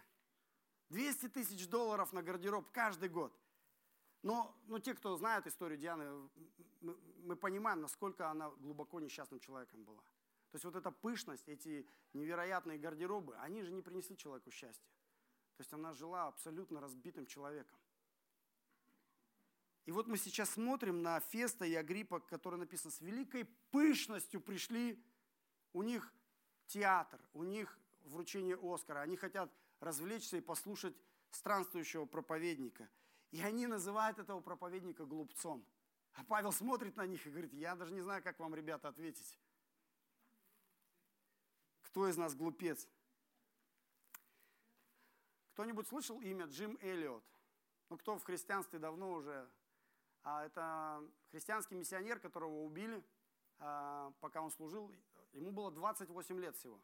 200 0.89 1.29
тысяч 1.29 1.67
долларов 1.67 2.13
на 2.13 2.21
гардероб 2.21 2.69
каждый 2.71 3.09
год. 3.09 3.35
Но, 4.21 4.55
но 4.67 4.79
те, 4.79 4.93
кто 4.93 5.15
знает 5.17 5.47
историю 5.47 5.79
Дианы, 5.79 6.29
мы, 6.81 6.95
мы 7.23 7.35
понимаем, 7.35 7.81
насколько 7.81 8.29
она 8.29 8.49
глубоко 8.51 8.99
несчастным 8.99 9.39
человеком 9.39 9.83
была. 9.83 10.01
То 10.51 10.55
есть 10.55 10.65
вот 10.65 10.75
эта 10.75 10.91
пышность, 10.91 11.49
эти 11.49 11.87
невероятные 12.13 12.77
гардеробы, 12.77 13.35
они 13.37 13.63
же 13.63 13.71
не 13.71 13.81
принесли 13.81 14.15
человеку 14.15 14.51
счастья. 14.51 14.87
То 15.57 15.61
есть 15.61 15.73
она 15.73 15.93
жила 15.93 16.27
абсолютно 16.27 16.79
разбитым 16.79 17.25
человеком. 17.25 17.79
И 19.85 19.91
вот 19.91 20.07
мы 20.07 20.17
сейчас 20.17 20.51
смотрим 20.51 21.01
на 21.01 21.19
Феста 21.19 21.65
и 21.65 21.73
Агриппа, 21.73 22.19
которые 22.19 22.59
написано, 22.59 22.91
с 22.91 23.01
великой 23.01 23.45
пышностью 23.71 24.39
пришли, 24.39 25.03
у 25.73 25.83
них 25.83 26.13
театр, 26.67 27.19
у 27.33 27.43
них 27.43 27.77
вручение 28.03 28.57
Оскара, 28.61 28.99
они 28.99 29.17
хотят 29.17 29.51
развлечься 29.79 30.37
и 30.37 30.41
послушать 30.41 30.95
странствующего 31.31 32.05
проповедника. 32.05 32.89
И 33.31 33.41
они 33.41 33.67
называют 33.67 34.19
этого 34.19 34.39
проповедника 34.41 35.05
глупцом. 35.05 35.65
А 36.13 36.23
Павел 36.23 36.51
смотрит 36.51 36.95
на 36.95 37.07
них 37.07 37.25
и 37.25 37.29
говорит, 37.29 37.53
я 37.53 37.75
даже 37.75 37.93
не 37.93 38.01
знаю, 38.01 38.21
как 38.21 38.39
вам, 38.39 38.53
ребята, 38.53 38.87
ответить. 38.87 39.39
Кто 41.81 42.07
из 42.07 42.17
нас 42.17 42.35
глупец? 42.35 42.87
Кто-нибудь 45.53 45.87
слышал 45.87 46.21
имя 46.21 46.45
Джим 46.45 46.77
Эллиот? 46.81 47.23
Ну, 47.89 47.97
кто 47.97 48.17
в 48.17 48.23
христианстве 48.23 48.79
давно 48.79 49.13
уже? 49.13 49.49
А, 50.23 50.45
это 50.45 51.03
христианский 51.31 51.75
миссионер, 51.75 52.19
которого 52.19 52.63
убили, 52.63 53.03
а, 53.59 54.13
пока 54.19 54.41
он 54.41 54.51
служил. 54.51 54.91
Ему 55.33 55.51
было 55.51 55.71
28 55.71 56.39
лет 56.39 56.55
всего. 56.55 56.79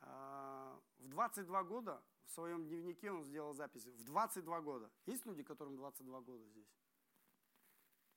А, 0.00 0.80
в 0.98 0.99
22 1.10 1.64
года 1.64 2.02
в 2.24 2.30
своем 2.30 2.64
дневнике 2.66 3.10
он 3.10 3.24
сделал 3.24 3.52
запись. 3.52 3.84
В 3.84 4.04
22 4.04 4.60
года. 4.60 4.90
Есть 5.06 5.26
люди, 5.26 5.42
которым 5.42 5.76
22 5.76 6.20
года 6.20 6.44
здесь? 6.46 6.72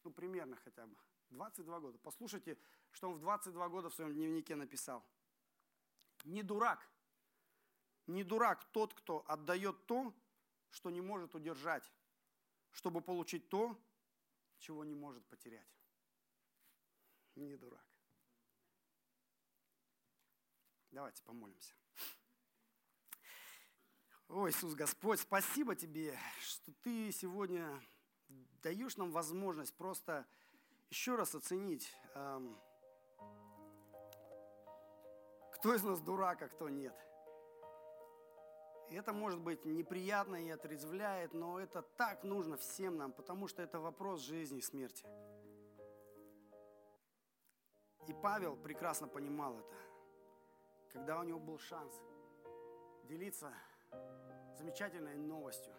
Ну, 0.03 0.11
примерно 0.11 0.55
хотя 0.55 0.85
бы. 0.85 0.95
22 1.31 1.79
года. 1.79 1.97
Послушайте, 1.99 2.57
что 2.91 3.09
он 3.09 3.15
в 3.15 3.19
22 3.19 3.69
года 3.69 3.89
в 3.89 3.93
своем 3.93 4.13
дневнике 4.13 4.55
написал. 4.55 5.03
Не 6.25 6.43
дурак, 6.43 6.87
не 8.07 8.23
дурак 8.23 8.63
тот, 8.71 8.93
кто 8.93 9.25
отдает 9.27 9.85
то, 9.87 10.13
что 10.69 10.89
не 10.89 11.01
может 11.01 11.35
удержать, 11.35 11.91
чтобы 12.71 13.01
получить 13.01 13.49
то, 13.49 13.77
чего 14.59 14.85
не 14.85 14.95
может 14.95 15.25
потерять. 15.25 15.67
Не 17.35 17.57
дурак. 17.57 17.85
Давайте 20.91 21.23
помолимся. 21.23 21.73
О, 24.35 24.49
Иисус 24.49 24.73
Господь, 24.73 25.19
спасибо 25.19 25.75
Тебе, 25.75 26.17
что 26.39 26.71
Ты 26.81 27.11
сегодня 27.11 27.69
даешь 28.63 28.97
нам 28.97 29.11
возможность 29.11 29.75
просто 29.75 30.25
еще 30.89 31.13
раз 31.15 31.35
оценить, 31.35 31.87
эм, 32.15 32.59
кто 35.51 35.75
из 35.75 35.83
нас 35.83 36.01
дурак, 36.01 36.41
а 36.41 36.47
кто 36.47 36.67
нет. 36.67 36.95
И 38.89 38.95
это 38.95 39.13
может 39.13 39.39
быть 39.39 39.65
неприятно 39.65 40.43
и 40.43 40.49
отрезвляет, 40.49 41.35
но 41.35 41.59
это 41.59 41.83
так 41.83 42.23
нужно 42.23 42.57
всем 42.57 42.97
нам, 42.97 43.13
потому 43.13 43.47
что 43.47 43.61
это 43.61 43.79
вопрос 43.79 44.21
жизни 44.21 44.57
и 44.57 44.61
смерти. 44.61 45.05
И 48.07 48.13
Павел 48.13 48.57
прекрасно 48.57 49.07
понимал 49.07 49.59
это, 49.59 49.75
когда 50.91 51.19
у 51.19 51.23
него 51.23 51.39
был 51.39 51.59
шанс 51.59 51.93
делиться 53.03 53.53
замечательной 54.57 55.15
новостью, 55.15 55.73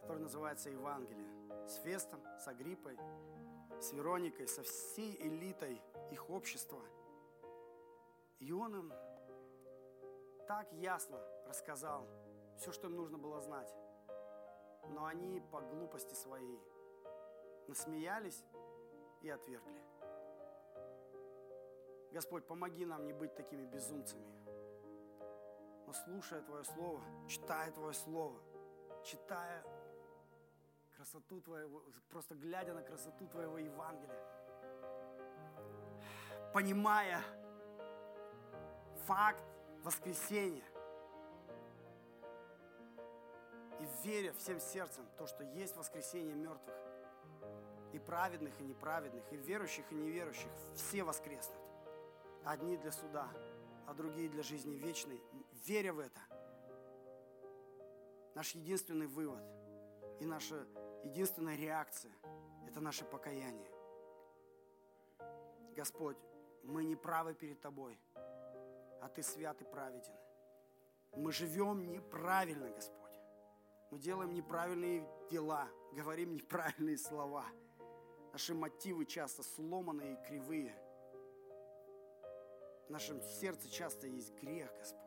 которая 0.00 0.22
называется 0.22 0.70
Евангелие, 0.70 1.28
с 1.66 1.76
Фестом, 1.76 2.20
с 2.38 2.46
Агриппой, 2.48 2.98
с 3.80 3.92
Вероникой, 3.92 4.48
со 4.48 4.62
всей 4.62 5.16
элитой 5.20 5.82
их 6.10 6.30
общества. 6.30 6.82
И 8.38 8.52
он 8.52 8.76
им 8.76 8.92
так 10.46 10.72
ясно 10.72 11.18
рассказал 11.46 12.06
все, 12.56 12.72
что 12.72 12.88
им 12.88 12.96
нужно 12.96 13.18
было 13.18 13.40
знать. 13.40 13.74
Но 14.88 15.06
они 15.06 15.40
по 15.50 15.60
глупости 15.60 16.14
своей 16.14 16.60
насмеялись 17.66 18.44
и 19.20 19.28
отвергли. 19.28 19.82
Господь, 22.12 22.46
помоги 22.46 22.86
нам 22.86 23.04
не 23.04 23.12
быть 23.12 23.34
такими 23.34 23.64
безумцами. 23.66 24.45
Но 25.86 25.92
слушая 25.92 26.42
Твое 26.42 26.64
Слово, 26.64 27.00
читая 27.28 27.70
Твое 27.70 27.94
Слово, 27.94 28.40
читая 29.04 29.64
красоту 30.96 31.40
Твоего, 31.40 31.82
просто 32.10 32.34
глядя 32.34 32.74
на 32.74 32.82
красоту 32.82 33.28
Твоего 33.28 33.58
Евангелия, 33.58 34.20
понимая 36.52 37.22
факт 39.06 39.42
воскресения, 39.84 40.64
и 43.78 43.86
веря 44.02 44.32
всем 44.32 44.58
сердцем 44.58 45.06
то, 45.18 45.26
что 45.26 45.44
есть 45.44 45.76
воскресение 45.76 46.34
мертвых, 46.34 46.74
и 47.92 47.98
праведных, 47.98 48.58
и 48.60 48.64
неправедных, 48.64 49.22
и 49.32 49.36
верующих, 49.36 49.84
и 49.92 49.94
неверующих, 49.94 50.50
все 50.74 51.04
воскреснут. 51.04 51.60
Одни 52.44 52.76
для 52.76 52.90
суда, 52.90 53.28
а 53.86 53.94
другие 53.94 54.28
для 54.28 54.42
жизни 54.42 54.74
вечной. 54.74 55.20
Веря 55.64 55.92
в 55.92 55.98
это, 56.00 56.20
наш 58.34 58.54
единственный 58.54 59.06
вывод 59.06 59.42
и 60.20 60.26
наша 60.26 60.66
единственная 61.02 61.56
реакция– 61.56 62.12
это 62.68 62.80
наше 62.80 63.04
покаяние. 63.04 63.70
Господь, 65.74 66.18
мы 66.62 66.84
не 66.84 66.96
правы 66.96 67.34
перед 67.34 67.60
Тобой, 67.60 67.98
а 69.00 69.08
Ты 69.08 69.22
свят 69.22 69.60
и 69.62 69.64
праведен. 69.64 70.14
Мы 71.16 71.32
живем 71.32 71.90
неправильно, 71.90 72.70
Господь. 72.70 73.18
Мы 73.90 73.98
делаем 73.98 74.34
неправильные 74.34 75.08
дела, 75.30 75.68
говорим 75.92 76.34
неправильные 76.34 76.98
слова. 76.98 77.46
Наши 78.32 78.54
мотивы 78.54 79.06
часто 79.06 79.42
сломанные 79.42 80.14
и 80.14 80.26
кривые. 80.26 80.76
В 82.88 82.90
нашем 82.90 83.22
сердце 83.22 83.70
часто 83.70 84.06
есть 84.06 84.34
грех, 84.34 84.70
Господь. 84.78 85.05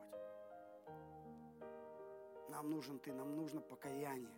Нам 2.50 2.70
нужен 2.70 3.00
Ты, 3.00 3.14
нам 3.14 3.36
нужно 3.36 3.62
покаяние. 3.62 4.36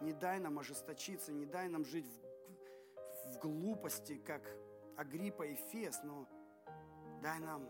Не 0.00 0.12
дай 0.12 0.38
нам 0.38 0.58
ожесточиться, 0.58 1.32
не 1.32 1.46
дай 1.46 1.68
нам 1.68 1.84
жить 1.84 2.06
в, 2.06 3.34
в 3.34 3.38
глупости, 3.38 4.18
как 4.18 4.42
Агриппа 4.96 5.44
и 5.44 5.54
Фес, 5.54 6.00
но 6.04 6.28
дай 7.22 7.38
нам 7.38 7.68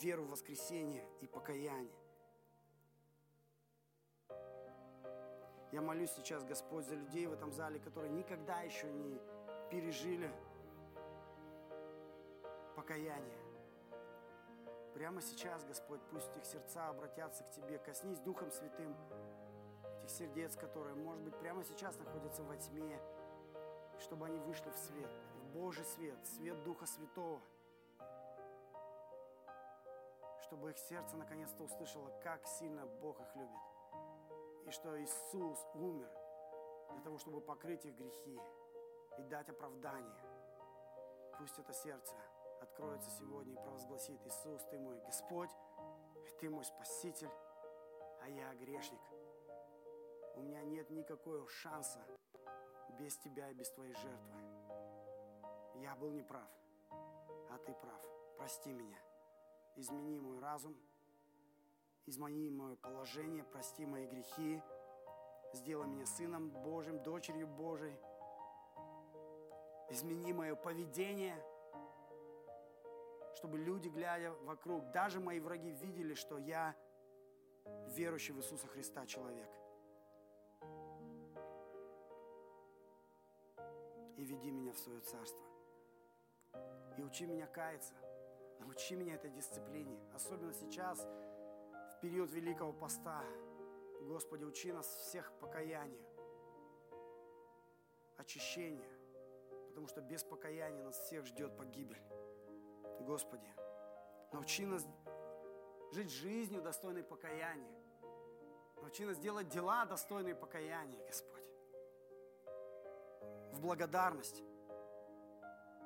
веру 0.00 0.24
в 0.24 0.30
воскресение 0.30 1.06
и 1.20 1.26
покаяние. 1.26 1.92
Я 5.72 5.80
молюсь 5.80 6.12
сейчас, 6.12 6.44
Господь, 6.44 6.84
за 6.84 6.94
людей 6.94 7.26
в 7.26 7.32
этом 7.32 7.52
зале, 7.52 7.80
которые 7.80 8.12
никогда 8.12 8.60
еще 8.60 8.90
не 8.92 9.18
пережили 9.70 10.30
покаяние. 12.76 13.43
Прямо 14.94 15.20
сейчас, 15.20 15.64
Господь, 15.64 16.00
пусть 16.10 16.36
их 16.36 16.44
сердца 16.44 16.88
обратятся 16.88 17.44
к 17.44 17.50
Тебе. 17.50 17.78
Коснись 17.78 18.20
Духом 18.20 18.50
Святым 18.50 18.96
этих 19.98 20.10
сердец, 20.10 20.56
которые, 20.56 20.94
может 20.94 21.22
быть, 21.22 21.36
прямо 21.38 21.64
сейчас 21.64 21.98
находятся 21.98 22.42
во 22.44 22.56
тьме, 22.56 23.00
чтобы 24.00 24.26
они 24.26 24.38
вышли 24.38 24.70
в 24.70 24.76
свет, 24.76 25.10
в 25.42 25.46
Божий 25.52 25.84
свет, 25.84 26.18
свет 26.26 26.62
Духа 26.62 26.86
Святого– 26.86 27.40
чтобы 30.54 30.70
их 30.70 30.78
сердце 30.78 31.16
наконец-то 31.16 31.64
услышало, 31.64 32.10
как 32.22 32.46
сильно 32.46 32.86
Бог 32.86 33.20
их 33.20 33.34
любит. 33.34 33.60
И 34.66 34.70
что 34.70 35.02
Иисус 35.02 35.58
умер 35.74 36.08
для 36.92 37.02
того, 37.02 37.18
чтобы 37.18 37.40
покрыть 37.40 37.84
их 37.84 37.96
грехи 37.96 38.40
и 39.18 39.22
дать 39.22 39.48
оправдание. 39.48 40.24
Пусть 41.38 41.58
это 41.58 41.72
сердце 41.72 42.14
откроется 42.64 43.10
сегодня 43.10 43.54
и 43.54 43.62
провозгласит, 43.62 44.20
Иисус, 44.26 44.62
Ты 44.70 44.78
мой 44.78 44.98
Господь, 45.06 45.50
Ты 46.40 46.50
мой 46.50 46.64
Спаситель, 46.64 47.30
а 48.22 48.28
я 48.28 48.54
грешник. 48.54 49.00
У 50.36 50.42
меня 50.42 50.62
нет 50.64 50.90
никакого 50.90 51.48
шанса 51.48 52.00
без 52.98 53.16
Тебя 53.18 53.50
и 53.50 53.54
без 53.54 53.70
Твоей 53.70 53.94
жертвы. 53.94 54.34
Я 55.76 55.94
был 55.94 56.10
неправ, 56.10 56.50
а 56.90 57.58
Ты 57.64 57.72
прав. 57.74 58.00
Прости 58.36 58.72
меня 58.72 58.98
измени 59.76 60.18
мой 60.18 60.38
разум, 60.38 60.76
измени 62.06 62.50
мое 62.50 62.76
положение, 62.76 63.44
прости 63.44 63.84
мои 63.86 64.06
грехи, 64.06 64.62
сделай 65.52 65.86
меня 65.86 66.06
сыном 66.06 66.50
Божьим, 66.50 67.02
дочерью 67.02 67.46
Божией, 67.46 67.96
измени 69.90 70.32
мое 70.32 70.54
поведение, 70.54 71.36
чтобы 73.44 73.58
люди, 73.58 73.88
глядя 73.88 74.32
вокруг, 74.44 74.90
даже 74.90 75.20
мои 75.20 75.38
враги 75.38 75.70
видели, 75.72 76.14
что 76.14 76.38
я 76.38 76.74
верующий 77.88 78.32
в 78.32 78.38
Иисуса 78.38 78.66
Христа 78.68 79.04
человек. 79.04 79.50
И 84.16 84.24
веди 84.24 84.50
меня 84.50 84.72
в 84.72 84.78
свое 84.78 85.00
царство. 85.00 85.44
И 86.96 87.02
учи 87.02 87.26
меня 87.26 87.46
каяться. 87.46 87.92
Научи 88.60 88.96
меня 88.96 89.14
этой 89.16 89.28
дисциплине, 89.28 90.00
особенно 90.14 90.54
сейчас, 90.54 90.98
в 91.00 91.98
период 92.00 92.30
Великого 92.30 92.72
Поста. 92.72 93.22
Господи, 94.00 94.44
учи 94.44 94.72
нас 94.72 94.86
всех 94.86 95.30
покаянию, 95.38 96.00
очищению, 98.16 98.88
потому 99.68 99.86
что 99.86 100.00
без 100.00 100.24
покаяния 100.24 100.82
нас 100.82 100.98
всех 100.98 101.26
ждет 101.26 101.54
погибель. 101.58 102.00
Господи, 103.04 103.48
научи 104.32 104.64
нас 104.64 104.86
жить 105.92 106.10
жизнью, 106.10 106.62
достойной 106.62 107.02
покаяния. 107.02 107.74
Научи 108.80 109.04
нас 109.04 109.18
делать 109.18 109.48
дела, 109.48 109.84
достойные 109.84 110.34
покаяния, 110.34 111.04
Господь. 111.06 111.42
В 113.52 113.60
благодарность 113.60 114.42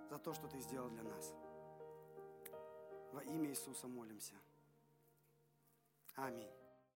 за 0.08 0.18
то, 0.18 0.32
что 0.32 0.48
Ты 0.48 0.60
сделал 0.60 0.88
для 0.90 1.02
нас. 1.02 1.34
Во 3.12 3.22
имя 3.22 3.48
Иисуса 3.50 3.88
молимся. 3.88 4.34
Аминь. 6.14 6.50